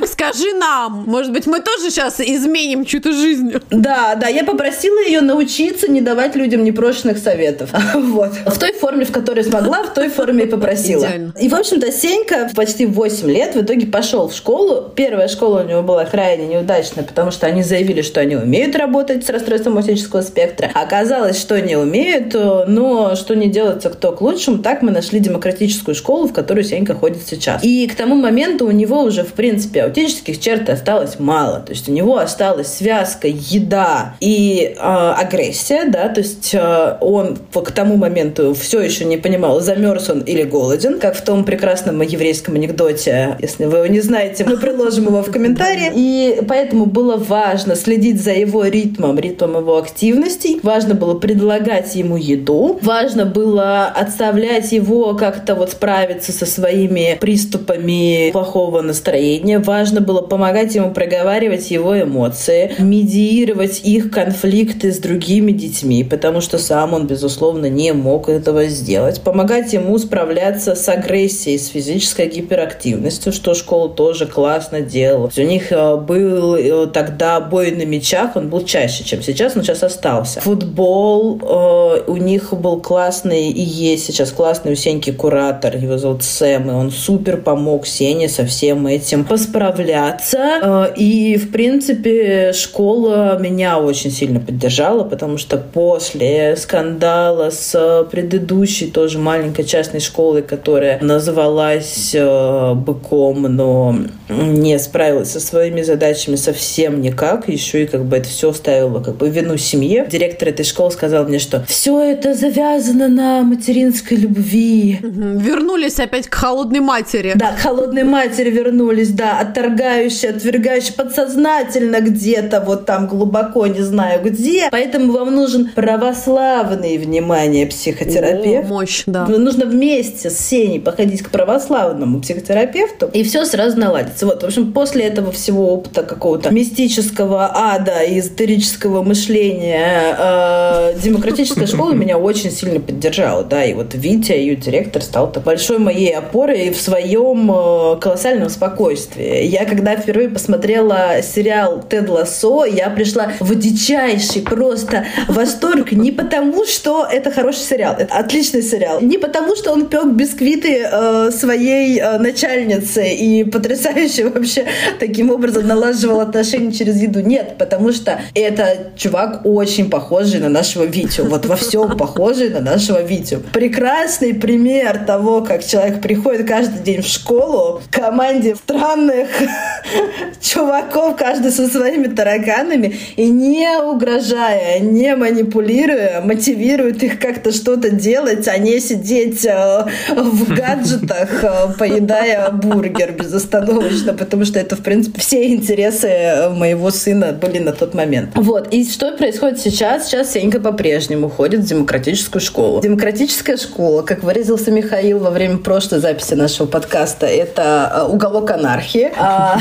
Так 0.00 0.08
скажи 0.08 0.54
нам, 0.54 1.04
может 1.06 1.30
быть, 1.30 1.46
мы 1.46 1.60
тоже 1.60 1.90
сейчас 1.90 2.20
изменим 2.20 2.86
чью-то 2.86 3.12
жизнь? 3.12 3.52
Да, 3.70 4.14
да, 4.14 4.28
я 4.28 4.44
попросила 4.44 4.98
ее 5.04 5.20
научиться 5.20 5.90
не 5.90 6.00
давать 6.00 6.36
людям 6.36 6.64
непрошенных 6.64 7.18
советов. 7.18 7.70
Вот. 8.00 8.32
В 8.46 8.58
той 8.58 8.72
форме, 8.72 9.04
в 9.04 9.12
которой 9.12 9.44
смогла, 9.44 9.82
в 9.82 9.92
той 9.92 10.08
форме 10.08 10.44
и 10.44 10.46
попросила. 10.46 11.04
Идеально. 11.04 11.34
И, 11.40 11.48
в 11.48 11.54
общем-то, 11.54 11.92
Сенька 11.92 12.50
почти 12.54 12.86
8 12.86 13.30
лет 13.30 13.54
в 13.54 13.60
итоге 13.60 13.86
пошел 13.86 14.28
в 14.28 14.34
школу. 14.34 14.90
Первая 14.94 15.28
школа 15.28 15.62
у 15.62 15.68
него 15.68 15.82
была 15.82 16.04
крайне 16.06 16.46
неудачная, 16.46 17.04
потому 17.04 17.30
что 17.30 17.46
они 17.46 17.62
заявили, 17.62 18.02
что 18.02 18.20
они 18.20 18.36
умеют 18.36 18.74
работать 18.76 19.26
с 19.26 19.28
расстройством 19.28 19.76
аутического 19.76 20.22
спектра. 20.22 20.70
Оказалось, 20.74 21.38
что 21.38 21.60
не 21.60 21.76
умеют, 21.76 22.34
но 22.34 23.14
что 23.16 23.34
не 23.34 23.48
делается 23.48 23.90
кто 23.90 24.12
к 24.12 24.20
лучшему, 24.22 24.58
так 24.58 24.82
мы 24.82 24.92
нашли 24.92 25.20
демократическую 25.20 25.94
школу, 25.94 26.26
в 26.26 26.32
которую 26.32 26.64
Сенька 26.64 26.94
ходит 26.94 27.26
сейчас. 27.26 27.62
И 27.62 27.86
к 27.86 27.94
тому 27.94 28.14
моменту 28.14 28.66
у 28.66 28.70
него 28.70 29.02
уже, 29.02 29.24
в 29.24 29.32
принципе, 29.32 29.89
аутических 29.90 30.40
черт 30.40 30.68
осталось 30.68 31.18
мало. 31.18 31.60
То 31.60 31.72
есть 31.72 31.88
у 31.88 31.92
него 31.92 32.18
осталась 32.18 32.68
связка 32.68 33.28
еда 33.28 34.14
и 34.20 34.74
э, 34.76 34.80
агрессия, 34.80 35.84
да, 35.84 36.08
то 36.08 36.20
есть 36.20 36.54
э, 36.54 36.96
он 37.00 37.36
к 37.36 37.72
тому 37.72 37.96
моменту 37.96 38.54
все 38.54 38.80
еще 38.80 39.04
не 39.04 39.16
понимал, 39.16 39.60
замерз 39.60 40.08
он 40.10 40.20
или 40.20 40.42
голоден, 40.42 40.98
как 40.98 41.16
в 41.16 41.22
том 41.22 41.44
прекрасном 41.44 42.00
еврейском 42.02 42.54
анекдоте. 42.54 43.36
Если 43.40 43.66
вы 43.66 43.78
его 43.78 43.86
не 43.86 44.00
знаете, 44.00 44.44
мы 44.44 44.56
приложим 44.56 45.06
его 45.06 45.22
в 45.22 45.30
комментарии. 45.30 45.90
И 45.94 46.42
поэтому 46.48 46.86
было 46.86 47.16
важно 47.16 47.76
следить 47.76 48.22
за 48.22 48.32
его 48.32 48.64
ритмом, 48.64 49.18
ритмом 49.18 49.56
его 49.58 49.78
активностей. 49.78 50.60
Важно 50.62 50.94
было 50.94 51.18
предлагать 51.18 51.94
ему 51.94 52.16
еду. 52.16 52.78
Важно 52.82 53.26
было 53.26 53.86
отставлять 53.86 54.72
его 54.72 55.14
как-то 55.14 55.54
вот 55.54 55.72
справиться 55.72 56.32
со 56.32 56.46
своими 56.46 57.18
приступами 57.20 58.30
плохого 58.32 58.80
настроения. 58.82 59.58
Важно 59.70 60.00
было 60.00 60.20
помогать 60.20 60.74
ему 60.74 60.90
проговаривать 60.90 61.70
его 61.70 62.02
эмоции, 62.02 62.72
медиировать 62.80 63.82
их 63.84 64.10
конфликты 64.10 64.90
с 64.90 64.98
другими 64.98 65.52
детьми, 65.52 66.02
потому 66.02 66.40
что 66.40 66.58
сам 66.58 66.92
он, 66.92 67.06
безусловно, 67.06 67.66
не 67.66 67.92
мог 67.92 68.28
этого 68.28 68.66
сделать. 68.66 69.20
Помогать 69.20 69.72
ему 69.72 69.96
справляться 69.98 70.74
с 70.74 70.88
агрессией, 70.88 71.56
с 71.56 71.68
физической 71.68 72.28
гиперактивностью, 72.28 73.32
что 73.32 73.54
школа 73.54 73.88
тоже 73.88 74.26
классно 74.26 74.80
делала. 74.80 75.30
У 75.36 75.40
них 75.42 75.70
э, 75.70 75.96
был 75.98 76.56
э, 76.56 76.88
тогда 76.88 77.38
бой 77.38 77.70
на 77.70 77.86
мячах, 77.86 78.34
он 78.34 78.48
был 78.48 78.64
чаще, 78.64 79.04
чем 79.04 79.22
сейчас, 79.22 79.54
но 79.54 79.62
сейчас 79.62 79.84
остался. 79.84 80.40
Футбол 80.40 81.38
э, 81.40 82.02
у 82.08 82.16
них 82.16 82.52
был 82.54 82.80
классный 82.80 83.50
и 83.50 83.62
есть 83.62 84.06
сейчас 84.06 84.32
классный 84.32 84.72
у 84.72 84.74
Сеньки 84.74 85.12
куратор, 85.12 85.76
его 85.76 85.96
зовут 85.96 86.24
Сэм, 86.24 86.68
и 86.68 86.74
он 86.74 86.90
супер 86.90 87.36
помог 87.36 87.86
Сене 87.86 88.28
со 88.28 88.44
всем 88.44 88.88
этим 88.88 89.24
посправляться. 89.60 90.92
И, 90.96 91.36
в 91.36 91.50
принципе, 91.52 92.52
школа 92.52 93.38
меня 93.38 93.78
очень 93.78 94.10
сильно 94.10 94.40
поддержала, 94.40 95.04
потому 95.04 95.38
что 95.38 95.56
после 95.58 96.56
скандала 96.56 97.50
с 97.50 98.06
предыдущей 98.10 98.86
тоже 98.86 99.18
маленькой 99.18 99.64
частной 99.64 100.00
школой, 100.00 100.42
которая 100.42 100.98
называлась 101.00 102.14
«Быком», 102.14 103.42
но 103.42 103.96
не 104.28 104.78
справилась 104.78 105.30
со 105.32 105.40
своими 105.40 105.82
задачами 105.82 106.36
совсем 106.36 107.00
никак, 107.00 107.48
еще 107.48 107.84
и 107.84 107.86
как 107.86 108.04
бы 108.04 108.16
это 108.16 108.28
все 108.28 108.52
ставило 108.52 109.00
как 109.00 109.16
бы 109.16 109.28
вину 109.28 109.56
семье. 109.56 110.06
Директор 110.10 110.48
этой 110.48 110.64
школы 110.64 110.90
сказал 110.90 111.24
мне, 111.24 111.38
что 111.38 111.64
все 111.66 112.00
это 112.00 112.34
завязано 112.34 113.08
на 113.08 113.42
материнской 113.42 114.16
любви. 114.16 114.98
Вернулись 115.02 115.98
опять 115.98 116.28
к 116.28 116.34
холодной 116.34 116.80
матери. 116.80 117.32
Да, 117.34 117.52
к 117.52 117.58
холодной 117.60 118.04
матери 118.04 118.50
вернулись, 118.50 119.10
да, 119.10 119.40
отторгающие, 119.50 120.30
отвергающие 120.30 120.92
подсознательно 120.94 122.00
где-то, 122.00 122.60
вот 122.60 122.86
там 122.86 123.06
глубоко, 123.06 123.66
не 123.66 123.80
знаю 123.80 124.22
где. 124.22 124.68
Поэтому 124.70 125.12
вам 125.12 125.34
нужен 125.34 125.70
православный, 125.74 126.98
внимание, 126.98 127.66
психотерапевт. 127.66 128.66
О, 128.66 128.68
мощь, 128.68 129.02
да. 129.06 129.26
Нужно 129.26 129.66
вместе 129.66 130.30
с 130.30 130.38
Сеней 130.38 130.80
походить 130.80 131.22
к 131.22 131.30
православному 131.30 132.20
психотерапевту, 132.20 133.10
и 133.12 133.22
все 133.22 133.44
сразу 133.44 133.78
наладится. 133.78 134.26
Вот, 134.26 134.42
в 134.42 134.46
общем, 134.46 134.72
после 134.72 135.04
этого 135.04 135.32
всего 135.32 135.74
опыта 135.74 136.02
какого-то 136.02 136.50
мистического 136.50 137.50
ада 137.54 138.02
и 138.02 138.18
эзотерического 138.18 139.02
мышления 139.02 140.16
э, 140.18 140.94
демократическая 141.02 141.66
школа 141.66 141.92
меня 141.92 142.18
очень 142.18 142.50
сильно 142.50 142.80
поддержала, 142.80 143.44
да, 143.44 143.64
и 143.64 143.74
вот 143.74 143.94
Витя, 143.94 144.32
ее 144.32 144.56
директор, 144.56 145.02
стал 145.02 145.30
большой 145.44 145.78
моей 145.78 146.14
опорой 146.14 146.70
в 146.70 146.80
своем 146.80 147.50
э, 147.50 148.00
колоссальном 148.00 148.48
спокойствии. 148.50 149.39
Я 149.42 149.64
когда 149.64 149.96
впервые 149.96 150.28
посмотрела 150.28 151.22
сериал 151.22 151.82
«Тед 151.88 152.08
Лассо», 152.08 152.64
я 152.64 152.90
пришла 152.90 153.32
в 153.40 153.54
дичайший 153.54 154.42
просто 154.42 155.06
восторг 155.28 155.92
не 155.92 156.12
потому, 156.12 156.66
что 156.66 157.06
это 157.10 157.30
хороший 157.30 157.60
сериал, 157.60 157.96
это 157.98 158.14
отличный 158.14 158.62
сериал, 158.62 159.00
не 159.00 159.18
потому, 159.18 159.56
что 159.56 159.72
он 159.72 159.86
пек 159.86 160.06
бисквиты 160.06 160.86
э, 160.90 161.30
своей 161.30 161.98
э, 161.98 162.18
начальнице 162.18 163.08
и 163.08 163.44
потрясающе 163.44 164.28
вообще 164.28 164.66
таким 164.98 165.30
образом 165.30 165.66
налаживал 165.66 166.20
отношения 166.20 166.72
через 166.72 167.00
еду. 167.00 167.20
Нет, 167.20 167.56
потому 167.58 167.92
что 167.92 168.20
это 168.34 168.92
чувак 168.96 169.42
очень 169.44 169.90
похожий 169.90 170.40
на 170.40 170.48
нашего 170.48 170.84
Витю. 170.84 171.24
Вот 171.24 171.46
во 171.46 171.56
всем 171.56 171.96
похожий 171.96 172.50
на 172.50 172.60
нашего 172.60 173.02
Витю. 173.02 173.42
Прекрасный 173.52 174.34
пример 174.34 175.04
того, 175.06 175.42
как 175.42 175.64
человек 175.64 176.02
приходит 176.02 176.46
каждый 176.46 176.82
день 176.82 177.02
в 177.02 177.06
школу 177.06 177.80
команде 177.90 178.54
странных 178.56 179.29
чуваков, 180.40 181.16
каждый 181.16 181.50
со 181.50 181.68
своими 181.68 182.08
тараканами, 182.08 182.96
и 183.16 183.28
не 183.28 183.78
угрожая, 183.78 184.80
не 184.80 185.14
манипулируя, 185.14 186.20
мотивирует 186.20 187.02
их 187.02 187.18
как-то 187.18 187.52
что-то 187.52 187.90
делать, 187.90 188.48
а 188.48 188.58
не 188.58 188.80
сидеть 188.80 189.44
э, 189.44 189.86
в 190.14 190.54
гаджетах, 190.54 191.44
э, 191.44 191.72
поедая 191.78 192.50
бургер 192.50 193.12
безостановочно, 193.12 194.12
потому 194.14 194.44
что 194.44 194.58
это, 194.58 194.76
в 194.76 194.80
принципе, 194.80 195.20
все 195.20 195.52
интересы 195.52 196.08
э, 196.08 196.48
моего 196.50 196.90
сына 196.90 197.32
были 197.32 197.58
на 197.58 197.72
тот 197.72 197.94
момент. 197.94 198.30
Вот. 198.34 198.68
И 198.72 198.88
что 198.88 199.12
происходит 199.12 199.60
сейчас? 199.60 200.08
Сейчас 200.08 200.32
Сенька 200.32 200.60
по-прежнему 200.60 201.28
ходит 201.28 201.60
в 201.60 201.66
демократическую 201.66 202.40
школу. 202.40 202.80
Демократическая 202.80 203.56
школа, 203.56 204.02
как 204.02 204.22
выразился 204.22 204.70
Михаил 204.70 205.18
во 205.18 205.30
время 205.30 205.58
прошлой 205.58 206.00
записи 206.00 206.34
нашего 206.34 206.66
подкаста, 206.66 207.26
это 207.26 208.06
уголок 208.08 208.50
анархии. 208.50 209.10
А, 209.20 209.58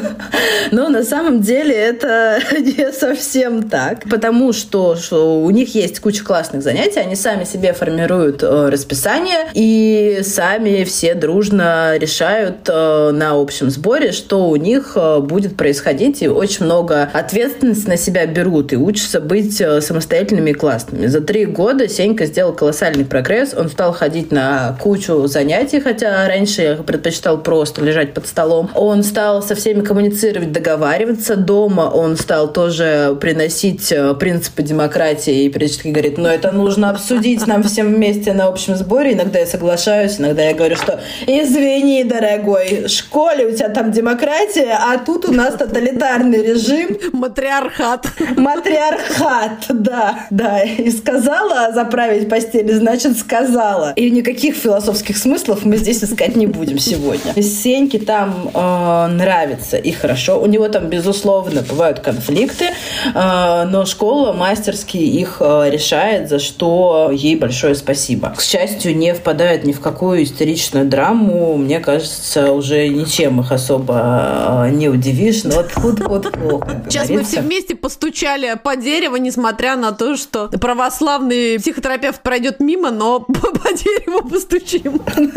но 0.72 0.88
на 0.88 1.04
самом 1.04 1.40
деле 1.40 1.74
это 1.74 2.40
не 2.58 2.92
совсем 2.92 3.68
так, 3.68 4.08
потому 4.10 4.52
что, 4.52 4.96
у 5.12 5.50
них 5.50 5.74
есть 5.74 6.00
куча 6.00 6.24
классных 6.24 6.62
занятий, 6.62 6.98
они 6.98 7.14
сами 7.14 7.44
себе 7.44 7.72
формируют 7.72 8.42
э, 8.42 8.68
расписание 8.68 9.46
и 9.54 10.20
сами 10.22 10.84
все 10.84 11.14
дружно 11.14 11.96
решают 11.96 12.68
э, 12.68 13.10
на 13.12 13.40
общем 13.40 13.70
сборе, 13.70 14.12
что 14.12 14.48
у 14.48 14.56
них 14.56 14.92
э, 14.96 15.20
будет 15.20 15.56
происходить, 15.56 16.22
и 16.22 16.28
очень 16.28 16.64
много 16.64 17.08
ответственности 17.12 17.88
на 17.88 17.96
себя 17.96 18.26
берут 18.26 18.72
и 18.72 18.76
учатся 18.76 19.20
быть 19.20 19.56
самостоятельными 19.56 20.50
и 20.50 20.54
классными. 20.54 21.06
За 21.06 21.20
три 21.20 21.46
года 21.46 21.88
Сенька 21.88 22.26
сделал 22.26 22.52
колоссальный 22.52 23.04
прогресс, 23.04 23.54
он 23.54 23.68
стал 23.68 23.92
ходить 23.92 24.32
на 24.32 24.76
кучу 24.80 25.26
занятий, 25.26 25.80
хотя 25.80 26.26
раньше 26.26 26.62
я 26.62 26.74
предпочитал 26.76 27.38
просто 27.38 27.82
лежать 27.84 28.14
под 28.14 28.26
столом. 28.26 28.70
Стал 29.02 29.42
со 29.42 29.54
всеми 29.54 29.82
коммуницировать, 29.82 30.52
договариваться. 30.52 31.36
Дома 31.36 31.82
он 31.82 32.16
стал 32.16 32.52
тоже 32.52 33.16
приносить 33.20 33.92
принципы 34.18 34.62
демократии 34.62 35.44
и 35.44 35.48
периодически 35.48 35.88
говорит, 35.88 36.18
но 36.18 36.28
это 36.28 36.52
нужно 36.52 36.90
обсудить 36.90 37.46
нам 37.46 37.62
всем 37.62 37.94
вместе 37.94 38.32
на 38.32 38.46
общем 38.46 38.76
сборе. 38.76 39.12
Иногда 39.12 39.38
я 39.38 39.46
соглашаюсь, 39.46 40.18
иногда 40.18 40.42
я 40.42 40.54
говорю, 40.54 40.76
что 40.76 41.00
извини, 41.26 42.04
дорогой, 42.04 42.84
в 42.86 42.88
школе 42.88 43.46
у 43.46 43.52
тебя 43.52 43.68
там 43.68 43.92
демократия, 43.92 44.78
а 44.80 44.98
тут 44.98 45.28
у 45.28 45.32
нас 45.32 45.54
тоталитарный 45.54 46.42
режим. 46.42 46.96
Матриархат. 47.12 48.06
Матриархат, 48.36 49.66
да, 49.68 50.26
да. 50.30 50.62
И 50.62 50.90
сказала 50.90 51.72
заправить 51.72 52.28
постель, 52.28 52.72
значит 52.72 53.18
сказала. 53.18 53.92
И 53.96 54.10
никаких 54.10 54.56
философских 54.56 55.16
смыслов 55.16 55.64
мы 55.64 55.76
здесь 55.76 56.02
искать 56.02 56.36
не 56.36 56.46
будем 56.46 56.78
сегодня. 56.78 57.34
Сеньке 57.58 57.98
там 57.98 58.50
э, 58.54 58.77
нравится 59.08 59.76
и 59.76 59.92
хорошо. 59.92 60.40
У 60.40 60.46
него 60.46 60.68
там, 60.68 60.86
безусловно, 60.86 61.62
бывают 61.62 62.00
конфликты, 62.00 62.66
э, 63.14 63.64
но 63.64 63.84
школа 63.86 64.32
мастерски 64.32 64.96
их 64.96 65.38
э, 65.40 65.70
решает, 65.70 66.28
за 66.28 66.38
что 66.38 67.10
ей 67.12 67.36
большое 67.36 67.74
спасибо. 67.74 68.30
К 68.36 68.42
счастью, 68.42 68.96
не 68.96 69.14
впадает 69.14 69.64
ни 69.64 69.72
в 69.72 69.80
какую 69.80 70.22
истеричную 70.22 70.86
драму. 70.86 71.56
Мне 71.56 71.80
кажется, 71.80 72.52
уже 72.52 72.88
ничем 72.88 73.40
их 73.40 73.52
особо 73.52 74.66
э, 74.66 74.70
не 74.70 74.88
удивишь. 74.88 75.44
Но 75.44 75.64
вот 75.76 76.00
вот 76.00 76.36
вот 76.36 76.66
Сейчас 76.88 77.08
мы 77.08 77.24
все 77.24 77.40
вместе 77.40 77.74
постучали 77.74 78.54
по 78.62 78.76
дереву, 78.76 79.16
несмотря 79.16 79.76
на 79.76 79.92
то, 79.92 80.16
что 80.16 80.48
православный 80.48 81.58
психотерапевт 81.58 82.22
пройдет 82.22 82.60
мимо, 82.60 82.90
но 82.90 83.20
по, 83.20 83.32
по 83.58 83.72
дереву 83.72 84.28
постучим. 84.28 85.00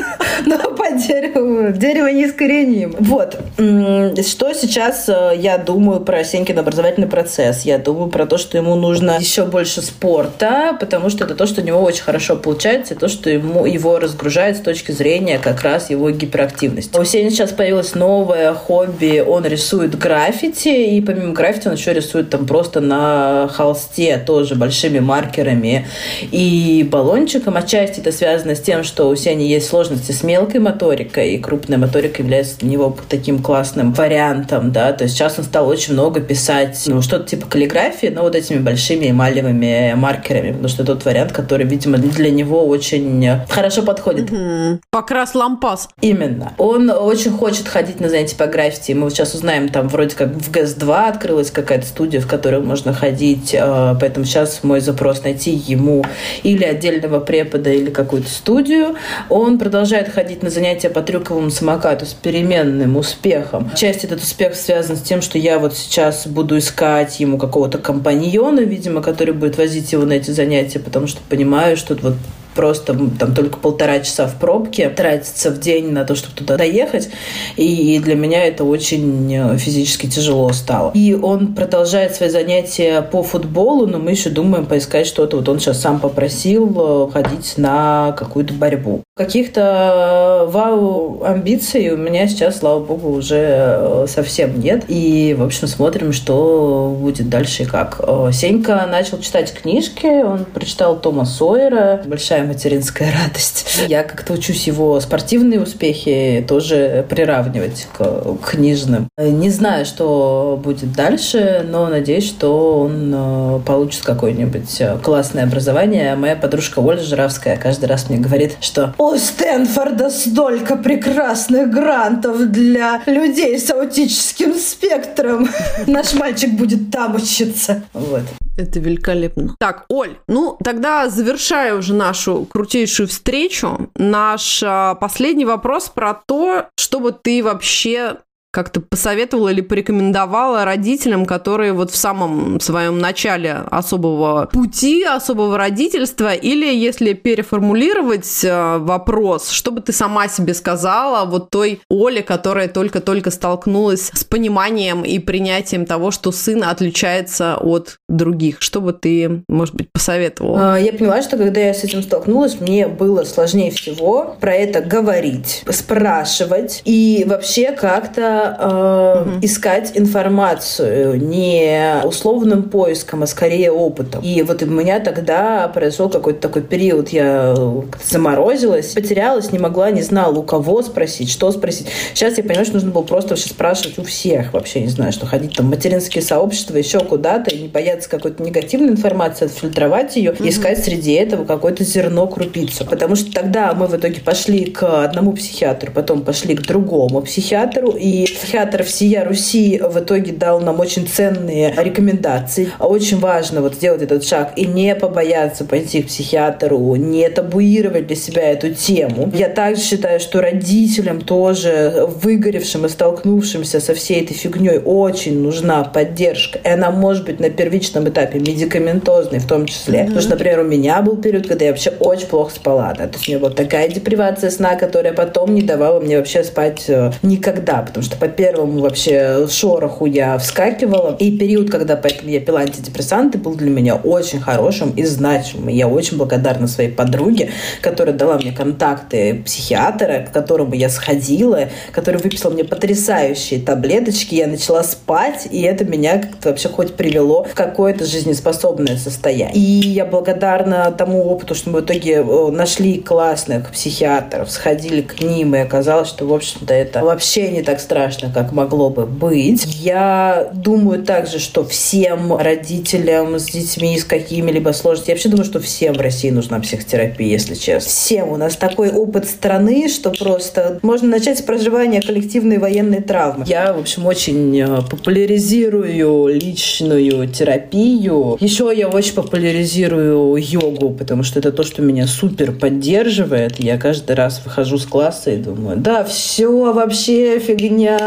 Но 0.45 0.57
по 0.71 0.91
дереву. 0.91 1.71
Дерево 1.71 2.07
неискоренимо. 2.07 2.95
Вот. 2.99 3.20
Что 3.29 4.53
сейчас 4.53 5.07
э, 5.09 5.33
я 5.37 5.57
думаю 5.57 6.01
про 6.01 6.23
Сенькин 6.23 6.59
образовательный 6.59 7.07
процесс? 7.07 7.63
Я 7.63 7.77
думаю 7.77 8.09
про 8.09 8.25
то, 8.25 8.37
что 8.37 8.57
ему 8.57 8.75
нужно 8.75 9.17
еще 9.19 9.45
больше 9.45 9.81
спорта, 9.81 10.75
потому 10.79 11.09
что 11.09 11.25
это 11.25 11.35
то, 11.35 11.45
что 11.45 11.61
у 11.61 11.63
него 11.63 11.81
очень 11.81 12.03
хорошо 12.03 12.35
получается, 12.35 12.93
и 12.93 12.97
то, 12.97 13.07
что 13.07 13.29
ему, 13.29 13.65
его 13.65 13.99
разгружает 13.99 14.57
с 14.57 14.61
точки 14.61 14.91
зрения 14.91 15.39
как 15.39 15.61
раз 15.61 15.89
его 15.89 16.09
гиперактивности. 16.09 16.97
У 16.97 17.03
Сени 17.03 17.29
сейчас 17.29 17.51
появилось 17.51 17.95
новое 17.95 18.53
хобби, 18.53 19.23
он 19.25 19.45
рисует 19.45 19.97
граффити, 19.97 20.69
и 20.69 21.01
помимо 21.01 21.33
граффити 21.33 21.67
он 21.67 21.75
еще 21.75 21.93
рисует 21.93 22.29
там 22.29 22.45
просто 22.45 22.81
на 22.81 23.49
холсте 23.53 24.17
тоже 24.17 24.55
большими 24.55 24.99
маркерами 24.99 25.87
и 26.31 26.87
баллончиком. 26.89 27.57
Отчасти 27.57 27.99
это 27.99 28.11
связано 28.11 28.55
с 28.55 28.61
тем, 28.61 28.83
что 28.83 29.09
у 29.09 29.15
Сени 29.15 29.43
есть 29.43 29.67
сложности 29.67 30.11
с 30.11 30.23
мелкой 30.23 30.59
моторикой, 30.59 31.31
и 31.31 31.37
крупная 31.37 31.77
моторика 31.77 32.21
является 32.21 32.59
для 32.59 32.69
него 32.69 32.89
таким 33.11 33.43
классным 33.43 33.93
вариантом, 33.93 34.71
да, 34.71 34.93
то 34.93 35.03
есть 35.03 35.15
сейчас 35.15 35.37
он 35.37 35.43
стал 35.43 35.67
очень 35.67 35.93
много 35.93 36.21
писать, 36.21 36.81
ну, 36.87 37.01
что-то 37.01 37.27
типа 37.27 37.45
каллиграфии, 37.47 38.07
но 38.07 38.21
вот 38.21 38.35
этими 38.35 38.59
большими 38.59 39.11
эмалевыми 39.11 39.93
маркерами, 39.95 40.51
потому 40.51 40.69
что 40.69 40.85
тот 40.85 41.03
вариант, 41.05 41.33
который, 41.33 41.65
видимо, 41.65 41.97
для 41.97 42.31
него 42.31 42.65
очень 42.65 43.29
хорошо 43.49 43.83
подходит. 43.83 44.31
Угу. 44.31 44.79
Покрас 44.89 45.35
лампас. 45.35 45.89
Именно. 46.01 46.53
Он 46.57 46.89
очень 46.89 47.31
хочет 47.31 47.67
ходить 47.67 47.99
на 47.99 48.09
занятия 48.09 48.35
по 48.35 48.47
граффити. 48.47 48.93
Мы 48.93 49.03
вот 49.03 49.13
сейчас 49.13 49.33
узнаем, 49.33 49.69
там 49.69 49.89
вроде 49.89 50.15
как 50.15 50.29
в 50.29 50.51
ГЭС-2 50.51 51.09
открылась 51.09 51.51
какая-то 51.51 51.85
студия, 51.85 52.21
в 52.21 52.27
которую 52.27 52.63
можно 52.63 52.93
ходить, 52.93 53.53
э, 53.53 53.95
поэтому 53.99 54.25
сейчас 54.25 54.63
мой 54.63 54.79
запрос 54.79 55.23
найти 55.23 55.51
ему 55.51 56.05
или 56.43 56.63
отдельного 56.63 57.19
препода, 57.19 57.69
или 57.69 57.89
какую-то 57.89 58.29
студию. 58.29 58.95
Он 59.29 59.59
продолжает 59.59 60.09
ходить 60.09 60.43
на 60.43 60.49
занятия 60.49 60.89
по 60.89 61.01
трюковому 61.01 61.49
самокату 61.49 62.05
с 62.05 62.13
переменным 62.13 62.95
успехом. 63.01 63.69
Часть 63.75 64.05
этот 64.05 64.21
успех 64.21 64.55
связан 64.55 64.95
с 64.95 65.01
тем, 65.01 65.21
что 65.21 65.37
я 65.37 65.59
вот 65.59 65.75
сейчас 65.75 66.25
буду 66.25 66.57
искать 66.57 67.19
ему 67.19 67.37
какого-то 67.37 67.77
компаньона, 67.77 68.61
видимо, 68.61 69.01
который 69.01 69.33
будет 69.33 69.57
возить 69.57 69.91
его 69.91 70.05
на 70.05 70.13
эти 70.13 70.31
занятия, 70.31 70.79
потому 70.79 71.07
что 71.07 71.19
понимаю, 71.27 71.75
что 71.75 71.95
вот 71.95 72.15
просто 72.55 72.97
там 73.19 73.33
только 73.33 73.57
полтора 73.57 73.99
часа 73.99 74.27
в 74.27 74.35
пробке 74.35 74.89
тратится 74.89 75.51
в 75.51 75.59
день 75.59 75.91
на 75.91 76.05
то, 76.05 76.15
чтобы 76.15 76.35
туда 76.35 76.57
доехать. 76.57 77.09
И 77.55 77.99
для 77.99 78.15
меня 78.15 78.45
это 78.45 78.63
очень 78.63 79.33
э, 79.33 79.57
физически 79.57 80.07
тяжело 80.07 80.51
стало. 80.53 80.91
И 80.93 81.13
он 81.13 81.53
продолжает 81.53 82.15
свои 82.15 82.29
занятия 82.29 83.01
по 83.01 83.23
футболу, 83.23 83.87
но 83.87 83.99
мы 83.99 84.11
еще 84.11 84.29
думаем 84.29 84.65
поискать 84.65 85.07
что-то. 85.07 85.37
Вот 85.37 85.49
он 85.49 85.59
сейчас 85.59 85.81
сам 85.81 85.99
попросил 85.99 87.07
э, 87.09 87.11
ходить 87.11 87.53
на 87.57 88.13
какую-то 88.17 88.53
борьбу. 88.53 89.03
Каких-то 89.21 90.47
э, 90.47 90.51
вау 90.51 91.23
амбиций 91.23 91.91
у 91.91 91.97
меня 91.97 92.27
сейчас, 92.27 92.57
слава 92.57 92.83
богу, 92.83 93.09
уже 93.09 94.07
совсем 94.07 94.59
нет. 94.59 94.85
И, 94.87 95.35
в 95.37 95.43
общем, 95.43 95.67
смотрим, 95.67 96.11
что 96.11 96.97
будет 96.99 97.29
дальше 97.29 97.61
и 97.61 97.65
как. 97.67 98.01
Сенька 98.33 98.87
начал 98.89 99.19
читать 99.19 99.53
книжки, 99.53 100.23
он 100.23 100.45
прочитал 100.45 100.99
Тома 100.99 101.25
Сойера, 101.25 102.01
большая 102.03 102.45
материнская 102.45 103.13
радость. 103.23 103.83
Я 103.87 104.01
как-то 104.01 104.33
учусь 104.33 104.65
его 104.65 104.99
спортивные 104.99 105.61
успехи 105.61 106.43
тоже 106.47 107.05
приравнивать 107.07 107.87
к 107.95 108.37
книжным. 108.43 109.07
Не 109.19 109.51
знаю, 109.51 109.85
что 109.85 110.59
будет 110.63 110.93
дальше, 110.93 111.63
но 111.69 111.85
надеюсь, 111.89 112.27
что 112.27 112.79
он 112.79 113.13
э, 113.13 113.59
получит 113.67 114.01
какое-нибудь 114.01 114.81
э, 114.81 114.97
классное 114.97 115.43
образование. 115.43 116.15
Моя 116.15 116.35
подружка 116.35 116.79
Ольга 116.79 117.03
Жиравская 117.03 117.55
каждый 117.55 117.85
раз 117.85 118.09
мне 118.09 118.17
говорит, 118.17 118.57
что 118.61 118.95
у 119.11 119.17
Стэнфорда 119.17 120.09
столько 120.09 120.77
прекрасных 120.77 121.69
грантов 121.69 122.49
для 122.49 123.01
людей 123.05 123.59
с 123.59 123.69
аутическим 123.69 124.53
спектром. 124.53 125.49
Наш 125.87 126.13
мальчик 126.13 126.51
будет 126.51 126.91
там 126.91 127.15
учиться. 127.15 127.83
Вот. 127.93 128.21
Это 128.57 128.79
великолепно. 128.79 129.55
Так, 129.59 129.85
Оль, 129.89 130.17
ну 130.27 130.57
тогда 130.63 131.09
завершая 131.09 131.75
уже 131.75 131.93
нашу 131.93 132.45
крутейшую 132.49 133.07
встречу, 133.07 133.89
наш 133.95 134.61
а, 134.63 134.95
последний 134.95 135.45
вопрос 135.45 135.89
про 135.89 136.13
то, 136.13 136.67
чтобы 136.77 137.11
ты 137.11 137.43
вообще 137.43 138.17
как-то 138.51 138.81
посоветовала 138.81 139.49
или 139.49 139.61
порекомендовала 139.61 140.65
родителям, 140.65 141.25
которые 141.25 141.71
вот 141.71 141.89
в 141.91 141.95
самом 141.95 142.59
своем 142.59 142.99
начале 142.99 143.53
особого 143.71 144.49
пути, 144.51 145.03
особого 145.03 145.57
родительства, 145.57 146.33
или 146.33 146.65
если 146.73 147.13
переформулировать 147.13 148.43
э, 148.43 148.77
вопрос, 148.79 149.49
что 149.49 149.71
бы 149.71 149.79
ты 149.79 149.93
сама 149.93 150.27
себе 150.27 150.53
сказала 150.53 151.25
вот 151.25 151.49
той 151.49 151.81
Оле, 151.89 152.21
которая 152.21 152.67
только-только 152.67 153.31
столкнулась 153.31 154.11
с 154.13 154.23
пониманием 154.25 155.03
и 155.03 155.17
принятием 155.19 155.85
того, 155.85 156.11
что 156.11 156.31
сын 156.31 156.63
отличается 156.63 157.55
от 157.55 157.99
других, 158.09 158.61
что 158.61 158.81
бы 158.81 158.91
ты, 158.91 159.43
может 159.47 159.75
быть, 159.75 159.89
посоветовала? 159.91 160.75
А, 160.75 160.77
я 160.77 160.91
поняла, 160.91 161.21
что 161.21 161.37
когда 161.37 161.61
я 161.61 161.73
с 161.73 161.85
этим 161.85 162.03
столкнулась, 162.03 162.59
мне 162.59 162.87
было 162.87 163.23
сложнее 163.23 163.71
всего 163.71 164.35
про 164.41 164.53
это 164.53 164.81
говорить, 164.81 165.63
спрашивать 165.69 166.81
и 166.83 167.25
вообще 167.25 167.71
как-то 167.71 168.40
э, 168.59 169.21
угу. 169.21 169.39
искать 169.41 169.91
информацию 169.95 171.21
не 171.21 172.01
условным 172.03 172.63
поиском, 172.63 173.23
а 173.23 173.27
скорее 173.27 173.71
опытом. 173.71 174.21
И 174.23 174.41
вот 174.43 174.61
у 174.63 174.65
меня 174.65 174.99
тогда 174.99 175.67
произошел 175.67 176.09
какой-то 176.09 176.41
такой 176.41 176.61
период, 176.61 177.09
я 177.09 177.55
заморозилась, 178.03 178.93
потерялась, 178.93 179.51
не 179.51 179.59
могла, 179.59 179.91
не 179.91 180.01
знала, 180.01 180.37
у 180.37 180.43
кого 180.43 180.81
спросить, 180.81 181.29
что 181.29 181.51
спросить. 181.51 181.87
Сейчас 182.13 182.37
я 182.37 182.43
понимаю, 182.43 182.65
что 182.65 182.75
нужно 182.75 182.91
было 182.91 183.03
просто 183.03 183.29
вообще 183.29 183.49
спрашивать 183.49 183.97
у 183.99 184.03
всех, 184.03 184.53
вообще 184.53 184.81
не 184.81 184.89
знаю, 184.89 185.11
что 185.11 185.25
ходить 185.25 185.55
там 185.55 185.67
в 185.67 185.69
материнские 185.69 186.23
сообщества, 186.23 186.77
еще 186.77 186.99
куда-то, 186.99 187.51
и 187.51 187.61
не 187.63 187.67
бояться 187.67 188.09
какой-то 188.09 188.43
негативной 188.43 188.89
информации, 188.89 189.45
отфильтровать 189.45 190.15
ее, 190.15 190.31
угу. 190.31 190.47
искать 190.47 190.83
среди 190.83 191.13
этого 191.13 191.45
какое-то 191.45 191.83
зерно, 191.83 192.27
крупицу. 192.27 192.85
Потому 192.85 193.15
что 193.15 193.31
тогда 193.31 193.73
мы 193.73 193.87
в 193.87 193.95
итоге 193.95 194.21
пошли 194.21 194.65
к 194.65 195.03
одному 195.03 195.33
психиатру, 195.33 195.91
потом 195.91 196.21
пошли 196.21 196.55
к 196.55 196.61
другому 196.61 197.21
психиатру, 197.21 197.91
и 197.91 198.25
психиатр 198.33 198.83
всея 198.83 199.25
Руси 199.25 199.81
в 199.83 199.99
итоге 199.99 200.31
дал 200.31 200.59
нам 200.59 200.79
очень 200.79 201.07
ценные 201.07 201.73
рекомендации. 201.77 202.71
Очень 202.79 203.19
важно 203.19 203.61
вот 203.61 203.75
сделать 203.75 204.01
этот 204.01 204.23
шаг 204.23 204.53
и 204.55 204.65
не 204.65 204.95
побояться 204.95 205.65
пойти 205.65 206.03
к 206.03 206.07
психиатру, 206.07 206.95
не 206.95 207.29
табуировать 207.29 208.07
для 208.07 208.15
себя 208.15 208.51
эту 208.51 208.73
тему. 208.73 209.31
Я 209.33 209.49
также 209.49 209.81
считаю, 209.81 210.19
что 210.19 210.41
родителям 210.41 211.21
тоже 211.21 212.07
выгоревшим 212.21 212.85
и 212.85 212.89
столкнувшимся 212.89 213.79
со 213.79 213.93
всей 213.93 214.23
этой 214.23 214.33
фигней 214.33 214.79
очень 214.83 215.39
нужна 215.41 215.83
поддержка. 215.83 216.59
И 216.63 216.67
она 216.67 216.91
может 216.91 217.25
быть 217.25 217.39
на 217.39 217.49
первичном 217.49 218.07
этапе 218.09 218.39
медикаментозной 218.39 219.39
в 219.39 219.47
том 219.47 219.65
числе. 219.65 219.99
Mm-hmm. 219.99 220.05
Потому 220.05 220.21
что, 220.21 220.29
например, 220.31 220.59
у 220.59 220.63
меня 220.63 221.01
был 221.01 221.17
период, 221.17 221.47
когда 221.47 221.65
я 221.65 221.71
вообще 221.71 221.91
очень 221.99 222.27
плохо 222.27 222.53
спала. 222.53 222.93
Да? 222.97 223.07
То 223.07 223.17
есть 223.17 223.27
у 223.27 223.31
меня 223.31 223.39
была 223.39 223.51
такая 223.51 223.87
депривация 223.89 224.49
сна, 224.49 224.75
которая 224.75 225.13
потом 225.13 225.53
не 225.53 225.61
давала 225.61 225.99
мне 225.99 226.17
вообще 226.17 226.43
спать 226.43 226.85
э, 226.87 227.11
никогда. 227.21 227.81
Потому 227.81 228.03
что 228.03 228.17
по 228.21 228.27
первому 228.27 228.81
вообще 228.81 229.47
шороху 229.49 230.05
я 230.05 230.37
вскакивала. 230.37 231.15
И 231.17 231.35
период, 231.35 231.71
когда 231.71 231.99
я 232.21 232.39
пила 232.39 232.59
антидепрессанты, 232.59 233.39
был 233.39 233.55
для 233.55 233.71
меня 233.71 233.95
очень 233.95 234.39
хорошим 234.39 234.91
и 234.91 235.03
значимым. 235.03 235.69
Я 235.69 235.87
очень 235.87 236.17
благодарна 236.17 236.67
своей 236.67 236.91
подруге, 236.91 237.49
которая 237.81 238.13
дала 238.13 238.37
мне 238.37 238.51
контакты 238.51 239.41
психиатра, 239.43 240.27
к 240.29 240.31
которому 240.31 240.75
я 240.75 240.89
сходила, 240.89 241.69
который 241.91 242.21
выписал 242.21 242.51
мне 242.51 242.63
потрясающие 242.63 243.59
таблеточки. 243.59 244.35
Я 244.35 244.45
начала 244.45 244.83
спать, 244.83 245.47
и 245.49 245.59
это 245.63 245.83
меня 245.83 246.19
как-то 246.19 246.49
вообще 246.49 246.69
хоть 246.69 246.93
привело 246.93 247.45
в 247.45 247.55
какое-то 247.55 248.05
жизнеспособное 248.05 248.97
состояние. 248.97 249.55
И 249.55 249.89
я 249.89 250.05
благодарна 250.05 250.91
тому 250.95 251.23
опыту, 251.23 251.55
что 251.55 251.71
мы 251.71 251.81
в 251.81 251.85
итоге 251.85 252.17
э, 252.17 252.51
нашли 252.51 252.99
классных 252.99 253.71
психиатров, 253.71 254.51
сходили 254.51 255.01
к 255.01 255.23
ним, 255.23 255.55
и 255.55 255.59
оказалось, 255.59 256.09
что, 256.09 256.27
в 256.27 256.33
общем-то, 256.35 256.71
это 256.71 257.03
вообще 257.03 257.49
не 257.49 257.63
так 257.63 257.79
страшно, 257.79 258.10
как 258.33 258.51
могло 258.51 258.89
бы 258.89 259.05
быть. 259.05 259.65
Я 259.65 260.51
думаю 260.53 261.03
также, 261.03 261.39
что 261.39 261.63
всем 261.63 262.35
родителям 262.35 263.39
с 263.39 263.45
детьми 263.45 263.97
с 263.97 264.03
какими-либо 264.03 264.71
сложностями, 264.71 265.11
я 265.11 265.15
вообще 265.15 265.29
думаю, 265.29 265.45
что 265.45 265.59
всем 265.59 265.93
в 265.93 266.01
России 266.01 266.29
нужна 266.29 266.59
психотерапия, 266.59 267.27
если 267.27 267.55
честно. 267.55 267.89
Всем. 267.89 268.29
У 268.29 268.37
нас 268.37 268.55
такой 268.55 268.91
опыт 268.91 269.27
страны, 269.27 269.87
что 269.89 270.11
просто 270.11 270.79
можно 270.81 271.07
начать 271.07 271.39
с 271.39 271.41
проживания 271.41 272.01
коллективной 272.01 272.57
военной 272.57 273.01
травмы. 273.01 273.45
Я, 273.47 273.73
в 273.73 273.79
общем, 273.79 274.05
очень 274.05 274.59
э, 274.59 274.81
популяризирую 274.89 276.27
личную 276.27 277.27
терапию. 277.27 278.37
Еще 278.39 278.71
я 278.75 278.87
очень 278.87 279.13
популяризирую 279.13 280.35
йогу, 280.37 280.91
потому 280.91 281.23
что 281.23 281.39
это 281.39 281.51
то, 281.51 281.63
что 281.63 281.81
меня 281.81 282.07
супер 282.07 282.51
поддерживает. 282.51 283.59
Я 283.59 283.77
каждый 283.77 284.15
раз 284.15 284.41
выхожу 284.43 284.77
с 284.77 284.85
класса 284.85 285.31
и 285.31 285.37
думаю, 285.37 285.77
да, 285.77 286.03
все 286.03 286.73
вообще 286.73 287.39
фигня, 287.39 287.97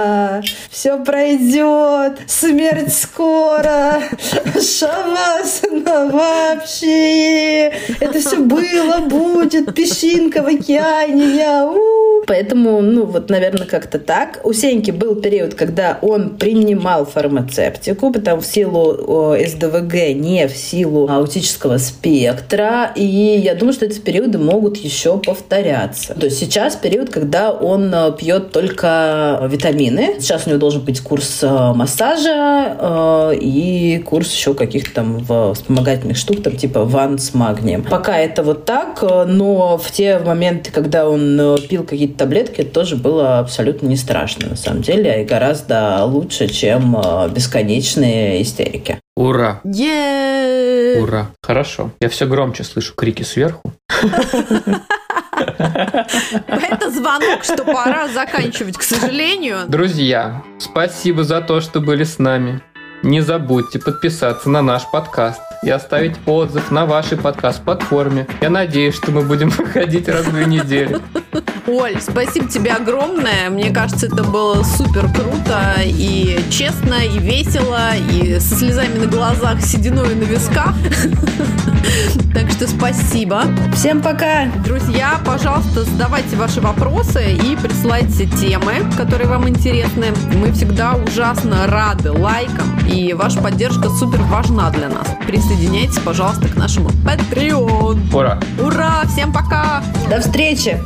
все 0.71 0.99
пройдет, 1.03 2.19
смерть 2.27 2.93
скоро, 2.95 4.03
шавасана 4.55 6.11
вообще, 6.11 7.73
это 8.01 8.21
все 8.21 8.39
было, 8.39 8.99
будет, 8.99 9.75
песчинка 9.75 10.43
в 10.43 10.47
океане, 10.47 11.37
я, 11.37 11.67
у. 11.67 12.25
Поэтому, 12.27 12.81
ну, 12.81 13.05
вот, 13.05 13.29
наверное, 13.29 13.67
как-то 13.67 13.99
так. 13.99 14.41
У 14.45 14.53
Сеньки 14.53 14.91
был 14.91 15.17
период, 15.17 15.55
когда 15.55 15.99
он 16.01 16.37
принимал 16.37 17.05
фармацевтику, 17.05 18.13
потому 18.13 18.41
в 18.41 18.47
силу 18.47 19.37
СДВГ, 19.37 20.15
не 20.15 20.49
в 20.49 20.57
силу 20.57 21.09
аутического 21.09 21.79
спектра, 21.79 22.93
и 22.97 23.05
я 23.05 23.55
думаю, 23.55 23.75
что 23.75 23.85
эти 23.85 24.01
периоды 24.01 24.39
могут 24.39 24.79
еще 24.79 25.19
повторяться. 25.19 26.15
То 26.15 26.27
есть 26.27 26.39
сейчас 26.39 26.77
период, 26.77 27.11
когда 27.11 27.53
он 27.53 27.93
э, 27.93 28.13
пьет 28.19 28.53
только 28.53 29.47
витамины. 29.51 29.74
Сейчас 29.75 30.47
у 30.47 30.51
него 30.51 30.59
должен 30.59 30.83
быть 30.83 31.01
курс 31.01 31.41
э, 31.43 31.73
массажа 31.75 32.77
э, 32.79 33.37
и 33.41 33.99
курс 34.05 34.33
еще 34.33 34.55
каких-то 34.55 34.95
там 34.95 35.55
вспомогательных 35.55 36.17
штук, 36.17 36.43
там 36.43 36.57
типа 36.57 36.85
ванн 36.85 37.19
с 37.19 37.35
магнием. 37.35 37.83
Пока 37.83 38.19
это 38.19 38.43
вот 38.43 38.65
так, 38.65 39.03
но 39.03 39.79
в 39.79 39.91
те 39.91 40.19
моменты, 40.19 40.71
когда 40.71 41.09
он 41.09 41.59
пил 41.69 41.85
какие-то 41.85 42.19
таблетки, 42.19 42.61
это 42.61 42.71
тоже 42.71 42.97
было 42.97 43.39
абсолютно 43.39 43.87
не 43.87 43.97
страшно, 43.97 44.49
на 44.51 44.57
самом 44.57 44.83
деле, 44.83 45.23
и 45.23 45.25
гораздо 45.25 46.05
лучше, 46.05 46.49
чем 46.49 46.97
э, 46.97 47.29
бесконечные 47.29 48.43
истерики. 48.43 48.99
Ура! 49.17 49.61
Е-е-е! 49.65 51.03
Ура! 51.03 51.31
Хорошо. 51.43 51.91
Я 52.01 52.09
все 52.09 52.27
громче 52.27 52.65
слышу 52.65 52.95
крики 52.95 53.23
сверху. 53.23 53.73
Это 55.75 56.91
звонок, 56.91 57.45
что 57.45 57.65
пора 57.65 58.09
заканчивать, 58.09 58.77
к 58.77 58.83
сожалению. 58.83 59.61
Друзья, 59.69 60.43
спасибо 60.59 61.25
за 61.25 61.41
то, 61.41 61.61
что 61.61 61.81
были 61.81 62.05
с 62.05 62.19
нами. 62.19 62.63
Не 63.03 63.21
забудьте 63.21 63.79
подписаться 63.79 64.49
на 64.49 64.63
наш 64.63 64.91
подкаст 64.91 65.41
и 65.65 65.71
оставить 65.71 66.17
отзыв 66.27 66.71
на 66.71 66.87
вашей 66.87 67.19
подкаст-платформе. 67.19 68.27
Я 68.41 68.51
надеюсь, 68.51 68.95
что 68.95 69.11
мы 69.11 69.23
будем 69.23 69.49
выходить 69.59 70.09
раз 70.09 70.27
в 70.27 70.33
две 70.33 70.45
недели. 70.45 71.01
Оль, 71.67 71.99
спасибо 72.01 72.49
тебе 72.49 72.73
огромное. 72.73 73.49
Мне 73.49 73.71
кажется, 73.71 74.07
это 74.07 74.23
было 74.23 74.63
супер 74.63 75.09
круто 75.13 75.77
и 75.83 76.39
честно, 76.51 76.95
и 77.05 77.19
весело, 77.19 77.97
и 78.13 78.39
со 78.39 78.57
слезами 78.57 78.99
на 78.99 79.07
глазах, 79.07 79.61
сединой 79.63 80.15
на 80.15 80.25
висках. 80.25 80.75
Так 82.35 82.51
что 82.51 82.67
спасибо. 82.67 83.45
Всем 83.75 84.03
пока! 84.03 84.47
Друзья, 84.65 85.21
пожалуйста, 85.25 85.85
задавайте 85.85 86.35
ваши 86.35 86.61
вопросы 86.61 87.33
и 87.33 87.57
присылайте 87.57 88.27
темы, 88.27 88.73
которые 88.97 89.29
вам 89.29 89.49
интересны. 89.49 90.07
Мы 90.35 90.51
всегда 90.53 90.97
ужасно 90.97 91.67
рады 91.69 92.11
лайкам, 92.11 92.79
и 92.89 93.13
ваша 93.13 93.41
поддержка 93.41 93.89
супер 93.89 94.21
важна 94.23 94.71
для 94.71 94.89
нас. 94.89 95.07
Присоединяйтесь, 95.27 95.54
пожалуйста, 96.05 96.49
к 96.49 96.57
нашему 96.57 96.91
Patreon. 97.05 98.15
Ура! 98.15 98.39
Ура! 98.61 99.03
Всем 99.09 99.33
пока! 99.33 99.83
До 100.09 100.21
встречи! 100.21 100.81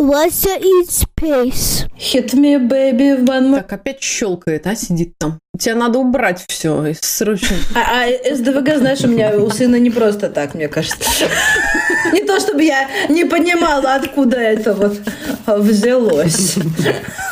Russia 0.00 0.56
in 0.58 0.86
space. 0.86 1.86
Hit 1.94 2.32
me, 2.34 2.56
baby, 2.56 3.22
one 3.22 3.50
more. 3.50 3.56
Так, 3.56 3.72
опять 3.74 4.02
щелкает, 4.02 4.66
а, 4.66 4.74
сидит 4.74 5.12
там. 5.18 5.38
Тебе 5.58 5.74
надо 5.74 5.98
убрать 5.98 6.42
все 6.48 6.94
срочно. 7.02 7.56
А, 7.74 8.04
а 8.04 8.34
СДВГ, 8.34 8.78
знаешь, 8.78 9.02
у 9.02 9.08
меня 9.08 9.36
у 9.36 9.50
сына 9.50 9.76
не 9.76 9.90
просто 9.90 10.30
так, 10.30 10.54
мне 10.54 10.68
кажется. 10.68 11.04
Не 12.12 12.22
то, 12.22 12.40
чтобы 12.40 12.62
я 12.62 12.88
не 13.10 13.26
понимала, 13.26 13.96
откуда 13.96 14.38
это 14.38 14.72
вот 14.72 14.98
взялось. 15.46 16.56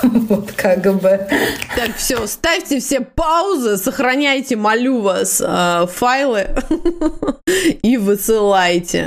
Вот 0.03 0.53
как 0.53 0.83
бы. 1.01 1.27
Так, 1.75 1.97
все, 1.97 2.27
ставьте 2.27 2.81
все 2.81 3.01
паузы, 3.01 3.79
сохраняйте, 3.79 4.57
молю 4.57 5.01
вас, 5.01 5.43
э, 5.45 5.87
файлы 5.93 6.49
и 7.83 7.97
высылайте. 7.97 9.07